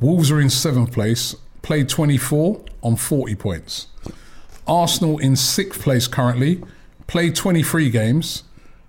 Wolves 0.00 0.30
are 0.30 0.40
in 0.40 0.50
seventh 0.50 0.92
place, 0.92 1.34
played 1.62 1.88
24 1.88 2.64
on 2.82 2.96
40 2.96 3.34
points. 3.34 3.86
Arsenal 4.66 5.18
in 5.18 5.34
sixth 5.34 5.80
place 5.82 6.06
currently, 6.06 6.62
played 7.06 7.34
23 7.34 7.90
games, 7.90 8.44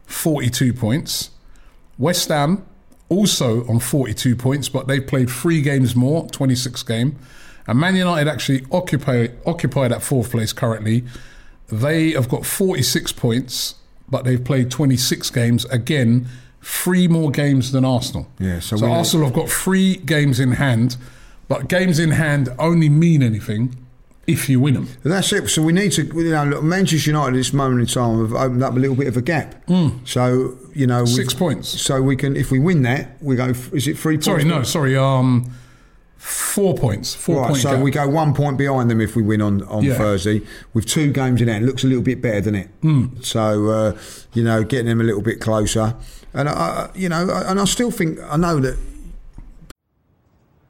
42 0.06 0.73
points. 0.73 1.32
West 1.97 2.28
Ham 2.30 2.65
also 3.10 3.65
on 3.67 3.80
42 3.80 4.36
points, 4.36 4.69
but 4.69 4.88
they've 4.88 5.06
played 5.06 5.30
three 5.30 5.62
games 5.62 5.95
more, 5.95 6.28
26 6.30 6.84
game. 6.84 7.17
And 7.69 7.79
Man 7.79 7.95
United 7.95 8.27
actually 8.27 8.65
occupy 8.71 9.27
occupy 9.45 9.88
that 9.88 10.01
fourth 10.01 10.32
place 10.32 10.51
currently. 10.53 11.03
They 11.67 12.12
have 12.12 12.27
got 12.27 12.43
46 12.43 13.12
points, 13.12 13.75
but 14.10 14.25
they've 14.25 14.43
played 14.43 14.71
26 14.71 15.29
games. 15.29 15.65
Again, 15.65 16.27
three 16.63 17.08
more 17.08 17.29
games 17.29 17.71
than 17.71 17.86
Arsenal. 17.86 18.27
Yeah, 18.39 18.60
so 18.60 18.75
so 18.77 18.91
Arsenal 18.91 19.27
have 19.27 19.36
got 19.36 19.49
three 19.49 19.97
games 19.97 20.39
in 20.39 20.53
hand, 20.53 20.97
but 21.47 21.67
games 21.67 21.99
in 21.99 22.10
hand 22.12 22.49
only 22.58 22.89
mean 22.89 23.21
anything 23.21 23.75
if 24.25 24.49
you 24.49 24.60
win 24.60 24.73
them. 24.73 24.89
That's 25.03 25.32
it. 25.32 25.47
So 25.49 25.62
we 25.62 25.71
need 25.71 25.91
to, 25.91 26.05
you 26.05 26.32
know, 26.32 26.45
look, 26.45 26.63
Manchester 26.63 27.12
United 27.12 27.36
at 27.36 27.38
this 27.38 27.53
moment 27.53 27.82
in 27.82 27.88
time 27.88 28.19
have 28.19 28.34
opened 28.34 28.63
up 28.63 28.75
a 28.75 28.79
little 28.79 28.95
bit 28.95 29.08
of 29.08 29.15
a 29.15 29.21
gap. 29.21 29.63
So 30.05 30.58
you 30.73 30.88
know. 30.88 31.05
Six 31.05 31.36
points. 31.36 31.69
So 31.69 32.01
we 32.01 32.15
can, 32.15 32.36
if 32.36 32.49
we 32.49 32.58
win 32.58 32.82
that, 32.82 33.21
we 33.21 33.36
go. 33.36 33.49
Is 33.49 33.88
it 33.88 33.95
three 33.95 34.15
points? 34.15 34.25
Sorry, 34.25 34.43
no, 34.43 34.63
sorry. 34.63 34.97
Um, 34.97 35.53
four 36.19 36.75
points. 36.75 37.15
Four 37.15 37.38
Right, 37.41 37.47
point 37.49 37.62
so 37.62 37.71
gap. 37.71 37.82
we 37.84 37.91
go 37.91 38.08
one 38.08 38.34
point 38.34 38.58
behind 38.58 38.91
them 38.91 38.99
if 39.01 39.15
we 39.15 39.21
win 39.23 39.41
on, 39.41 39.63
on 39.63 39.84
Yeah. 39.84 39.95
Thursday 39.97 40.41
with 40.73 40.86
two 40.86 41.12
games 41.13 41.41
in 41.41 41.47
hand. 41.47 41.65
Looks 41.65 41.84
a 41.84 41.88
little 41.88 42.03
bit 42.03 42.21
better, 42.21 42.39
doesn't 42.41 42.55
it? 42.55 42.67
Hmm. 42.82 43.05
So 43.21 43.67
uh, 43.69 43.97
you 44.34 44.43
know, 44.43 44.63
getting 44.63 44.88
them 44.88 44.99
a 45.01 45.03
little 45.05 45.21
bit 45.21 45.39
closer, 45.39 45.95
and 46.34 46.49
I- 46.49 46.89
you 46.93 47.10
know, 47.10 47.29
and 47.47 47.60
I 47.60 47.65
still 47.65 47.89
think 47.89 48.19
I 48.29 48.36
know 48.38 48.60
that 48.60 48.77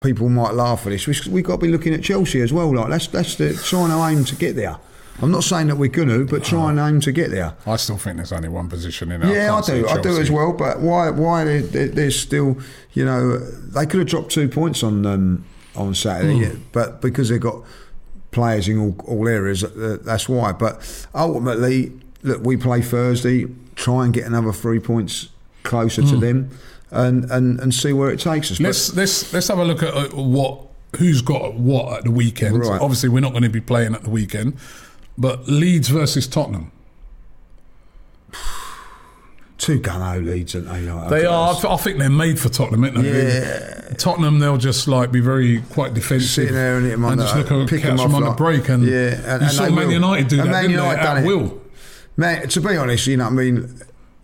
People 0.00 0.28
might 0.28 0.54
laugh 0.54 0.86
at 0.86 0.90
this. 0.90 1.06
We 1.06 1.32
we 1.32 1.42
got 1.42 1.54
to 1.56 1.58
be 1.58 1.68
looking 1.68 1.94
at 1.94 2.02
Chelsea 2.02 2.40
as 2.40 2.52
well. 2.52 2.72
Like 2.74 2.88
that's 2.88 3.06
that's 3.08 3.34
the 3.36 3.54
trying 3.54 3.90
to 3.90 4.04
aim 4.18 4.24
to 4.24 4.36
get 4.36 4.56
there. 4.56 4.76
I'm 5.20 5.32
not 5.32 5.42
saying 5.42 5.66
that 5.66 5.74
we're 5.76 5.88
going 5.88 6.08
to, 6.10 6.24
but 6.26 6.44
try 6.44 6.70
and 6.70 6.78
aim 6.78 7.00
to 7.00 7.10
get 7.10 7.32
there. 7.32 7.54
I 7.66 7.74
still 7.74 7.96
think 7.98 8.18
there's 8.18 8.30
only 8.32 8.48
one 8.48 8.68
position 8.68 9.10
in. 9.10 9.20
it. 9.24 9.34
Yeah, 9.34 9.52
I 9.56 9.60
do. 9.62 9.88
I 9.88 10.00
do 10.00 10.20
as 10.20 10.30
well. 10.30 10.52
But 10.52 10.78
why? 10.80 11.10
Why 11.10 11.60
they're 11.60 12.10
still? 12.12 12.58
You 12.92 13.04
know, 13.04 13.38
they 13.38 13.84
could 13.86 13.98
have 13.98 14.08
dropped 14.08 14.30
two 14.30 14.48
points 14.48 14.82
on 14.84 15.04
um, 15.06 15.44
on 15.74 15.94
Saturday, 15.94 16.36
Hmm. 16.36 16.42
yeah, 16.42 16.52
but 16.72 17.00
because 17.00 17.28
they've 17.30 17.40
got 17.40 17.62
players 18.30 18.68
in 18.68 18.78
all, 18.78 18.94
all 19.06 19.26
areas, 19.26 19.64
uh, 19.64 19.98
that's 20.02 20.28
why. 20.28 20.52
But 20.52 21.06
ultimately, 21.14 21.92
look, 22.22 22.44
we 22.44 22.56
play 22.56 22.80
Thursday. 22.82 23.46
Try 23.74 24.04
and 24.04 24.14
get 24.14 24.24
another 24.24 24.52
three 24.52 24.78
points 24.80 25.28
closer 25.64 26.02
to 26.02 26.16
them, 26.16 26.50
and, 26.90 27.30
and 27.30 27.60
and 27.60 27.74
see 27.74 27.92
where 27.92 28.10
it 28.10 28.20
takes 28.20 28.50
us. 28.50 28.60
Let's 28.60 28.94
let's 28.96 29.32
let's 29.32 29.48
have 29.48 29.58
a 29.58 29.64
look 29.64 29.82
at 29.82 29.94
uh, 29.94 30.08
what 30.16 30.60
who's 30.96 31.20
got 31.22 31.54
what 31.54 31.98
at 31.98 32.04
the 32.04 32.10
weekend. 32.10 32.58
Right. 32.58 32.80
Obviously, 32.80 33.08
we're 33.08 33.20
not 33.20 33.32
going 33.32 33.42
to 33.44 33.48
be 33.50 33.60
playing 33.60 33.94
at 33.94 34.02
the 34.04 34.10
weekend, 34.10 34.56
but 35.16 35.46
Leeds 35.48 35.88
versus 35.88 36.26
Tottenham. 36.26 36.72
two 39.58 39.78
gun 39.80 40.24
leads, 40.24 40.54
aren't 40.54 40.68
they? 40.68 40.90
Like, 40.90 41.10
They 41.10 41.24
are. 41.26 41.54
I 41.68 41.76
think 41.76 41.98
they're 41.98 42.08
made 42.08 42.38
for 42.38 42.48
Tottenham, 42.48 42.84
aren't 42.84 42.96
they? 42.96 43.38
Yeah. 43.40 43.74
Tottenham, 43.98 44.38
they'll 44.38 44.56
just 44.58 44.86
like 44.86 45.10
be 45.10 45.20
very 45.20 45.62
quite 45.70 45.94
defensive, 45.94 46.28
Sitting 46.30 46.54
there 46.54 46.76
and 46.76 46.86
hit 46.86 46.92
'em 46.92 47.04
on 47.04 47.12
and 47.12 47.20
the- 47.20 47.24
just 47.24 47.36
look 47.36 47.50
at 47.50 47.68
pick 47.68 47.82
catch 47.82 47.98
them 47.98 48.14
on 48.14 48.22
the 48.22 48.28
like- 48.28 48.36
break. 48.36 48.68
And 48.68 48.84
Yeah, 48.84 48.94
and- 48.94 49.42
you 49.42 49.48
and 49.48 49.50
saw 49.50 49.64
Man 49.70 49.74
will. 49.86 49.92
United 49.92 50.28
do 50.28 50.40
And 50.40 50.48
that, 50.48 50.62
Man 50.62 50.70
United 50.70 50.98
they? 50.98 51.02
done 51.02 51.18
it. 51.18 51.26
will. 51.26 51.60
Man, 52.16 52.48
to 52.48 52.60
be 52.60 52.76
honest, 52.76 53.06
you 53.06 53.16
know 53.16 53.24
what 53.24 53.32
I 53.32 53.36
mean. 53.36 53.80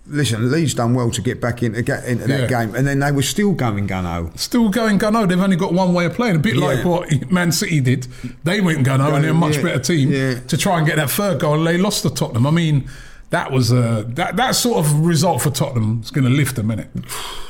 Listen, 0.06 0.50
Leeds 0.50 0.74
done 0.74 0.92
well 0.94 1.10
to 1.10 1.22
get 1.22 1.40
back 1.40 1.62
into, 1.62 1.80
get 1.80 2.04
into 2.04 2.26
that 2.26 2.40
Yeah. 2.42 2.46
game, 2.66 2.74
and 2.74 2.86
then 2.86 2.98
they 2.98 3.10
were 3.10 3.22
still 3.22 3.52
going 3.52 3.86
gun 3.86 4.30
Still 4.36 4.68
going 4.68 4.98
gunno. 4.98 5.26
They've 5.26 5.40
only 5.40 5.56
got 5.56 5.72
one 5.72 5.94
way 5.94 6.04
of 6.04 6.12
playing. 6.14 6.36
A 6.36 6.38
bit 6.40 6.56
like 6.56 6.84
what 6.84 7.30
Man 7.30 7.50
City 7.52 7.80
did. 7.80 8.06
They 8.44 8.60
went 8.60 8.86
gunno, 8.86 9.14
and 9.14 9.24
they're 9.24 9.30
a 9.30 9.34
much 9.34 9.56
Yeah, 9.56 9.62
better 9.62 9.78
team 9.78 10.10
yeah. 10.12 10.40
to 10.40 10.56
try 10.58 10.76
and 10.78 10.86
get 10.86 10.96
that 10.96 11.10
third 11.10 11.40
goal. 11.40 11.54
And 11.54 11.66
they 11.66 11.78
lost 11.78 12.02
to 12.02 12.10
Tottenham. 12.10 12.46
I 12.46 12.50
mean, 12.50 12.84
that 13.30 13.50
was 13.50 13.72
a 13.72 14.04
that 14.10 14.36
that 14.36 14.54
sort 14.54 14.78
of 14.84 15.00
result 15.06 15.40
for 15.40 15.50
Tottenham 15.50 16.00
is 16.04 16.10
going 16.10 16.24
to 16.24 16.30
lift 16.30 16.56
them, 16.56 16.68
innit? 16.68 16.88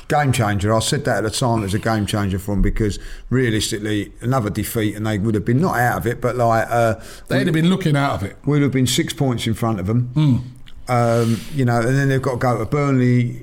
game 0.07 0.33
changer. 0.33 0.73
I 0.73 0.79
said 0.81 1.05
that 1.07 1.17
at 1.19 1.25
the 1.25 1.31
time. 1.31 1.61
It 1.61 1.63
was 1.63 1.75
a 1.75 1.79
game 1.79 2.07
changer 2.07 2.39
for 2.39 2.53
them 2.53 2.63
because 2.63 2.99
realistically, 3.31 4.13
another 4.21 4.51
defeat, 4.51 4.95
and 4.95 5.07
they 5.07 5.19
would 5.19 5.35
have 5.35 5.45
been 5.45 5.61
not 5.61 5.77
out 5.77 5.99
of 5.99 6.07
it, 6.07 6.21
but 6.21 6.37
like 6.37 6.67
uh, 6.71 6.95
They'd 7.29 7.47
have 7.47 7.55
been 7.55 7.69
looking 7.71 7.97
out 7.97 8.13
of 8.13 8.23
it. 8.23 8.37
we'd 8.47 8.63
have 8.63 8.71
been 8.71 8.87
six 8.87 9.13
points 9.13 9.47
in 9.47 9.55
front 9.55 9.81
of 9.81 9.87
them. 9.87 10.11
Hmm. 10.15 10.37
Um, 10.89 11.41
you 11.53 11.65
know, 11.65 11.79
and 11.81 11.97
then 11.97 12.09
they've 12.09 12.21
got 12.23 12.33
to 12.33 12.37
go 12.39 12.59
to 12.59 12.65
Burnley, 12.67 13.41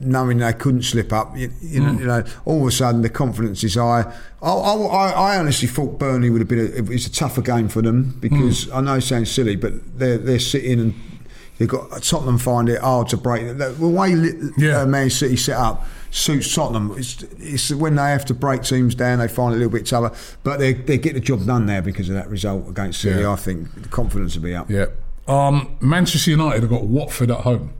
knowing 0.00 0.38
they 0.38 0.52
couldn't 0.52 0.82
slip 0.82 1.12
up. 1.12 1.36
You, 1.36 1.50
you, 1.60 1.80
know, 1.80 1.90
Hmm. 1.92 1.98
you 1.98 2.06
know, 2.06 2.24
all 2.44 2.62
of 2.62 2.68
a 2.68 2.70
sudden 2.70 3.02
the 3.02 3.08
confidence 3.08 3.64
is 3.64 3.74
high. 3.74 4.12
I, 4.40 4.48
I, 4.52 5.10
I 5.10 5.38
honestly 5.38 5.66
thought 5.68 5.98
Burnley 5.98 6.30
would 6.30 6.40
have 6.40 6.48
been. 6.48 6.60
A, 6.60 6.62
it 6.64 6.88
was 6.88 7.06
a 7.06 7.10
tougher 7.10 7.42
game 7.42 7.68
for 7.68 7.82
them 7.82 8.16
because 8.20 8.64
Hmm. 8.64 8.74
I 8.76 8.80
know 8.82 8.94
it 8.94 9.00
sounds 9.02 9.30
silly, 9.30 9.56
but 9.56 9.98
they're 9.98 10.18
they're 10.18 10.38
sitting 10.38 10.80
and. 10.80 10.94
They've 11.58 11.66
got 11.66 12.04
Tottenham 12.04 12.38
find 12.38 12.68
it 12.68 12.80
hard 12.80 13.08
to 13.08 13.16
break. 13.16 13.44
The 13.58 13.70
the 13.70 13.88
way 13.88 14.14
Yeah. 14.56 14.82
uh, 14.82 14.86
Man 14.86 15.10
City 15.10 15.34
set 15.36 15.56
up 15.56 15.84
suits 16.12 16.54
Tottenham. 16.54 16.94
It's, 16.96 17.24
it's 17.40 17.72
when 17.72 17.96
they 17.96 18.10
have 18.12 18.24
to 18.26 18.34
break 18.34 18.62
teams 18.62 18.94
down, 18.94 19.18
they 19.18 19.26
find 19.26 19.52
it 19.52 19.56
a 19.56 19.58
little 19.58 19.72
bit 19.72 19.84
tougher. 19.84 20.14
But 20.44 20.60
they, 20.60 20.74
they 20.74 20.98
get 20.98 21.14
the 21.14 21.20
job 21.20 21.44
done 21.46 21.66
there 21.66 21.82
because 21.82 22.08
of 22.10 22.14
that 22.14 22.28
result 22.30 22.68
against 22.68 23.00
City. 23.00 23.22
Yeah. 23.22 23.32
I 23.32 23.34
think 23.34 23.74
the 23.74 23.88
confidence 23.88 24.36
will 24.36 24.44
be 24.44 24.54
up. 24.54 24.70
Yeah. 24.70 24.86
Um, 25.28 25.76
Manchester 25.80 26.30
United 26.30 26.62
have 26.62 26.70
got 26.70 26.84
Watford 26.84 27.30
at 27.30 27.40
home. 27.40 27.72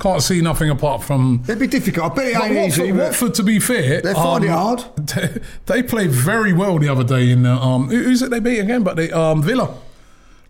Can't 0.00 0.22
see 0.22 0.40
nothing 0.40 0.70
apart 0.70 1.02
from. 1.04 1.42
It'd 1.44 1.58
be 1.60 1.66
difficult. 1.68 2.12
I 2.12 2.14
bet 2.14 2.26
it 2.26 2.28
ain't 2.30 2.56
Watford, 2.56 2.84
easy. 2.84 2.92
Watford, 2.92 3.34
to 3.34 3.42
be 3.44 3.60
fair, 3.60 4.00
They 4.00 4.14
find 4.14 4.44
it 4.44 4.50
hard. 4.50 4.82
They, 4.96 5.40
they 5.66 5.82
played 5.82 6.10
very 6.10 6.52
well 6.52 6.78
the 6.78 6.88
other 6.88 7.04
day 7.04 7.30
in 7.30 7.44
the, 7.44 7.52
um. 7.52 7.88
Who's 7.88 8.22
it 8.22 8.30
they 8.30 8.40
beat 8.40 8.58
again? 8.58 8.82
But 8.82 8.96
they 8.96 9.10
um 9.12 9.42
Villa. 9.42 9.76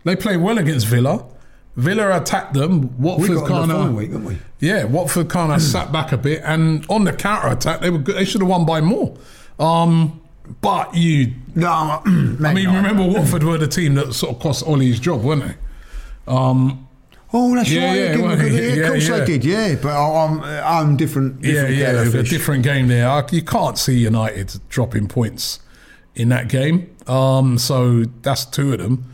They 0.05 0.15
played 0.15 0.37
well 0.37 0.57
against 0.57 0.87
Villa. 0.87 1.25
Villa 1.75 2.17
attacked 2.19 2.53
them. 2.53 2.99
Watford 3.01 3.29
got 3.47 3.67
them 3.67 3.67
the 3.67 3.73
kind 3.75 4.13
of 4.15 4.23
we? 4.25 4.37
yeah. 4.59 4.85
Watford 4.85 5.29
kind 5.29 5.51
of 5.51 5.61
sat 5.73 5.91
back 5.91 6.11
a 6.11 6.17
bit, 6.17 6.41
and 6.43 6.85
on 6.89 7.03
the 7.03 7.13
counter 7.13 7.49
attack, 7.49 7.81
they 7.81 7.89
were 7.91 7.99
good. 7.99 8.15
they 8.15 8.25
should 8.25 8.41
have 8.41 8.49
won 8.49 8.65
by 8.65 8.81
more. 8.81 9.15
Um, 9.59 10.21
but 10.61 10.95
you 10.95 11.33
No, 11.55 11.67
I 12.05 12.53
mean, 12.53 12.67
remember 12.73 13.05
Watford 13.07 13.43
were 13.43 13.57
the 13.57 13.67
team 13.67 13.95
that 13.95 14.13
sort 14.13 14.35
of 14.35 14.41
cost 14.41 14.65
Ole's 14.67 14.99
job, 14.99 15.23
weren't 15.23 15.43
they? 15.45 15.55
Um, 16.27 16.87
Oh, 17.35 17.55
that's 17.55 17.67
Yeah, 17.71 17.87
right. 17.87 17.97
yeah, 17.97 18.07
give 18.09 18.17
them 18.21 18.31
a 18.31 18.35
well, 18.35 18.47
yeah, 18.47 18.61
yeah, 18.61 18.83
of 18.83 18.91
course 18.91 19.07
yeah. 19.09 19.17
they 19.19 19.25
did. 19.25 19.43
Yeah, 19.45 19.75
but 19.81 19.89
I- 19.89 20.23
I'm 20.25 20.43
I'm 20.43 20.97
different. 20.97 21.43
yeah, 21.43 21.51
different 21.53 21.75
yeah, 21.77 21.85
kettle 21.87 22.01
it 22.01 22.07
of 22.09 22.13
was 22.13 22.27
a 22.27 22.29
different 22.29 22.63
game 22.63 22.87
there. 22.89 23.09
I- 23.09 23.23
You 23.31 23.41
can't 23.41 23.75
see 23.77 23.97
United 23.97 24.53
dropping 24.69 25.07
points 25.07 25.59
in 26.13 26.29
that 26.29 26.47
game. 26.47 26.89
Um, 27.07 27.57
so 27.57 28.03
that's 28.21 28.45
two 28.45 28.73
of 28.73 28.79
them. 28.79 29.05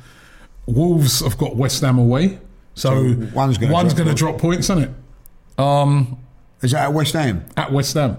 Wolves 0.66 1.22
have 1.22 1.38
got 1.38 1.56
West 1.56 1.80
Ham 1.82 1.98
away, 1.98 2.40
so, 2.76 2.90
So 3.14 3.28
one's 3.34 3.58
gonna 3.58 3.72
drop 3.72 3.94
points. 3.96 4.20
drop 4.20 4.38
points, 4.38 4.70
isn't 4.70 4.84
it? 4.84 4.92
Um, 5.58 6.18
Is 6.62 6.72
that 6.72 6.84
at 6.84 6.94
West 6.94 7.14
Ham? 7.14 7.46
at 7.56 7.72
West 7.72 7.94
Ham, 7.94 8.18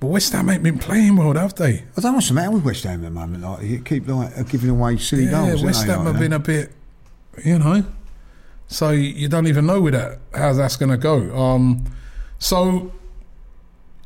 but 0.00 0.08
West 0.08 0.32
Ham 0.32 0.48
ain't 0.50 0.62
been 0.62 0.78
playing 0.78 1.16
well, 1.16 1.32
have 1.34 1.54
they? 1.54 1.84
I 1.96 2.00
don't 2.00 2.04
know 2.04 2.12
what's 2.14 2.28
the 2.28 2.34
matter 2.34 2.50
with 2.52 2.64
West 2.64 2.84
Ham 2.84 3.00
at 3.00 3.04
the 3.04 3.10
moment. 3.10 3.42
Like, 3.42 3.62
you 3.62 3.80
keep 3.80 4.06
like 4.08 4.48
giving 4.50 4.70
away 4.70 4.98
silly 4.98 5.24
Yeah, 5.24 5.30
goals. 5.30 5.54
don't 5.60 5.64
West 5.66 5.86
Ham 5.86 5.98
like 6.04 6.12
have 6.12 6.20
been 6.20 6.32
a 6.32 6.38
bit, 6.38 6.72
you 7.44 7.58
know. 7.58 7.84
So 8.68 8.90
you 8.90 9.28
don't 9.28 9.46
even 9.46 9.66
know 9.66 9.80
with 9.80 9.94
that 9.94 10.18
how 10.34 10.52
that's 10.52 10.76
going 10.76 10.90
to 10.90 10.96
go. 10.96 11.34
Um, 11.36 11.84
so 12.38 12.92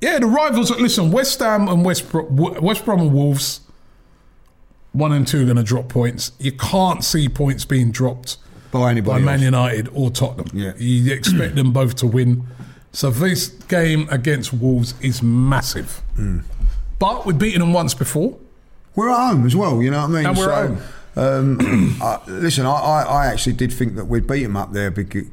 yeah, 0.00 0.18
the 0.18 0.26
rivals. 0.26 0.70
Listen, 0.70 1.10
West 1.10 1.38
Ham 1.40 1.66
and 1.68 1.84
West 1.84 2.10
Bro- 2.10 2.28
West 2.60 2.84
Brom 2.84 3.00
and 3.00 3.12
Wolves, 3.12 3.60
one 4.92 5.12
and 5.12 5.26
two 5.26 5.42
are 5.42 5.44
going 5.44 5.56
to 5.56 5.62
drop 5.62 5.88
points. 5.88 6.32
You 6.38 6.52
can't 6.52 7.02
see 7.02 7.28
points 7.28 7.64
being 7.64 7.90
dropped 7.90 8.36
by 8.70 8.90
anybody 8.90 9.20
by. 9.22 9.26
Man 9.26 9.34
else. 9.36 9.42
United 9.44 9.88
or 9.92 10.10
Tottenham. 10.10 10.48
Yeah. 10.56 10.72
You 10.76 11.12
expect 11.14 11.54
them 11.56 11.72
both 11.72 11.96
to 11.96 12.06
win. 12.06 12.46
So 12.92 13.10
this 13.10 13.48
game 13.48 14.08
against 14.10 14.52
Wolves 14.52 14.94
is 15.00 15.22
massive. 15.22 16.02
Hmm. 16.16 16.40
But 16.98 17.24
we've 17.24 17.38
beaten 17.38 17.60
them 17.60 17.72
once 17.72 17.94
before. 17.94 18.36
We're 18.96 19.08
at 19.10 19.30
home 19.30 19.46
as 19.46 19.54
well, 19.56 19.80
you 19.82 19.90
know 19.90 20.00
what 20.00 20.10
I 20.10 20.12
mean? 20.12 20.26
And 20.26 20.36
we're 20.36 20.50
at 20.50 20.68
home. 20.68 20.78
Um, 21.16 21.96
I, 22.02 22.18
listen, 22.26 22.66
I, 22.66 22.70
I, 22.72 23.02
I 23.02 23.26
actually 23.26 23.52
did 23.54 23.72
think 23.72 23.94
that 23.96 24.06
we'd 24.06 24.26
beat 24.26 24.42
them 24.42 24.56
up 24.56 24.72
there, 24.72 24.90
because, 24.90 25.24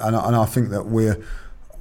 and, 0.00 0.16
I, 0.16 0.26
and 0.26 0.36
I 0.36 0.44
think 0.46 0.70
that 0.70 0.86
we're 0.86 1.22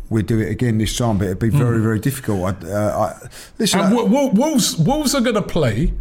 we'd 0.10 0.26
do 0.26 0.40
it 0.40 0.50
again 0.50 0.78
this 0.78 0.98
time, 0.98 1.18
but 1.18 1.26
it'd 1.26 1.40
be 1.40 1.48
very, 1.50 1.80
very 1.82 1.98
difficult. 2.00 2.64
I, 2.66 2.68
uh, 2.70 2.98
I, 3.24 3.28
listen. 3.58 3.80
And 3.80 3.96
Wo- 3.96 4.06
Wo- 4.06 4.28
Wolves, 4.32 4.78
Wolves 4.78 5.16
are 5.16 5.22
going 5.22 5.36
to 5.36 5.42
play. 5.42 5.94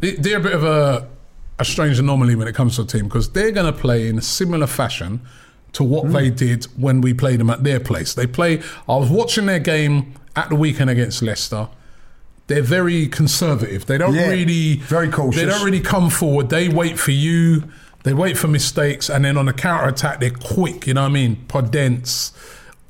they- 0.00 0.14
They're 0.16 0.38
a 0.38 0.42
bit 0.42 0.54
of 0.54 0.64
a, 0.64 1.06
a 1.58 1.64
strange 1.64 1.98
anomaly 1.98 2.34
when 2.36 2.48
it 2.48 2.54
comes 2.54 2.76
to 2.76 2.82
a 2.82 2.86
team 2.86 3.04
because 3.04 3.30
they're 3.32 3.50
going 3.52 3.70
to 3.70 3.78
play 3.78 4.08
in 4.08 4.16
a 4.16 4.22
similar 4.22 4.66
fashion 4.66 5.20
to 5.74 5.82
what 5.84 6.06
Hmm. 6.06 6.12
they 6.12 6.30
did 6.30 6.64
when 6.76 7.00
we 7.00 7.14
played 7.14 7.40
them 7.40 7.50
at 7.50 7.64
their 7.64 7.80
place. 7.80 8.12
They 8.14 8.26
play. 8.26 8.60
I 8.88 8.96
was 8.96 9.08
watching 9.08 9.46
their 9.46 9.58
game 9.58 10.12
at 10.36 10.48
the 10.50 10.54
weekend 10.56 10.90
against 10.90 11.22
Leicester. 11.22 11.68
They're 12.48 12.62
very 12.62 13.06
conservative. 13.06 13.86
They 13.86 13.96
don't 13.98 14.14
Yeah, 14.14 14.28
really 14.28 14.76
very 14.86 15.08
cautious. 15.08 15.40
They 15.40 15.46
don't 15.48 15.64
really 15.64 15.80
come 15.80 16.10
forward. 16.10 16.50
They 16.50 16.68
wait 16.68 16.98
for 16.98 17.12
you. 17.12 17.64
They 18.04 18.12
wait 18.12 18.36
for 18.36 18.48
mistakes, 18.48 19.08
and 19.08 19.24
then 19.24 19.36
on 19.38 19.46
the 19.46 19.52
counter 19.52 19.88
attack, 19.88 20.18
they're 20.20 20.30
quick. 20.30 20.86
You 20.88 20.94
know 20.94 21.02
what 21.02 21.10
I 21.10 21.12
mean? 21.12 21.36
Podence, 21.48 22.32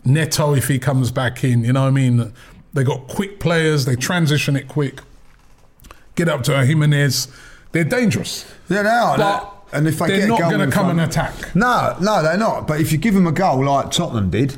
Neto 0.04 0.54
if 0.54 0.68
he 0.68 0.78
comes 0.78 1.10
back 1.10 1.44
in. 1.44 1.64
You 1.64 1.74
know 1.74 1.82
what 1.82 1.88
I 1.88 1.90
mean? 1.90 2.32
They 2.72 2.82
got 2.82 3.06
quick 3.08 3.38
players. 3.38 3.84
They 3.84 3.94
transition 3.94 4.56
it 4.56 4.66
quick. 4.68 5.00
Get 6.14 6.28
up 6.28 6.42
to 6.44 6.58
a 6.58 6.64
Jimenez. 6.64 7.28
They're 7.72 7.84
dangerous. 7.84 8.46
yeah, 8.68 8.82
they 8.82 8.88
are. 8.88 9.16
But 9.18 9.51
and 9.72 9.86
if 9.88 9.98
they 9.98 10.06
they're 10.08 10.16
get 10.18 10.24
a 10.24 10.28
not 10.28 10.40
goal 10.40 10.50
going 10.50 10.70
to 10.70 10.74
come 10.74 10.86
front- 10.86 11.00
and 11.00 11.10
attack. 11.10 11.54
No, 11.54 11.96
no, 12.00 12.22
they're 12.22 12.36
not. 12.36 12.66
But 12.66 12.80
if 12.80 12.92
you 12.92 12.98
give 12.98 13.14
them 13.14 13.26
a 13.26 13.32
goal 13.32 13.64
like 13.64 13.90
Tottenham 13.90 14.30
did, 14.30 14.56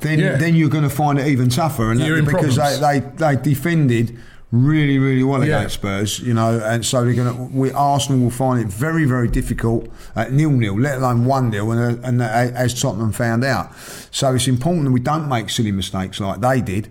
then 0.00 0.18
Yeah. 0.18 0.36
then 0.36 0.54
you're 0.54 0.68
going 0.70 0.84
to 0.84 0.90
find 0.90 1.18
it 1.18 1.26
even 1.26 1.48
tougher. 1.48 1.90
And 1.90 2.00
You're 2.00 2.20
that- 2.22 2.28
in 2.30 2.34
because 2.36 2.56
they, 2.56 2.78
they 2.80 3.00
they 3.16 3.36
defended 3.40 4.16
really 4.50 4.98
really 4.98 5.22
well 5.22 5.44
Yeah. 5.44 5.58
against 5.58 5.74
Spurs, 5.74 6.20
you 6.20 6.32
know, 6.32 6.58
and 6.64 6.84
so 6.86 7.04
they're 7.04 7.12
going 7.12 7.34
to. 7.36 7.42
We 7.54 7.70
Arsenal 7.72 8.20
will 8.22 8.30
find 8.30 8.58
it 8.60 8.66
very 8.68 9.04
very 9.04 9.28
difficult 9.28 9.88
at 10.16 10.32
nil 10.32 10.50
nil, 10.50 10.78
let 10.80 10.98
alone 10.98 11.24
one 11.26 11.50
nil, 11.50 11.70
and, 11.72 12.02
and 12.04 12.22
as 12.22 12.80
Tottenham 12.80 13.12
found 13.12 13.44
out. 13.44 13.72
So 14.10 14.34
it's 14.34 14.48
important 14.48 14.84
that 14.86 14.92
we 14.92 15.00
don't 15.00 15.28
make 15.28 15.50
silly 15.50 15.72
mistakes 15.72 16.18
like 16.20 16.40
they 16.40 16.60
did. 16.62 16.88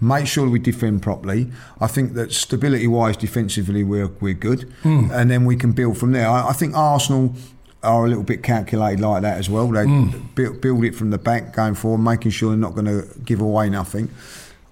Make 0.00 0.26
sure 0.26 0.48
we 0.48 0.58
defend 0.58 1.02
properly. 1.02 1.50
I 1.80 1.86
think 1.86 2.14
that 2.14 2.32
stability 2.32 2.86
wise, 2.86 3.16
defensively, 3.16 3.84
we're 3.84 4.08
we're 4.20 4.34
good, 4.34 4.72
and 4.84 5.30
then 5.30 5.44
we 5.44 5.56
can 5.56 5.72
build 5.72 5.96
from 5.98 6.12
there. 6.12 6.28
I, 6.28 6.48
I 6.48 6.52
think 6.52 6.74
Arsenal 6.76 7.34
are 7.82 8.04
a 8.04 8.08
little 8.08 8.24
bit 8.24 8.42
calculated 8.42 9.00
like 9.00 9.22
that 9.22 9.38
as 9.38 9.48
well. 9.48 9.68
They 9.68 9.84
build, 10.34 10.60
build 10.60 10.84
it 10.84 10.94
from 10.94 11.10
the 11.10 11.18
back 11.18 11.52
going 11.54 11.74
forward, 11.74 11.98
making 11.98 12.32
sure 12.32 12.50
they're 12.50 12.58
not 12.58 12.74
going 12.74 12.86
to 12.86 13.06
give 13.24 13.40
away 13.40 13.68
nothing. 13.70 14.10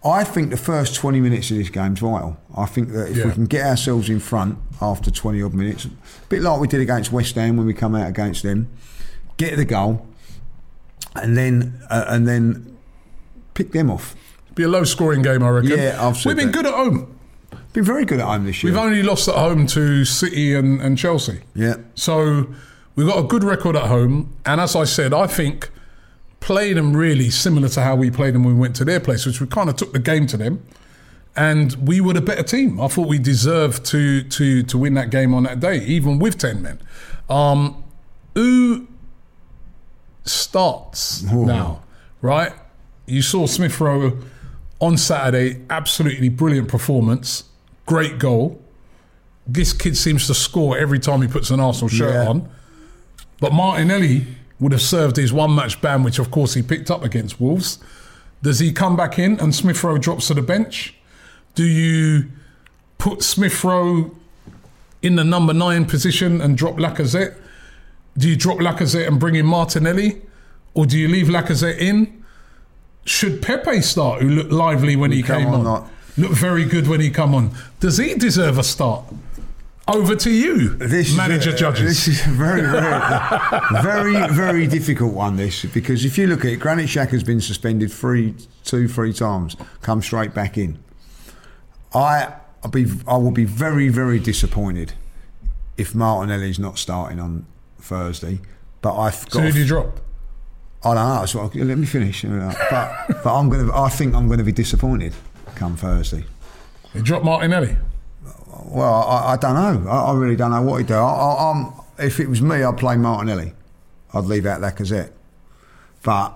I 0.05 0.25
think 0.25 0.51
the 0.51 0.57
first 0.57 0.97
20 0.97 1.21
minutes 1.21 1.51
of 1.53 1.59
this 1.59 1.69
game's 1.71 2.01
vital. 2.01 2.37
I 2.57 2.67
think 2.67 2.89
that 2.89 3.11
if 3.11 3.17
we 3.25 3.33
can 3.33 3.47
get 3.47 3.65
ourselves 3.65 4.09
in 4.09 4.19
front 4.19 4.59
after 4.81 5.11
20 5.11 5.41
odd 5.43 5.55
minutes, 5.55 5.85
a 5.85 5.91
bit 6.29 6.43
like 6.43 6.59
we 6.61 6.67
did 6.67 6.81
against 6.81 7.13
West 7.13 7.37
Ham 7.37 7.57
when 7.57 7.67
we 7.67 7.75
come 7.75 7.95
out 7.95 8.09
against 8.09 8.43
them, 8.43 8.69
get 9.37 9.57
the 9.57 9.65
goal, 9.65 10.05
and 11.15 11.37
then 11.37 11.81
uh, 11.91 12.07
and 12.09 12.27
then 12.27 12.77
pick 13.55 13.73
them 13.73 13.91
off. 13.91 14.17
Be 14.55 14.65
a 14.65 14.69
low 14.69 14.85
scoring 14.85 15.23
game, 15.23 15.43
I 15.43 15.49
reckon. 15.51 15.71
Yeah, 15.71 15.97
I've 16.01 16.25
We've 16.25 16.37
been 16.37 16.47
that. 16.47 16.53
good 16.55 16.67
at 16.67 16.75
home. 16.75 17.19
Been 17.73 17.85
very 17.85 18.05
good 18.05 18.21
at 18.21 18.27
home 18.27 18.45
this 18.45 18.63
year. 18.63 18.73
We've 18.73 18.81
only 18.83 19.03
lost 19.03 19.29
at 19.29 19.35
home 19.35 19.67
to 19.69 20.05
City 20.05 20.55
and, 20.55 20.81
and 20.83 20.99
Chelsea. 20.99 21.41
yeah. 21.55 21.77
So 21.95 22.49
we've 22.95 23.07
got 23.07 23.19
a 23.19 23.23
good 23.27 23.45
record 23.45 23.77
at 23.77 23.85
home. 23.85 24.37
And 24.45 24.61
as 24.61 24.77
I 24.77 24.85
said, 24.85 25.15
I 25.15 25.27
think 25.27 25.71
played 26.41 26.77
them 26.77 26.95
really 26.95 27.31
similar 27.31 27.69
to 27.71 27.81
how 27.83 27.97
we 27.97 28.11
played 28.11 28.35
them 28.35 28.45
when 28.45 28.55
we 28.55 28.61
went 28.61 28.77
to 28.77 28.85
their 28.85 29.01
place, 29.01 29.25
which 29.25 29.41
we 29.41 29.47
kind 29.47 29.71
of 29.71 29.77
took 29.77 29.93
the 29.95 29.99
game 29.99 30.27
to 30.27 30.37
them. 30.37 30.63
And 31.35 31.73
we 31.89 32.03
were 32.03 32.13
the 32.13 32.21
better 32.21 32.43
team. 32.43 32.79
I 32.79 32.89
thought 32.89 33.09
we 33.09 33.19
deserved 33.19 33.87
to 33.87 34.23
to 34.23 34.63
to 34.65 34.77
win 34.77 34.93
that 34.95 35.09
game 35.09 35.33
on 35.33 35.45
that 35.45 35.61
day, 35.61 35.79
even 35.85 36.19
with 36.19 36.37
ten 36.37 36.61
men. 36.61 36.79
Um, 37.31 37.83
who 38.35 38.87
starts 40.25 41.23
now? 41.23 41.83
Right? 42.21 42.53
You 43.07 43.23
saw 43.23 43.47
Smith 43.47 43.81
Rowe 43.81 44.19
on 44.83 44.99
Saturday. 44.99 45.63
Absolutely 45.71 46.29
brilliant 46.29 46.69
performance. 46.69 47.45
Great 47.87 48.19
goal. 48.19 48.61
This 49.47 49.73
kid 49.73 49.97
seems 49.97 50.27
to 50.27 50.35
score 50.35 50.77
every 50.77 50.99
time 50.99 51.23
he 51.23 51.29
puts 51.29 51.51
an 51.51 51.61
Arsenal 51.61 51.89
shirt 51.89 52.13
Yeah. 52.13 52.29
on. 52.29 52.49
But 53.41 53.53
Martinelli 53.53 54.27
would 54.61 54.73
have 54.73 54.83
served 54.83 55.17
his 55.17 55.33
one 55.33 55.55
match 55.55 55.81
ban, 55.81 56.03
which 56.03 56.19
of 56.19 56.31
course 56.31 56.55
he 56.55 56.63
picked 56.63 56.91
up 56.91 57.03
against 57.03 57.41
Wolves. 57.41 57.79
Does 58.43 58.59
he 58.59 58.73
come 58.73 58.97
back 58.97 59.19
in 59.19 59.39
and 59.41 59.55
Smith 59.55 59.83
Rowe 59.83 59.99
drops 59.99 60.27
to 60.29 60.35
the 60.35 60.43
bench? 60.43 60.95
Do 61.55 61.65
you 61.65 62.27
put 62.99 63.23
Smith 63.23 63.63
Rowe 63.65 64.11
in 65.01 65.17
the 65.17 65.25
number 65.25 65.53
nine 65.53 65.85
position 65.87 66.41
and 66.41 66.57
drop 66.57 66.77
Lacazette? 66.77 67.35
Do 68.17 68.29
you 68.29 68.37
drop 68.37 68.59
Lacazette 68.59 69.09
and 69.09 69.19
bring 69.19 69.35
in 69.35 69.47
Martinelli? 69.47 70.23
Or 70.75 70.87
do 70.87 70.99
you 70.99 71.09
leave 71.09 71.27
Lacazette 71.29 71.79
in? 71.79 72.22
Should 73.05 73.43
Pepe 73.43 73.81
start, 73.83 74.23
who 74.23 74.29
looked 74.29 74.53
lively 74.53 74.97
when 74.97 75.13
he 75.13 75.23
come 75.23 75.43
came 75.43 75.53
on, 75.55 75.67
on? 75.67 75.91
Looked 76.17 76.35
very 76.35 76.65
good 76.65 76.87
when 76.87 77.01
he 77.01 77.11
come 77.11 77.35
on. 77.35 77.51
Does 77.81 77.99
he 77.99 78.15
deserve 78.15 78.59
a 78.59 78.63
start? 78.63 79.05
Over 79.89 80.15
to 80.15 80.31
you, 80.31 80.69
This 80.77 81.17
manager 81.17 81.51
is 81.51 81.59
judges. 81.59 82.07
This 82.07 82.09
is 82.09 82.27
a 82.27 82.31
very, 82.31 82.61
very, 82.61 83.83
very, 83.83 84.29
very 84.33 84.67
difficult 84.69 85.13
one. 85.13 85.37
This 85.37 85.65
because 85.65 86.05
if 86.05 86.17
you 86.17 86.29
look 86.29 86.45
at 86.45 86.53
it, 86.53 86.61
Granit 86.61 86.87
Xhaka's 86.87 87.25
been 87.25 87.41
suspended 87.41 87.91
three, 87.91 88.37
two, 88.63 88.87
three 88.87 89.13
times. 89.13 89.57
Come 89.81 90.01
straight 90.01 90.35
back 90.35 90.57
in. 90.57 90.79
I, 91.93 92.33
I'll 92.63 92.71
be, 92.71 92.87
I 93.09 93.17
will 93.17 93.33
be 93.33 93.45
very, 93.45 93.89
very 93.89 94.21
disappointed 94.21 94.93
if 95.77 95.97
Martinelli's 95.97 96.61
not 96.61 96.79
starting 96.79 97.19
on 97.19 97.47
Thursday. 97.81 98.39
But 98.83 98.97
I've 98.97 99.15
so 99.15 99.41
got. 99.41 99.43
who 99.47 99.53
do 99.53 99.59
you 99.59 99.67
drop? 99.67 100.01
I 100.85 100.95
don't 100.95 101.09
know. 101.09 101.27
So 101.27 101.51
let 101.55 101.79
me 101.79 101.87
finish. 101.87 102.25
But, 102.71 103.23
but 103.23 103.39
I'm 103.39 103.49
going 103.49 103.67
to. 103.67 103.75
I 103.75 103.89
think 103.89 104.15
I'm 104.15 104.27
going 104.27 104.39
to 104.39 104.45
be 104.45 104.53
disappointed 104.53 105.15
come 105.55 105.77
Thursday. 105.77 106.25
You 106.95 107.03
drop 107.03 107.23
Martinelli. 107.23 107.77
Well, 108.65 108.95
I, 108.95 109.33
I 109.33 109.37
don't 109.37 109.55
know. 109.55 109.91
I, 109.91 110.11
I 110.11 110.15
really 110.15 110.37
don't 110.37 110.51
know 110.51 110.63
what 110.63 110.79
he'd 110.79 110.89
do. 110.89 110.95
I, 110.95 111.73
if 111.99 112.21
it 112.21 112.29
was 112.29 112.43
me, 112.43 112.63
I'd 112.63 112.79
play 112.79 112.97
Martinelli. 112.97 113.53
I'd 114.13 114.25
leave 114.25 114.47
out 114.47 114.61
Lacazette. 114.61 115.13
But 116.03 116.35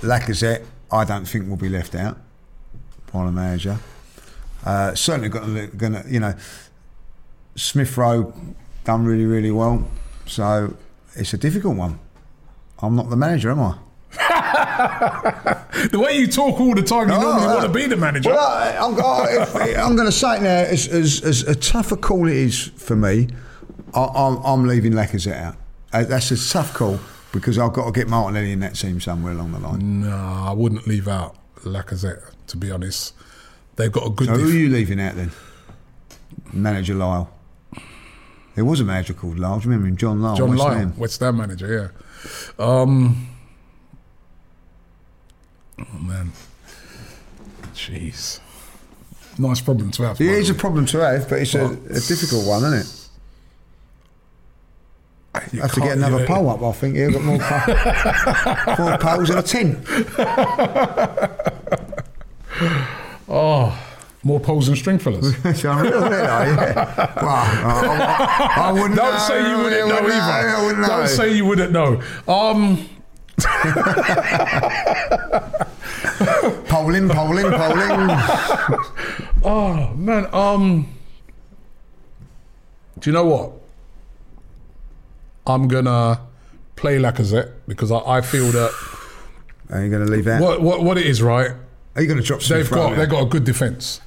Lacazette, 0.00 0.64
I 0.90 1.04
don't 1.04 1.26
think 1.26 1.48
will 1.48 1.56
be 1.56 1.68
left 1.68 1.94
out 1.94 2.18
by 3.12 3.24
the 3.26 3.32
manager. 3.32 3.78
Uh, 4.64 4.94
certainly 4.94 5.28
got 5.28 5.44
going 5.76 5.92
to, 5.92 6.04
you 6.08 6.20
know, 6.20 6.34
Smith 7.54 7.96
Rowe 7.96 8.32
done 8.84 9.04
really, 9.04 9.26
really 9.26 9.50
well. 9.50 9.88
So 10.26 10.76
it's 11.14 11.32
a 11.32 11.38
difficult 11.38 11.76
one. 11.76 11.98
I'm 12.80 12.94
not 12.96 13.10
the 13.10 13.16
manager, 13.16 13.50
am 13.50 13.60
I? 13.60 13.78
The 15.90 15.98
way 15.98 16.16
you 16.18 16.26
talk 16.26 16.58
all 16.60 16.74
the 16.74 16.82
time, 16.82 17.08
you 17.08 17.14
normally 17.14 17.44
Oh, 17.46 17.54
want 17.56 17.66
to 17.66 17.68
be 17.72 17.86
the 17.86 17.96
manager. 17.96 18.30
Well, 18.30 18.38
I, 18.40 18.76
I'm, 18.76 18.94
I, 18.94 19.42
if, 19.42 19.78
I'm 19.78 19.94
going 19.94 20.08
to 20.08 20.12
say 20.12 20.36
it 20.38 20.42
now, 20.42 20.48
as, 20.62 20.88
as, 20.88 21.22
as 21.22 21.42
a 21.42 21.54
tougher 21.54 21.96
call 21.96 22.26
it 22.26 22.34
is 22.36 22.68
for 22.76 22.96
me, 22.96 23.28
I, 23.94 24.04
I'm, 24.04 24.36
I'm 24.44 24.66
leaving 24.66 24.92
Lacazette 24.92 25.40
out. 25.40 25.56
Uh, 25.92 26.04
that's 26.04 26.30
a 26.32 26.52
tough 26.52 26.74
call 26.74 26.98
because 27.32 27.58
I've 27.58 27.72
got 27.72 27.86
to 27.86 27.92
get 27.92 28.08
Martinelli 28.08 28.50
in 28.52 28.60
that 28.60 28.74
team 28.74 29.00
somewhere 29.00 29.32
along 29.32 29.52
the 29.52 29.60
line. 29.60 30.00
no, 30.00 30.16
I 30.16 30.52
wouldn't 30.52 30.86
leave 30.88 31.06
out 31.06 31.36
Lacazette, 31.60 32.22
to 32.48 32.56
be 32.56 32.70
honest. 32.70 33.14
They've 33.76 33.92
got 33.92 34.06
a 34.06 34.10
good 34.10 34.26
So 34.26 34.34
who 34.34 34.48
are 34.48 34.52
you 34.52 34.68
leaving 34.68 35.00
out 35.00 35.14
then? 35.14 35.30
Manager 36.52 36.94
Lyall. 36.94 37.28
There 38.56 38.64
was 38.64 38.80
a 38.80 38.84
manager 38.84 39.14
called 39.14 39.36
Lyall. 39.36 39.58
Do 39.60 39.64
you 39.64 39.70
remember 39.70 39.86
him? 39.88 39.96
John 39.96 40.18
Lyall. 40.18 40.36
John 40.36 40.50
West 40.50 40.62
Lyall, 40.62 40.76
Ham. 40.76 40.96
West 40.98 41.20
Ham 41.20 41.36
manager, 41.36 41.72
yeah. 41.72 41.88
Um, 42.58 43.28
oh, 45.78 45.98
man. 45.98 46.32
Jeez. 47.74 48.40
Nice 49.38 49.60
problem 49.60 49.90
to 49.92 50.02
have. 50.02 50.20
It 50.20 50.26
is 50.26 50.50
a 50.50 50.54
problem 50.54 50.86
to 50.86 50.98
have, 50.98 51.28
but 51.28 51.40
it's 51.40 51.54
a, 51.54 51.66
a 51.66 52.00
difficult 52.00 52.46
one, 52.46 52.64
isn't 52.64 52.80
it? 52.80 52.94
You 55.52 55.60
I 55.60 55.62
have 55.66 55.74
to 55.74 55.80
get 55.80 55.96
another 55.96 56.26
pole 56.26 56.50
up. 56.50 56.62
I 56.62 56.72
think 56.72 56.96
you've 56.96 57.12
got 57.12 57.22
more, 57.22 57.38
pole, 58.76 58.88
more 58.88 58.98
poles 58.98 59.30
in 59.30 59.38
a 59.38 59.42
tent. 59.42 59.78
More 64.24 64.40
poles 64.40 64.66
and 64.68 64.76
string 64.76 64.98
fillers. 64.98 65.26
Isn't 65.44 65.46
it? 65.46 65.62
though? 65.62 66.10
Yeah. 66.10 67.14
Well, 67.18 67.28
I, 67.28 68.52
I, 68.56 68.68
I 68.68 68.72
wouldn't 68.72 68.96
Don't 68.96 69.12
know. 69.12 69.18
say 69.18 69.50
you 69.50 69.56
wouldn't 69.58 69.88
know 69.88 70.08
either. 70.08 70.64
Wouldn't. 70.66 70.86
Don't 70.86 71.08
say 71.08 71.32
you 71.34 71.44
wouldn't 71.46 71.72
know. 71.72 72.00
Um, 72.26 72.88
Polling, 76.68 77.08
polling, 77.08 77.50
polling. 77.52 78.10
oh 79.44 79.92
man. 79.96 80.26
Um, 80.34 80.88
do 82.98 83.10
you 83.10 83.14
know 83.14 83.24
what? 83.24 83.52
I'm 85.46 85.68
gonna 85.68 86.20
play 86.76 86.98
Lacazette 86.98 87.52
because 87.66 87.90
I, 87.92 87.98
I 87.98 88.20
feel 88.20 88.50
that 88.52 88.72
Are 89.70 89.82
you 89.82 89.90
going 89.90 90.04
to 90.04 90.10
leave 90.10 90.26
out? 90.28 90.40
what, 90.40 90.60
what 90.62 90.82
what 90.82 90.98
it 90.98 91.06
is 91.06 91.22
right. 91.22 91.52
Are 91.96 92.02
you 92.02 92.08
going 92.08 92.20
to 92.20 92.26
drop 92.26 92.40
They've 92.40 92.68
got 92.70 92.96
they've 92.96 93.08
got 93.08 93.22
a 93.22 93.26
good 93.26 93.44
defence 93.44 94.00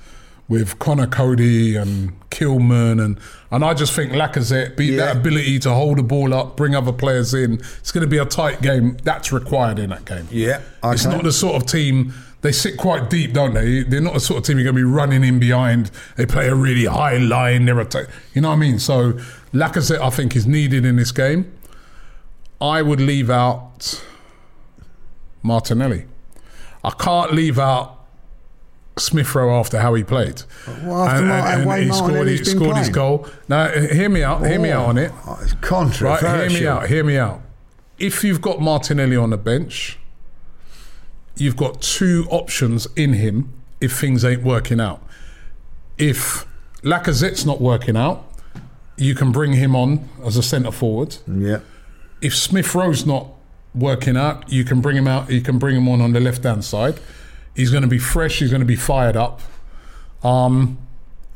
with 0.47 0.79
Conor 0.79 1.07
Coady 1.07 1.75
and 1.75 2.11
Kilman 2.29 3.03
and 3.03 3.17
and 3.51 3.63
I 3.65 3.73
just 3.73 3.93
think 3.93 4.11
Lacazette 4.13 4.75
beat 4.77 4.93
Yeah. 4.93 5.05
that 5.07 5.17
ability 5.17 5.59
to 5.59 5.73
hold 5.73 5.97
the 5.97 6.03
ball 6.03 6.33
up, 6.33 6.55
bring 6.57 6.73
other 6.75 6.93
players 6.93 7.33
in. 7.33 7.55
It's 7.79 7.91
going 7.91 8.01
to 8.03 8.07
be 8.09 8.17
a 8.17 8.25
tight 8.25 8.61
game. 8.61 8.97
That's 9.03 9.31
required 9.33 9.77
in 9.79 9.89
that 9.89 10.05
game. 10.05 10.27
Yeah, 10.31 10.61
It's 10.85 11.05
not 11.05 11.23
the 11.23 11.31
sort 11.33 11.55
of 11.61 11.65
team 11.67 12.13
they 12.41 12.51
sit 12.51 12.75
quite 12.77 13.09
deep, 13.11 13.33
don't 13.33 13.53
they? 13.53 13.83
They're 13.83 14.01
not 14.01 14.15
the 14.15 14.19
sort 14.19 14.39
of 14.39 14.45
team 14.45 14.57
you're 14.57 14.63
going 14.63 14.75
to 14.75 14.79
be 14.79 14.83
running 14.91 15.23
in 15.23 15.37
behind. 15.37 15.91
They 16.15 16.25
play 16.25 16.47
a 16.47 16.55
really 16.55 16.85
high 16.85 17.17
line. 17.17 17.65
They're 17.65 17.79
attack. 17.79 18.07
You 18.33 18.41
know 18.41 18.49
what 18.49 18.55
I 18.55 18.59
mean? 18.59 18.79
So 18.79 19.13
Lacazette, 19.53 19.99
I 20.01 20.09
think, 20.09 20.35
is 20.35 20.47
needed 20.47 20.83
in 20.85 20.95
this 20.95 21.11
game. 21.11 21.51
I 22.59 22.81
would 22.81 22.99
leave 23.01 23.29
out 23.29 24.01
Martinelli. 25.43 26.05
I 26.83 26.89
can't 26.91 27.33
leave 27.33 27.59
out 27.59 28.00
Smith 28.97 29.33
Rowe 29.33 29.57
after 29.59 29.79
how 29.79 29.93
he 29.93 30.03
played. 30.03 30.43
Well, 30.83 31.03
after 31.03 31.25
Mar- 31.25 31.59
the 31.59 31.67
way 31.67 31.85
he 31.85 31.91
scored, 31.91 32.27
he 32.27 32.43
scored 32.43 32.77
his 32.77 32.89
goal. 32.89 33.27
Now, 33.47 33.69
hear 33.69 34.09
me 34.09 34.23
out. 34.23 34.45
Hear 34.45 34.59
me 34.59 34.71
out 34.71 34.89
on 34.89 34.97
it. 34.97 35.11
Oh, 35.25 35.39
it's 35.41 35.53
Right, 36.01 36.19
hear 36.19 36.49
me 36.49 36.67
out. 36.67 36.87
Hear 36.87 37.03
me 37.03 37.17
out. 37.17 37.41
If 37.97 38.23
you've 38.23 38.41
got 38.41 38.59
Martinelli 38.59 39.15
on 39.15 39.29
the 39.29 39.37
bench, 39.37 39.97
you've 41.35 41.55
got 41.55 41.81
two 41.81 42.27
options 42.29 42.87
in 42.95 43.13
him 43.13 43.53
if 43.79 43.97
things 43.97 44.25
ain't 44.25 44.43
working 44.43 44.79
out. 44.79 45.01
If 45.97 46.45
Lacazette's 46.83 47.45
not 47.45 47.61
working 47.61 47.95
out, 47.95 48.25
you 48.97 49.15
can 49.15 49.31
bring 49.31 49.53
him 49.53 49.75
on 49.75 50.09
as 50.23 50.37
a 50.37 50.43
centre 50.43 50.71
forward. 50.71 51.17
Yeah. 51.27 51.59
If 52.21 52.35
Smith 52.35 52.73
Rowe's 52.75 53.05
not 53.05 53.27
working 53.73 54.17
out, 54.17 54.51
you 54.51 54.63
can 54.63 54.81
bring 54.81 54.97
him 54.97 55.07
out. 55.07 55.31
You 55.31 55.41
can 55.41 55.57
bring 55.57 55.75
him 55.75 55.87
on 55.87 56.01
on 56.01 56.13
the 56.13 56.19
left 56.19 56.43
hand 56.43 56.63
side. 56.63 56.99
He's 57.55 57.69
going 57.71 57.83
to 57.83 57.89
be 57.89 57.99
fresh. 57.99 58.39
He's 58.39 58.49
going 58.49 58.61
to 58.61 58.65
be 58.65 58.75
fired 58.75 59.15
up. 59.17 59.41
Um, 60.23 60.77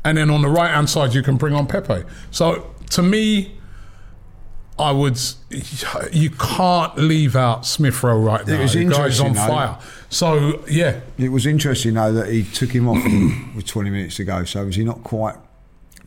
and 0.03 0.18
then 0.18 0.30
on 0.30 0.41
the 0.41 0.49
right 0.49 0.70
hand 0.72 0.89
side, 0.89 1.13
you 1.13 1.22
can 1.24 1.38
bring 1.38 1.53
on 1.53 1.68
Pepe. 1.68 2.03
So 2.32 2.74
to 2.91 3.01
me, 3.01 3.57
I 4.78 4.91
would. 4.91 5.20
You 6.11 6.30
can't 6.32 6.97
leave 6.97 7.36
out 7.36 7.66
Smith 7.66 8.03
Rowe 8.03 8.20
right 8.20 8.45
now. 8.45 8.61
was 8.61 8.74
the 8.74 8.86
guy's 8.86 9.20
on 9.20 9.34
though. 9.34 9.47
fire. 9.47 9.80
So 10.09 10.63
yeah, 10.70 10.99
It 11.18 11.30
was 11.30 11.45
interesting, 11.45 11.95
though, 11.95 12.13
that 12.13 12.30
he 12.30 12.43
took 12.43 12.72
him 12.72 12.88
off 12.88 13.03
with 13.55 13.66
20 13.66 13.89
minutes 13.89 14.18
to 14.18 14.26
go. 14.26 14.43
So 14.43 14.66
was 14.66 14.76
he 14.76 14.84
not 14.84 15.03
quite 15.03 15.36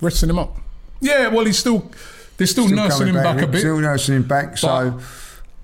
resting 0.01 0.31
him 0.31 0.39
up. 0.39 0.57
Yeah, 1.01 1.29
well, 1.29 1.45
he's 1.45 1.59
still. 1.59 1.91
They're 2.37 2.47
still, 2.47 2.67
still 2.67 2.77
nursing 2.77 3.09
him 3.09 3.15
coming 3.17 3.37
back, 3.37 3.43
a 3.43 3.47
bit. 3.49 3.61
Still 3.61 3.79
nursing 3.79 4.15
him 4.17 4.23
back. 4.23 4.59
So 4.59 5.01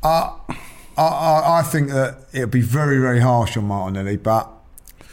uh, 0.02 0.36
I, 0.96 1.02
I, 1.02 1.58
I 1.60 1.62
think 1.62 1.90
that 1.90 2.18
it'll 2.32 2.48
be 2.48 2.60
very, 2.60 2.98
very 2.98 3.20
harsh 3.20 3.56
on 3.56 3.64
Martinelli, 3.66 4.16
but 4.16 4.48
I 5.00 5.04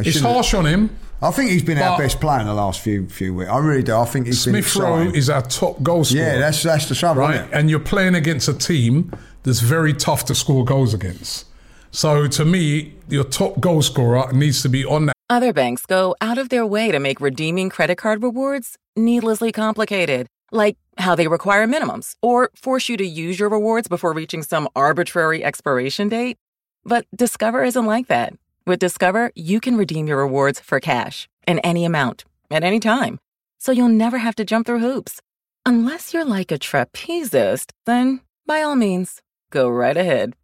It's 0.00 0.12
shouldn't- 0.12 0.32
harsh 0.32 0.54
on 0.54 0.66
him. 0.66 0.96
I 1.22 1.30
think 1.30 1.50
he's 1.50 1.62
been 1.62 1.76
our 1.78 1.98
but- 1.98 2.04
best 2.04 2.20
player 2.20 2.40
in 2.40 2.46
the 2.46 2.54
last 2.54 2.80
few 2.80 3.06
few 3.08 3.34
weeks. 3.34 3.50
I 3.50 3.58
really 3.58 3.82
do. 3.82 3.94
I 3.94 4.06
think 4.06 4.26
he's 4.26 4.40
Smith 4.40 4.72
been 4.72 4.82
Rowe 4.82 4.94
exciting. 5.00 5.14
is 5.16 5.28
our 5.30 5.42
top 5.42 5.82
goal 5.82 6.02
scorer. 6.04 6.22
Yeah, 6.24 6.38
that's 6.38 6.62
that's 6.62 6.88
the 6.88 6.94
trouble, 6.94 7.20
right? 7.20 7.34
isn't 7.34 7.48
it? 7.48 7.52
And 7.54 7.68
you're 7.70 7.78
playing 7.78 8.14
against 8.14 8.48
a 8.48 8.54
team 8.54 9.12
that's 9.42 9.60
very 9.60 9.92
tough 9.92 10.24
to 10.26 10.34
score 10.34 10.64
goals 10.64 10.94
against. 10.94 11.44
So 11.90 12.26
to 12.28 12.44
me, 12.46 12.94
your 13.08 13.24
top 13.24 13.60
goal 13.60 13.82
scorer 13.82 14.32
needs 14.32 14.62
to 14.62 14.68
be 14.70 14.82
on 14.84 15.06
that. 15.06 15.14
Other 15.28 15.52
banks 15.52 15.84
go 15.86 16.16
out 16.22 16.38
of 16.38 16.48
their 16.48 16.64
way 16.66 16.90
to 16.90 16.98
make 16.98 17.20
redeeming 17.20 17.68
credit 17.68 17.96
card 17.98 18.22
rewards 18.22 18.78
needlessly 18.96 19.52
complicated, 19.52 20.26
like 20.52 20.76
how 20.98 21.14
they 21.14 21.28
require 21.28 21.66
minimums 21.66 22.16
or 22.22 22.50
force 22.54 22.88
you 22.88 22.96
to 22.96 23.06
use 23.06 23.38
your 23.38 23.48
rewards 23.48 23.88
before 23.88 24.12
reaching 24.12 24.42
some 24.42 24.68
arbitrary 24.76 25.42
expiration 25.44 26.08
date. 26.08 26.36
But 26.84 27.06
Discover 27.14 27.64
isn't 27.64 27.86
like 27.86 28.08
that. 28.08 28.34
With 28.66 28.78
Discover, 28.80 29.32
you 29.34 29.60
can 29.60 29.76
redeem 29.76 30.06
your 30.06 30.18
rewards 30.18 30.60
for 30.60 30.80
cash 30.80 31.28
in 31.46 31.58
any 31.60 31.84
amount 31.84 32.24
at 32.50 32.64
any 32.64 32.80
time. 32.80 33.18
So 33.58 33.72
you'll 33.72 33.88
never 33.88 34.18
have 34.18 34.34
to 34.36 34.44
jump 34.44 34.66
through 34.66 34.80
hoops. 34.80 35.20
Unless 35.66 36.12
you're 36.14 36.24
like 36.24 36.50
a 36.50 36.58
trapezist, 36.58 37.72
then 37.86 38.20
by 38.46 38.62
all 38.62 38.76
means, 38.76 39.20
go 39.50 39.68
right 39.68 39.96
ahead. 39.96 40.34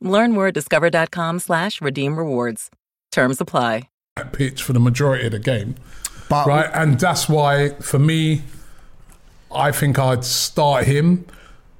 Learn 0.00 0.32
more 0.32 0.48
at 0.48 0.54
discover.com 0.54 1.38
slash 1.38 1.80
redeem 1.80 2.18
rewards. 2.18 2.70
Terms 3.12 3.40
apply. 3.40 3.88
pitch 4.32 4.62
for 4.62 4.72
the 4.72 4.80
majority 4.80 5.26
of 5.26 5.32
the 5.32 5.38
game, 5.38 5.76
But 6.28 6.46
right? 6.46 6.70
And 6.74 6.98
that's 6.98 7.28
why, 7.28 7.70
for 7.80 7.98
me, 7.98 8.42
I 9.54 9.72
think 9.72 9.98
I'd 9.98 10.24
start 10.24 10.84
him. 10.84 11.26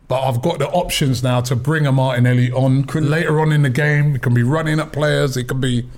But 0.06 0.20
I've 0.28 0.42
got 0.42 0.58
the 0.58 0.68
options 0.68 1.22
now 1.22 1.40
to 1.40 1.56
bring 1.56 1.86
a 1.86 1.92
Martinelli 1.92 2.52
on 2.52 2.82
later 2.82 3.40
on 3.40 3.52
in 3.52 3.62
the 3.62 3.70
game. 3.70 4.14
It 4.14 4.20
can 4.22 4.34
be 4.34 4.42
running 4.42 4.78
at 4.78 4.92
players. 4.92 5.36
It 5.36 5.44
can 5.48 5.60
be 5.60 5.88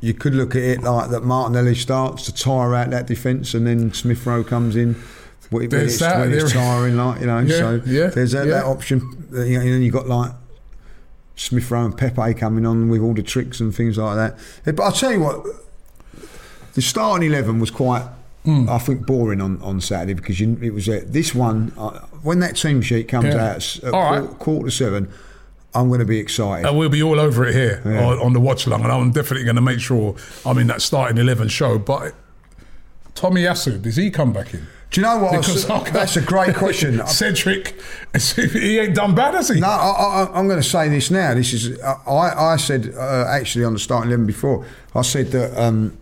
you 0.00 0.14
could 0.14 0.34
look 0.34 0.54
at 0.54 0.62
it 0.62 0.82
like 0.82 1.10
that 1.10 1.24
Martinelli 1.24 1.74
starts 1.74 2.24
to 2.26 2.34
tire 2.34 2.74
out 2.76 2.90
that 2.90 3.06
defence 3.08 3.54
and 3.54 3.66
then 3.66 3.92
Smith 3.92 4.24
Rowe 4.24 4.44
comes 4.44 4.76
in 4.76 4.94
when 5.50 5.64
it- 5.64 5.72
when 5.72 5.80
it's, 5.82 5.98
that, 5.98 6.20
when 6.20 6.32
it's 6.32 6.52
tiring, 6.52 6.96
like, 6.96 7.20
you 7.20 7.26
know. 7.26 7.40
Yeah, 7.40 7.56
so 7.58 7.80
yeah, 7.86 8.06
there's 8.08 8.32
that, 8.32 8.46
yeah. 8.46 8.52
that 8.54 8.64
option. 8.66 9.00
uh, 9.34 9.42
You 9.42 9.54
know, 9.58 9.64
and 9.64 9.72
then 9.74 9.82
you've 9.82 9.92
got 9.94 10.06
like 10.06 10.30
Smith 11.34 11.68
Rowe 11.70 11.84
and 11.84 11.96
Pepe 11.98 12.34
coming 12.34 12.64
on 12.66 12.88
with 12.88 13.00
all 13.02 13.14
the 13.14 13.22
tricks 13.22 13.58
and 13.58 13.74
things 13.74 13.98
like 13.98 14.14
that. 14.16 14.76
But 14.76 14.82
I'll 14.84 14.92
tell 14.92 15.12
you 15.12 15.20
what, 15.20 15.44
the 16.74 16.82
starting 16.82 17.26
11 17.28 17.58
was 17.58 17.70
quite. 17.72 18.06
Hmm. 18.46 18.70
I 18.70 18.78
think 18.78 19.04
boring 19.06 19.40
on, 19.40 19.60
on 19.60 19.80
Saturday 19.80 20.14
because 20.14 20.38
you, 20.40 20.56
it 20.62 20.72
was 20.72 20.88
uh, 20.88 21.00
this 21.04 21.34
one 21.34 21.72
uh, 21.76 21.98
when 22.22 22.38
that 22.40 22.54
team 22.56 22.80
sheet 22.80 23.08
comes 23.08 23.26
Yeah. 23.26 23.50
out 23.54 23.76
at, 23.82 23.92
All 23.92 24.20
right. 24.20 24.38
quarter, 24.38 24.70
seven. 24.70 25.10
I'm 25.74 25.88
going 25.88 25.98
to 26.00 26.06
be 26.06 26.18
excited. 26.18 26.64
And 26.66 26.78
we'll 26.78 26.88
be 26.88 27.02
all 27.02 27.18
over 27.20 27.44
it 27.44 27.52
here 27.54 27.82
Yeah. 27.84 28.06
on, 28.06 28.18
on 28.20 28.32
the 28.34 28.40
watch 28.40 28.64
along, 28.66 28.84
and 28.84 28.92
I'm 28.92 29.10
definitely 29.10 29.44
going 29.44 29.56
to 29.56 29.62
make 29.62 29.80
sure 29.80 30.14
I'm 30.46 30.58
in 30.58 30.68
that 30.68 30.80
starting 30.80 31.18
eleven 31.18 31.48
show. 31.48 31.76
But 31.78 32.14
Tomiyasu, 33.14 33.82
does 33.82 33.96
he 33.96 34.10
come 34.10 34.32
back 34.32 34.54
in? 34.54 34.66
Do 34.90 35.00
you 35.00 35.06
know 35.06 35.18
what? 35.18 35.36
Was- 35.36 35.64
Because 35.64 35.90
that's 35.92 36.16
a 36.16 36.22
great 36.22 36.54
question. 36.54 37.04
Cedric, 37.06 37.74
he 38.36 38.78
ain't 38.78 38.94
done 38.94 39.14
bad, 39.14 39.34
has 39.34 39.48
he? 39.48 39.58
No, 39.60 39.66
I, 39.68 39.72
I, 40.24 40.38
I'm 40.38 40.46
going 40.46 40.62
to 40.62 40.68
say 40.68 40.88
this 40.88 41.10
now. 41.10 41.34
This 41.34 41.52
is 41.52 41.80
I, 41.82 42.52
I 42.52 42.56
said 42.56 42.94
uh, 42.96 43.26
actually 43.28 43.64
on 43.64 43.72
the 43.72 43.78
starting 43.80 44.10
eleven 44.10 44.26
before. 44.26 44.64
I 44.94 45.02
said 45.02 45.32
that 45.32 45.60
um, 45.60 45.98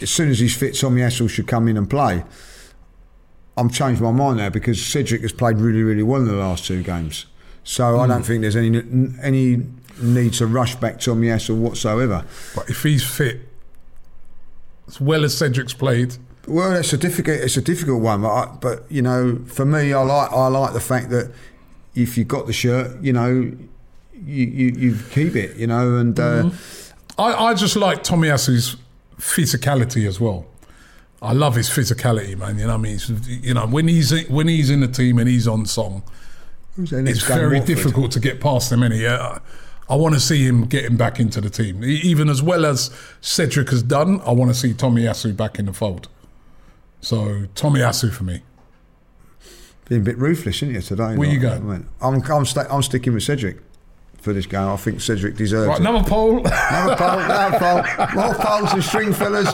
as 0.00 0.10
soon 0.10 0.28
as 0.30 0.38
he's 0.38 0.56
fit, 0.56 0.74
Tomiyasu 0.74 1.28
should 1.30 1.46
come 1.46 1.68
in 1.68 1.76
and 1.76 1.88
play. 1.88 2.24
I'm 3.56 3.68
changed 3.70 4.00
my 4.00 4.12
mind 4.12 4.38
now 4.38 4.48
because 4.50 4.84
Cedric 4.84 5.20
has 5.22 5.32
played 5.32 5.58
really, 5.58 5.82
really 5.82 6.02
well 6.02 6.20
in 6.22 6.28
the 6.28 6.34
last 6.34 6.64
two 6.66 6.82
games. 6.82 7.26
So 7.64 7.98
I 8.00 8.04
Hmm. 8.04 8.10
don't 8.10 8.22
think 8.24 8.40
there's 8.40 8.56
any 8.56 8.82
any 9.22 9.66
need 10.00 10.32
to 10.34 10.46
rush 10.46 10.74
back 10.76 10.98
Tomiyasu 10.98 11.54
whatsoever. 11.56 12.24
But 12.56 12.70
if 12.70 12.82
he's 12.82 13.04
fit, 13.04 13.48
as 14.88 15.00
well 15.00 15.24
as 15.24 15.36
Cedric's 15.36 15.74
played, 15.74 16.16
Well, 16.48 16.70
that's 16.70 16.92
a 16.92 16.96
difficult. 16.96 17.38
It's 17.38 17.56
a 17.56 17.62
difficult 17.62 18.02
one, 18.02 18.22
but, 18.22 18.30
I, 18.32 18.46
but 18.60 18.84
you 18.90 19.00
know, 19.02 19.38
for 19.46 19.64
me, 19.64 19.92
I 19.92 20.02
like 20.02 20.32
I 20.32 20.48
like 20.48 20.72
the 20.72 20.80
fact 20.80 21.10
that 21.10 21.30
if 21.94 22.18
you 22.18 22.24
got 22.24 22.46
the 22.48 22.52
shirt, 22.52 23.00
you 23.00 23.12
know, 23.12 23.28
you 24.12 24.44
you, 24.46 24.66
you 24.76 24.98
keep 25.10 25.36
it, 25.36 25.56
you 25.56 25.66
know, 25.68 25.96
and 25.98 26.18
uh, 26.18 26.50
I, 27.18 27.32
I 27.32 27.54
just 27.54 27.76
like 27.76 28.02
Tomiyasu's 28.02 28.76
physicality 29.22 30.06
as 30.06 30.20
well. 30.20 30.46
I 31.22 31.32
love 31.32 31.54
his 31.54 31.70
physicality, 31.70 32.36
man. 32.36 32.58
You 32.58 32.66
know 32.66 32.76
what 32.76 32.80
I 32.80 32.82
mean? 32.82 32.98
You 33.28 33.54
know, 33.54 33.66
when 33.66 33.86
he's 33.86 34.28
when 34.28 34.48
he's 34.48 34.70
in 34.70 34.80
the 34.80 34.88
team 34.88 35.18
and 35.18 35.28
he's 35.28 35.46
on 35.46 35.64
song, 35.66 36.02
it's 36.76 37.22
very 37.22 37.58
Watford? 37.60 37.66
difficult 37.76 38.12
to 38.12 38.20
get 38.20 38.40
past 38.40 38.72
him. 38.72 38.82
Any, 38.82 38.98
yeah. 38.98 39.38
I 39.88 39.94
want 39.94 40.14
to 40.14 40.20
see 40.20 40.44
him 40.44 40.64
getting 40.66 40.96
back 40.96 41.20
into 41.20 41.40
the 41.40 41.50
team, 41.50 41.84
even 41.84 42.28
as 42.28 42.42
well 42.42 42.66
as 42.66 42.90
Cedric 43.20 43.70
has 43.70 43.82
done. 43.82 44.20
I 44.22 44.32
want 44.32 44.50
to 44.50 44.54
see 44.54 44.72
Tomiyasu 44.72 45.36
back 45.36 45.58
in 45.58 45.66
the 45.66 45.72
fold. 45.72 46.08
So 47.00 47.46
Tomiyasu 47.54 48.12
for 48.12 48.24
me. 48.24 48.42
Being 49.88 50.00
a 50.00 50.04
bit 50.04 50.18
ruthless, 50.18 50.56
isn't 50.62 50.74
you 50.74 50.80
today? 50.80 51.16
Where 51.16 51.28
you 51.28 51.38
Like, 51.40 51.60
going? 51.60 51.70
I 52.00 52.10
mean, 52.10 52.22
I'm 52.24 52.32
I'm, 52.32 52.46
sta 52.46 52.66
I'm 52.70 52.82
sticking 52.82 53.12
with 53.12 53.22
Cedric 53.22 53.58
for 54.22 54.32
this 54.32 54.46
game. 54.46 54.68
I 54.68 54.76
think 54.76 55.00
Cedric 55.00 55.36
deserves 55.36 55.66
Right, 55.68 55.78
it. 55.78 55.80
another 55.80 56.08
poll. 56.08 56.38
Another 56.38 56.96
poll, 56.96 57.18
another 57.18 57.58
poll, 57.58 58.06
more 58.14 58.34
polls 58.34 58.72
and 58.72 58.82
string 58.82 59.12
fillers. 59.12 59.48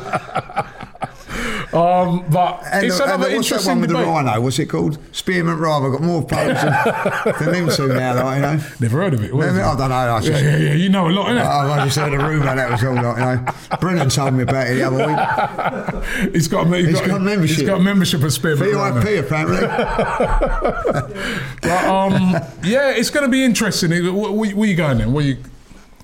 Um, 1.73 2.25
but 2.31 2.63
And 2.73 2.87
it's 2.87 2.97
the- 2.97 3.05
and 3.05 3.13
another 3.13 3.29
the- 3.31 3.37
what's 3.37 3.51
that 3.51 3.65
one 3.67 3.81
with 3.83 3.91
debate. 3.91 4.05
the 4.07 4.11
rhino? 4.11 4.41
What's 4.41 4.59
it 4.59 4.67
called? 4.67 4.99
Spearmint 5.13 5.61
Rhino. 5.61 5.91
Got 5.91 6.01
more 6.03 6.23
pros 6.25 6.47
than, 6.63 7.35
than 7.53 7.53
them 7.67 7.69
two 7.77 7.89
now, 7.89 8.15
like, 8.25 8.37
you 8.37 8.43
know. 8.43 8.61
Never 8.81 8.99
heard 9.03 9.15
of 9.15 9.23
it. 9.25 9.35
Is 9.35 9.59
I 9.59 9.77
don't 9.77 9.89
know. 9.91 9.95
I 9.95 10.07
Yeah, 10.07 10.21
just, 10.21 10.45
yeah, 10.45 10.57
yeah. 10.57 10.73
You 10.75 10.89
know 10.89 11.09
a 11.09 11.11
lot, 11.11 11.29
innit? 11.29 11.45
Oh, 11.45 11.71
I 11.73 11.85
just 11.85 11.99
heard 11.99 12.15
a 12.15 12.19
rumour 12.27 12.55
that 12.57 12.71
was 12.71 12.83
all 12.85 12.95
like, 12.95 13.17
you 13.19 13.25
know. 13.25 13.45
Brennan 13.81 14.09
told 14.09 14.33
me 14.35 14.45
about 14.45 14.67
it 14.69 14.75
the 14.77 14.83
other 14.85 15.07
week. 15.07 16.33
he's 16.35 16.49
got, 16.49 16.67
he's 16.69 16.87
He's 16.89 17.01
got 17.03 17.21
membership. 17.21 17.57
He's 17.59 17.67
got 17.69 17.81
a 17.81 17.83
membership 17.83 18.23
at 18.23 18.33
Spearmint. 18.33 18.73
VIP 19.05 19.25
apparently. 19.25 19.69
But, 21.61 21.85
um, 21.85 22.13
yeah, 22.63 22.91
it's 22.93 23.11
going 23.11 23.25
to 23.25 23.31
be 23.31 23.45
interesting. 23.45 23.91
Where, 23.91 24.33
where, 24.55 24.69
you 24.69 24.77
going 24.77 24.99
then? 24.99 25.13
Where 25.13 25.25
you 25.25 25.37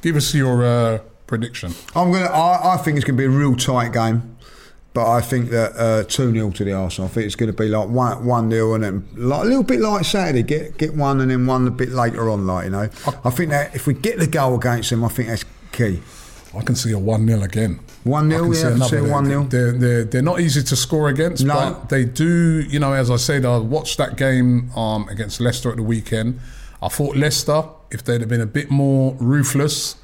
give 0.02 0.16
us 0.16 0.34
your 0.34 0.64
uh, 0.64 0.98
prediction? 1.26 1.72
I'm 1.94 2.12
gonna. 2.12 2.26
I, 2.26 2.74
I 2.74 2.76
think 2.78 2.96
it's 2.96 3.04
gonna 3.06 3.16
be 3.16 3.24
a 3.24 3.30
real 3.30 3.56
tight 3.56 3.92
game, 3.92 4.33
but 4.94 5.06
I 5.10 5.20
think 5.20 5.50
that 5.50 5.72
uh, 5.76 6.04
two 6.04 6.32
0 6.32 6.50
to 6.52 6.64
the 6.64 6.72
Arsenal. 6.72 7.08
I 7.10 7.12
think 7.12 7.26
it's 7.26 7.34
gonna 7.34 7.52
be 7.52 7.68
like 7.68 7.88
one 7.88 8.24
one 8.24 8.50
0 8.50 8.74
and 8.74 8.84
then 8.84 9.08
like 9.14 9.42
a 9.42 9.46
little 9.46 9.62
bit 9.64 9.80
like 9.80 10.04
Saturday. 10.04 10.42
Get 10.44 10.78
get 10.78 10.94
one 10.94 11.20
and 11.20 11.30
then 11.30 11.46
one 11.46 11.66
a 11.66 11.70
bit 11.70 11.90
later 11.90 12.30
on. 12.30 12.46
Like 12.46 12.64
you 12.66 12.70
know, 12.70 12.88
I 13.24 13.30
think 13.30 13.50
that 13.50 13.74
if 13.74 13.86
we 13.86 13.94
get 13.94 14.18
the 14.18 14.26
goal 14.26 14.54
against 14.54 14.90
them, 14.90 15.04
I 15.04 15.08
think 15.08 15.28
that's 15.28 15.44
key. 15.72 16.00
I 16.56 16.62
can 16.62 16.76
see 16.76 16.92
a 16.92 16.98
one 16.98 17.26
0 17.26 17.42
again. 17.42 17.80
1-0, 18.06 18.06
I 18.06 18.20
can 18.20 18.30
yeah, 18.52 18.84
I 18.84 18.88
can 18.88 18.88
see 18.88 18.96
a 18.96 19.00
1-0. 19.00 19.50
They're, 19.50 19.72
they're 19.72 20.04
they're 20.04 20.22
not 20.22 20.38
easy 20.40 20.62
to 20.62 20.76
score 20.76 21.08
against, 21.08 21.42
No. 21.44 21.54
but 21.54 21.88
they 21.88 22.04
do. 22.04 22.60
You 22.60 22.78
know, 22.78 22.92
as 22.92 23.10
I 23.10 23.16
said, 23.16 23.44
I 23.44 23.56
watched 23.58 23.96
that 23.98 24.16
game 24.16 24.70
um, 24.76 25.08
against 25.08 25.40
Leicester 25.40 25.70
at 25.70 25.76
the 25.76 25.82
weekend. 25.82 26.38
I 26.82 26.88
thought 26.88 27.16
Leicester, 27.16 27.64
if 27.90 28.04
they'd 28.04 28.20
have 28.20 28.28
been 28.28 28.42
a 28.42 28.46
bit 28.46 28.70
more 28.70 29.16
ruthless, 29.18 29.96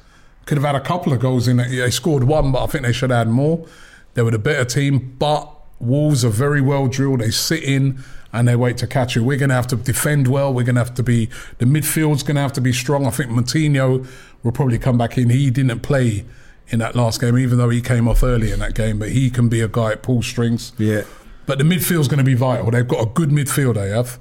could 0.47 0.57
have 0.57 0.65
had 0.65 0.75
a 0.75 0.81
couple 0.81 1.13
of 1.13 1.19
goals 1.19 1.47
in 1.47 1.59
it. 1.59 1.69
They 1.69 1.91
scored 1.91 2.23
one, 2.23 2.51
but 2.51 2.63
I 2.63 2.67
think 2.67 2.83
they 2.85 2.91
should 2.91 3.11
have 3.11 3.27
had 3.27 3.29
more. 3.29 3.65
They 4.13 4.21
were 4.21 4.31
the 4.31 4.39
better 4.39 4.65
team, 4.65 5.15
but 5.17 5.49
Wolves 5.79 6.23
are 6.23 6.29
very 6.29 6.61
well 6.61 6.87
drilled. 6.87 7.21
They 7.21 7.31
sit 7.31 7.63
in 7.63 8.03
and 8.33 8.47
they 8.47 8.55
wait 8.55 8.77
to 8.77 8.87
catch 8.87 9.15
you. 9.15 9.23
We're 9.23 9.37
going 9.37 9.49
to 9.49 9.55
have 9.55 9.67
to 9.67 9.75
defend 9.75 10.27
well. 10.27 10.53
We're 10.53 10.63
going 10.63 10.75
to 10.75 10.81
have 10.83 10.93
to 10.95 11.03
be 11.03 11.29
the 11.57 11.65
midfield's 11.65 12.23
going 12.23 12.35
to 12.35 12.41
have 12.41 12.53
to 12.53 12.61
be 12.61 12.71
strong. 12.71 13.05
I 13.05 13.09
think 13.09 13.31
Moutinho 13.31 14.07
will 14.43 14.51
probably 14.51 14.77
come 14.77 14.97
back 14.97 15.17
in. 15.17 15.29
He 15.29 15.49
didn't 15.49 15.79
play 15.79 16.25
in 16.69 16.79
that 16.79 16.95
last 16.95 17.19
game, 17.19 17.37
even 17.37 17.57
though 17.57 17.69
he 17.69 17.81
came 17.81 18.07
off 18.07 18.23
early 18.23 18.51
in 18.51 18.59
that 18.59 18.75
game. 18.75 18.99
But 18.99 19.09
he 19.09 19.29
can 19.29 19.49
be 19.49 19.61
a 19.61 19.67
guy 19.67 19.91
at 19.91 20.03
pull 20.03 20.21
strings. 20.21 20.71
Yeah. 20.77 21.03
But 21.45 21.57
the 21.57 21.63
midfield's 21.63 22.07
going 22.07 22.19
to 22.19 22.23
be 22.23 22.33
vital. 22.33 22.71
They've 22.71 22.87
got 22.87 23.01
a 23.01 23.09
good 23.09 23.29
midfield. 23.29 23.75
They 23.75 23.89
have, 23.89 24.19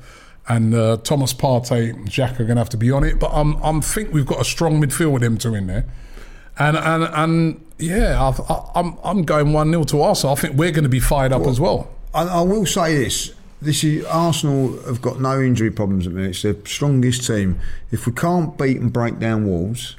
and 0.48 0.74
uh, 0.74 0.96
Thomas 0.98 1.32
Partey, 1.32 1.90
and 1.90 2.08
Xhaka 2.08 2.40
are 2.40 2.44
going 2.44 2.56
to 2.56 2.60
have 2.60 2.70
to 2.70 2.76
be 2.76 2.90
on 2.90 3.04
it. 3.04 3.20
But 3.20 3.30
I'm 3.32 3.56
I'm 3.62 3.80
think 3.80 4.12
we've 4.12 4.26
got 4.26 4.40
a 4.40 4.44
strong 4.44 4.80
midfield 4.80 5.12
with 5.12 5.22
them 5.22 5.36
two 5.38 5.54
in 5.54 5.66
there, 5.68 5.84
and 6.60 6.76
and 6.76 7.04
and 7.14 7.66
yeah, 7.78 8.22
I, 8.22 8.70
I'm 8.78 8.96
I'm 9.02 9.22
going 9.22 9.52
one 9.52 9.70
0 9.70 9.84
to 9.84 10.02
Arsenal. 10.02 10.36
I 10.36 10.40
think 10.40 10.56
we're 10.56 10.70
going 10.70 10.84
to 10.84 10.90
be 10.90 11.00
fired 11.00 11.32
up 11.32 11.46
as 11.46 11.58
well. 11.58 11.90
I, 12.14 12.24
I 12.26 12.40
will 12.42 12.66
say 12.66 12.96
this. 12.96 13.32
This 13.62 13.82
is 13.82 14.04
Arsenal 14.06 14.80
have 14.82 15.02
got 15.02 15.20
no 15.20 15.40
injury 15.40 15.70
problems 15.70 16.06
at 16.06 16.12
the 16.12 16.18
minute. 16.18 16.30
It's 16.30 16.42
their 16.42 16.56
strongest 16.64 17.26
team. 17.26 17.60
If 17.90 18.06
we 18.06 18.12
can't 18.12 18.56
beat 18.56 18.78
and 18.78 18.92
break 18.92 19.18
down 19.18 19.46
Wolves, 19.46 19.96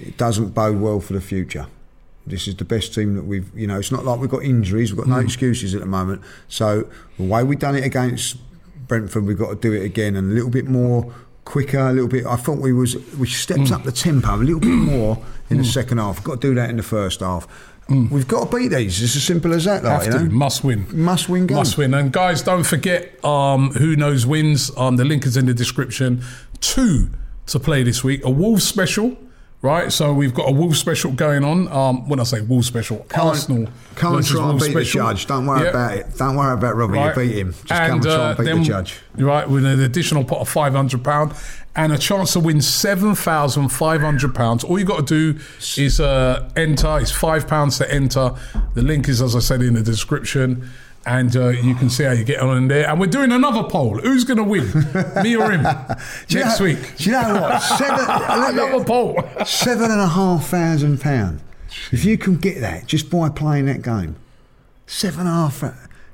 it 0.00 0.16
doesn't 0.16 0.50
bode 0.50 0.80
well 0.80 1.00
for 1.00 1.12
the 1.12 1.20
future. 1.20 1.66
This 2.26 2.48
is 2.48 2.56
the 2.56 2.64
best 2.64 2.94
team 2.94 3.14
that 3.14 3.24
we've, 3.24 3.50
you 3.54 3.66
know, 3.66 3.78
it's 3.78 3.92
not 3.92 4.04
like 4.04 4.18
we've 4.18 4.30
got 4.30 4.42
injuries, 4.42 4.92
we've 4.92 4.98
got 4.98 5.08
no 5.08 5.20
hmm. 5.20 5.26
excuses 5.26 5.74
at 5.74 5.80
the 5.80 5.86
moment. 5.86 6.22
So 6.48 6.88
the 7.18 7.24
way 7.24 7.44
we've 7.44 7.58
done 7.58 7.76
it 7.76 7.84
against 7.84 8.38
Brentford, 8.88 9.24
we've 9.26 9.38
got 9.38 9.50
to 9.50 9.56
do 9.56 9.72
it 9.72 9.84
again 9.84 10.16
and 10.16 10.32
a 10.32 10.34
little 10.34 10.50
bit 10.50 10.66
more 10.66 11.14
quicker, 11.46 11.78
a 11.78 11.92
little 11.92 12.08
bit. 12.08 12.26
I 12.26 12.36
thought 12.36 12.58
we 12.58 12.74
was 12.74 12.96
we 13.16 13.26
stepped 13.26 13.72
up 13.72 13.84
the 13.84 13.92
tempo 13.92 14.34
a 14.34 14.44
little 14.44 14.60
bit 14.60 14.68
more 14.68 15.24
in 15.48 15.56
the 15.56 15.64
second 15.64 15.96
half. 15.96 16.22
Got 16.22 16.42
to 16.42 16.48
do 16.48 16.54
that 16.56 16.68
in 16.68 16.76
the 16.76 16.82
first 16.82 17.20
half. 17.20 17.48
We've 17.88 18.26
got 18.26 18.50
to 18.50 18.56
beat 18.56 18.68
these. 18.68 19.00
It's 19.00 19.14
as 19.14 19.22
simple 19.22 19.54
as 19.54 19.64
that. 19.64 19.84
Like, 19.84 20.02
Have 20.02 20.12
you 20.12 20.18
to 20.18 20.24
know? 20.24 20.30
must 20.34 20.64
win. 20.64 20.86
Must 20.90 21.28
win 21.28 21.46
game. 21.46 21.56
Must 21.56 21.78
win. 21.78 21.94
And 21.94 22.12
guys, 22.12 22.42
don't 22.42 22.64
forget 22.64 23.24
um, 23.24 23.70
who 23.70 23.94
knows 23.94 24.26
wins. 24.26 24.72
Um, 24.76 24.96
the 24.96 25.04
link 25.04 25.24
is 25.24 25.36
in 25.36 25.46
the 25.46 25.54
description. 25.54 26.22
Two 26.60 27.10
to 27.46 27.60
play 27.60 27.84
this 27.84 28.02
week. 28.02 28.24
A 28.24 28.30
Wolves 28.30 28.64
special. 28.66 29.16
Right, 29.66 29.90
so 29.90 30.12
we've 30.14 30.32
got 30.32 30.48
a 30.48 30.52
Wolves 30.52 30.78
special 30.78 31.10
going 31.10 31.42
on. 31.42 31.66
Um, 31.72 32.08
when 32.08 32.20
I 32.20 32.22
say 32.22 32.40
Wolves 32.40 32.68
special, 32.68 32.98
Come 33.08 33.26
Arsenal. 33.28 33.68
come 33.96 34.14
and 34.16 34.24
try 34.24 34.48
and 34.48 34.60
beat 34.60 34.70
special. 34.70 35.06
the 35.06 35.12
judge. 35.14 35.26
Don't 35.26 35.44
worry 35.44 35.64
Yeah. 35.64 35.70
about 35.70 35.94
it. 35.96 36.06
Don't 36.16 36.36
worry 36.36 36.54
about 36.54 36.76
Robbie. 36.76 36.92
Right. 36.98 37.16
You 37.16 37.22
beat 37.22 37.38
him. 37.38 37.50
Just 37.52 37.66
come 37.68 37.78
And, 37.82 37.92
and 37.94 38.02
try 38.04 38.12
uh, 38.14 38.28
and 38.28 38.38
beat 38.38 38.44
then- 38.44 38.58
the 38.60 38.64
judge. 38.64 39.00
Right, 39.18 39.50
with 39.50 39.64
an 39.64 39.80
additional 39.80 40.22
pot 40.22 40.38
of 40.38 40.48
five 40.48 40.72
hundred 40.72 41.02
pound 41.02 41.32
and 41.74 41.92
a 41.92 41.98
chance 41.98 42.34
to 42.34 42.40
win 42.40 42.60
seven 42.62 43.16
thousand 43.16 43.70
five 43.70 44.02
hundred 44.02 44.36
pounds. 44.36 44.62
All 44.62 44.78
you 44.78 44.84
got 44.84 45.04
to 45.08 45.32
do 45.34 45.40
is 45.76 45.98
uh, 45.98 46.48
enter. 46.54 46.98
It's 47.00 47.10
five 47.10 47.48
pounds 47.48 47.78
to 47.78 47.92
enter. 47.92 48.34
The 48.74 48.82
link 48.82 49.08
is, 49.08 49.20
as 49.20 49.34
I 49.34 49.40
said, 49.40 49.62
in 49.62 49.74
the 49.74 49.82
description. 49.82 50.70
And 51.06 51.36
uh, 51.36 51.48
you 51.50 51.74
can 51.76 51.88
see 51.88 52.02
how 52.02 52.10
you 52.10 52.24
get 52.24 52.40
on 52.40 52.56
in 52.56 52.68
there. 52.68 52.88
And 52.90 52.98
we're 52.98 53.06
doing 53.06 53.30
another 53.30 53.62
poll. 53.68 53.96
Who's 53.98 54.24
going 54.24 54.38
to 54.38 54.44
win, 54.44 54.66
me 55.22 55.36
or 55.36 55.52
him, 55.52 55.62
next 56.30 56.34
know- 56.34 56.64
week? 56.64 56.96
Do 56.96 57.04
you 57.04 57.12
know 57.12 57.40
what? 57.42 57.60
Seven, 57.60 58.04
Another 58.54 58.84
poll. 58.84 59.22
seven 59.44 59.90
and 59.90 60.00
a 60.00 60.08
half 60.08 60.48
thousand 60.48 61.00
pound. 61.00 61.40
If 61.92 62.04
you 62.04 62.18
can 62.18 62.36
get 62.36 62.60
that 62.60 62.86
just 62.86 63.08
by 63.08 63.28
playing 63.28 63.66
that 63.66 63.82
game, 63.82 64.16
seven 64.86 65.20
and 65.20 65.28
a 65.28 65.32
half. 65.32 65.62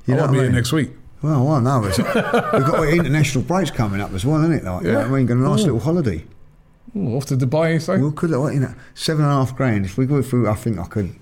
You 0.06 0.14
I 0.14 0.16
know 0.16 0.22
won't 0.24 0.32
be 0.32 0.38
I 0.40 0.42
here 0.42 0.52
next 0.52 0.72
week. 0.72 0.90
Well, 1.22 1.46
well, 1.46 1.60
no, 1.60 1.80
we've 1.80 1.96
got 1.96 2.88
international 2.88 3.44
breaks 3.44 3.70
coming 3.70 4.00
up 4.00 4.12
as 4.12 4.26
well, 4.26 4.40
isn't 4.42 4.52
it? 4.52 4.64
Like, 4.64 4.82
you 4.84 4.92
know 4.92 4.98
Yeah. 5.00 5.06
I 5.06 5.08
mean, 5.08 5.24
got 5.26 5.36
a 5.36 5.40
nice 5.40 5.60
little 5.62 5.78
holiday. 5.80 6.24
Off 6.94 7.24
to 7.26 7.38
Dubai, 7.38 7.72
you 7.72 7.80
say? 7.80 7.96
Well, 7.96 8.12
could 8.12 8.28
you 8.28 8.60
know, 8.60 8.74
seven 8.92 9.24
and 9.24 9.32
a 9.32 9.36
half 9.36 9.56
grand. 9.56 9.86
If 9.86 9.96
we 9.96 10.04
go 10.04 10.20
through, 10.20 10.50
I 10.50 10.54
think 10.54 10.78
I 10.78 10.84
could. 10.84 11.14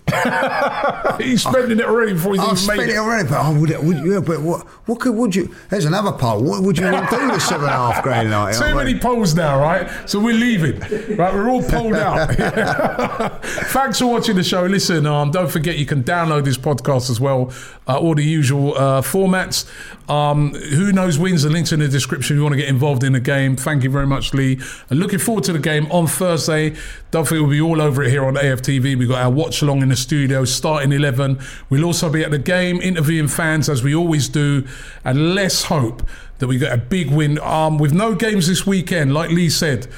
He's 1.24 1.44
spending 1.44 1.78
it 1.78 1.84
already 1.84 2.14
before 2.14 2.32
he's 2.34 2.40
I've 2.42 2.58
even 2.58 2.76
made 2.76 2.88
it 2.88 2.96
it. 2.96 2.98
already, 2.98 3.28
but 3.28 3.38
I 3.38 3.50
would, 3.52 3.70
would 3.84 4.04
yeah, 4.04 4.18
but 4.18 4.40
what, 4.40 4.66
what 4.88 4.98
could, 4.98 5.14
would 5.14 5.36
you? 5.36 5.54
There's 5.68 5.84
another 5.84 6.10
poll. 6.10 6.42
What 6.42 6.64
would 6.64 6.76
you 6.76 6.90
want 6.90 7.08
to 7.10 7.16
do 7.16 7.30
with 7.30 7.42
seven 7.42 7.66
and 7.66 7.74
a 7.74 7.92
half 7.92 8.02
grand? 8.02 8.30
Like, 8.32 8.58
Too 8.58 8.74
many 8.74 8.98
polls 8.98 9.36
now, 9.36 9.60
right? 9.60 9.88
So 10.10 10.18
we're 10.18 10.34
leaving. 10.34 10.80
Right, 11.16 11.32
we're 11.32 11.48
all 11.48 11.62
polled 11.62 11.94
out. 11.94 12.34
Thanks 13.44 14.00
for 14.00 14.06
watching 14.06 14.34
the 14.34 14.42
show. 14.42 14.64
Listen, 14.64 15.06
um, 15.06 15.30
don't 15.30 15.50
forget 15.50 15.78
you 15.78 15.86
can 15.86 16.02
download 16.02 16.44
this 16.44 16.58
podcast 16.58 17.10
as 17.10 17.20
well, 17.20 17.52
uh, 17.90 17.98
all 17.98 18.14
the 18.14 18.24
usual 18.24 18.76
uh, 18.76 19.02
formats. 19.02 19.68
Um, 20.08 20.54
who 20.54 20.92
knows 20.92 21.18
wins? 21.18 21.42
The 21.42 21.50
links 21.50 21.72
in 21.72 21.80
the 21.80 21.88
description. 21.88 22.36
If 22.36 22.38
you 22.38 22.42
want 22.42 22.52
to 22.52 22.60
get 22.60 22.68
involved 22.68 23.02
in 23.02 23.12
the 23.12 23.20
game. 23.20 23.56
Thank 23.56 23.82
you 23.82 23.90
very 23.90 24.06
much, 24.06 24.32
Lee. 24.32 24.60
And 24.90 25.00
looking 25.00 25.18
forward 25.18 25.44
to 25.44 25.52
the 25.52 25.58
game 25.58 25.90
on 25.90 26.06
Thursday. 26.06 26.76
Don't 27.10 27.24
forget 27.26 27.42
we'll 27.42 27.50
be 27.50 27.60
all 27.60 27.80
over 27.80 28.02
it 28.02 28.10
here 28.10 28.24
on 28.24 28.34
AFTV. 28.34 28.96
We've 28.96 29.08
got 29.08 29.22
our 29.22 29.30
watch 29.30 29.62
along 29.62 29.82
in 29.82 29.88
the 29.88 29.96
studio 29.96 30.44
starting 30.44 30.92
11. 30.92 31.40
We'll 31.68 31.84
also 31.84 32.10
be 32.10 32.22
at 32.22 32.30
the 32.30 32.38
game 32.38 32.80
interviewing 32.80 33.28
fans 33.28 33.68
as 33.68 33.82
we 33.82 33.94
always 33.94 34.28
do. 34.28 34.66
And 35.04 35.34
let's 35.34 35.64
hope 35.64 36.02
that 36.38 36.46
we 36.46 36.58
get 36.58 36.72
a 36.72 36.78
big 36.78 37.10
win. 37.10 37.38
Um, 37.40 37.78
with 37.78 37.92
no 37.92 38.14
games 38.14 38.46
this 38.46 38.66
weekend, 38.66 39.12
like 39.12 39.30
Lee 39.30 39.50
said, 39.50 39.88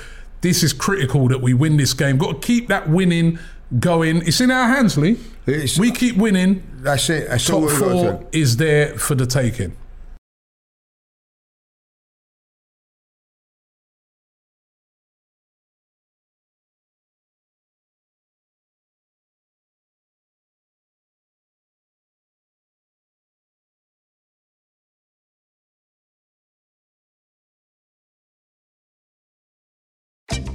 this 0.40 0.62
is 0.62 0.72
critical 0.72 1.28
that 1.28 1.40
we 1.40 1.54
win 1.54 1.76
this 1.76 1.94
game. 1.94 2.18
Got 2.18 2.40
to 2.42 2.46
keep 2.46 2.68
that 2.68 2.88
winning 2.88 3.38
going. 3.78 4.18
It's 4.26 4.40
in 4.40 4.50
our 4.50 4.68
hands, 4.68 4.96
Lee. 4.98 5.18
It's- 5.46 5.78
we 5.78 5.90
keep 5.90 6.16
winning. 6.16 6.62
That's 6.82 7.08
it. 7.10 7.28
That's 7.28 7.48
all 7.50 7.62
Top 7.62 7.70
we've 7.70 7.80
got 7.80 7.86
to 7.86 8.18
four 8.18 8.28
is 8.32 8.56
there 8.56 8.98
for 8.98 9.14
the 9.14 9.26
taking. 9.26 9.76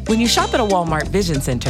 When 0.08 0.22
you 0.22 0.28
shop 0.28 0.54
at 0.54 0.60
a 0.60 0.64
Walmart 0.64 1.08
Vision 1.10 1.42
Center, 1.42 1.70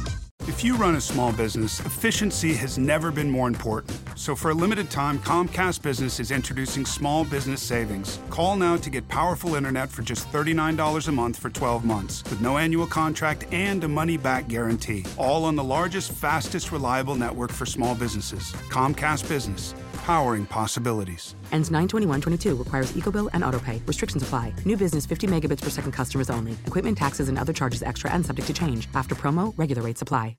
If 0.47 0.63
you 0.63 0.75
run 0.75 0.95
a 0.95 1.01
small 1.01 1.31
business, 1.31 1.79
efficiency 1.81 2.53
has 2.55 2.79
never 2.79 3.11
been 3.11 3.29
more 3.29 3.47
important. 3.47 4.01
So 4.15 4.35
for 4.35 4.49
a 4.49 4.55
limited 4.55 4.89
time, 4.89 5.19
Comcast 5.19 5.83
Business 5.83 6.19
is 6.19 6.31
introducing 6.31 6.83
small 6.83 7.23
business 7.23 7.61
savings. 7.61 8.19
Call 8.31 8.55
now 8.55 8.75
to 8.77 8.89
get 8.89 9.07
powerful 9.07 9.53
internet 9.53 9.89
for 9.89 10.01
just 10.01 10.31
$39 10.31 11.07
a 11.07 11.11
month 11.11 11.37
for 11.37 11.51
12 11.51 11.85
months 11.85 12.23
with 12.23 12.41
no 12.41 12.57
annual 12.57 12.87
contract 12.87 13.45
and 13.51 13.83
a 13.83 13.87
money 13.87 14.17
back 14.17 14.47
guarantee. 14.47 15.05
All 15.15 15.45
on 15.45 15.55
the 15.55 15.63
largest, 15.63 16.11
fastest, 16.11 16.71
reliable 16.71 17.15
network 17.15 17.51
for 17.51 17.67
small 17.67 17.93
businesses. 17.93 18.51
Comcast 18.69 19.29
Business. 19.29 19.75
Powering 20.01 20.45
possibilities. 20.45 21.35
Ends 21.51 21.71
92122 21.71 22.55
requires 22.55 22.91
EcoBill 22.91 23.29
and 23.33 23.43
AutoPay. 23.43 23.81
Restrictions 23.87 24.21
apply. 24.21 24.53
New 24.65 24.77
business 24.77 25.05
50 25.05 25.27
megabits 25.27 25.61
per 25.61 25.69
second 25.69 25.93
customers 25.93 26.29
only. 26.29 26.53
Equipment 26.67 26.97
taxes 26.97 27.29
and 27.29 27.39
other 27.39 27.53
charges 27.53 27.81
extra 27.81 28.11
and 28.11 28.25
subject 28.25 28.47
to 28.47 28.53
change. 28.53 28.87
After 28.93 29.15
promo, 29.15 29.53
regular 29.57 29.81
rates 29.83 30.01
apply. 30.01 30.35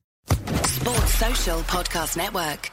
Sports 0.64 1.14
Social 1.14 1.60
Podcast 1.60 2.16
Network. 2.16 2.70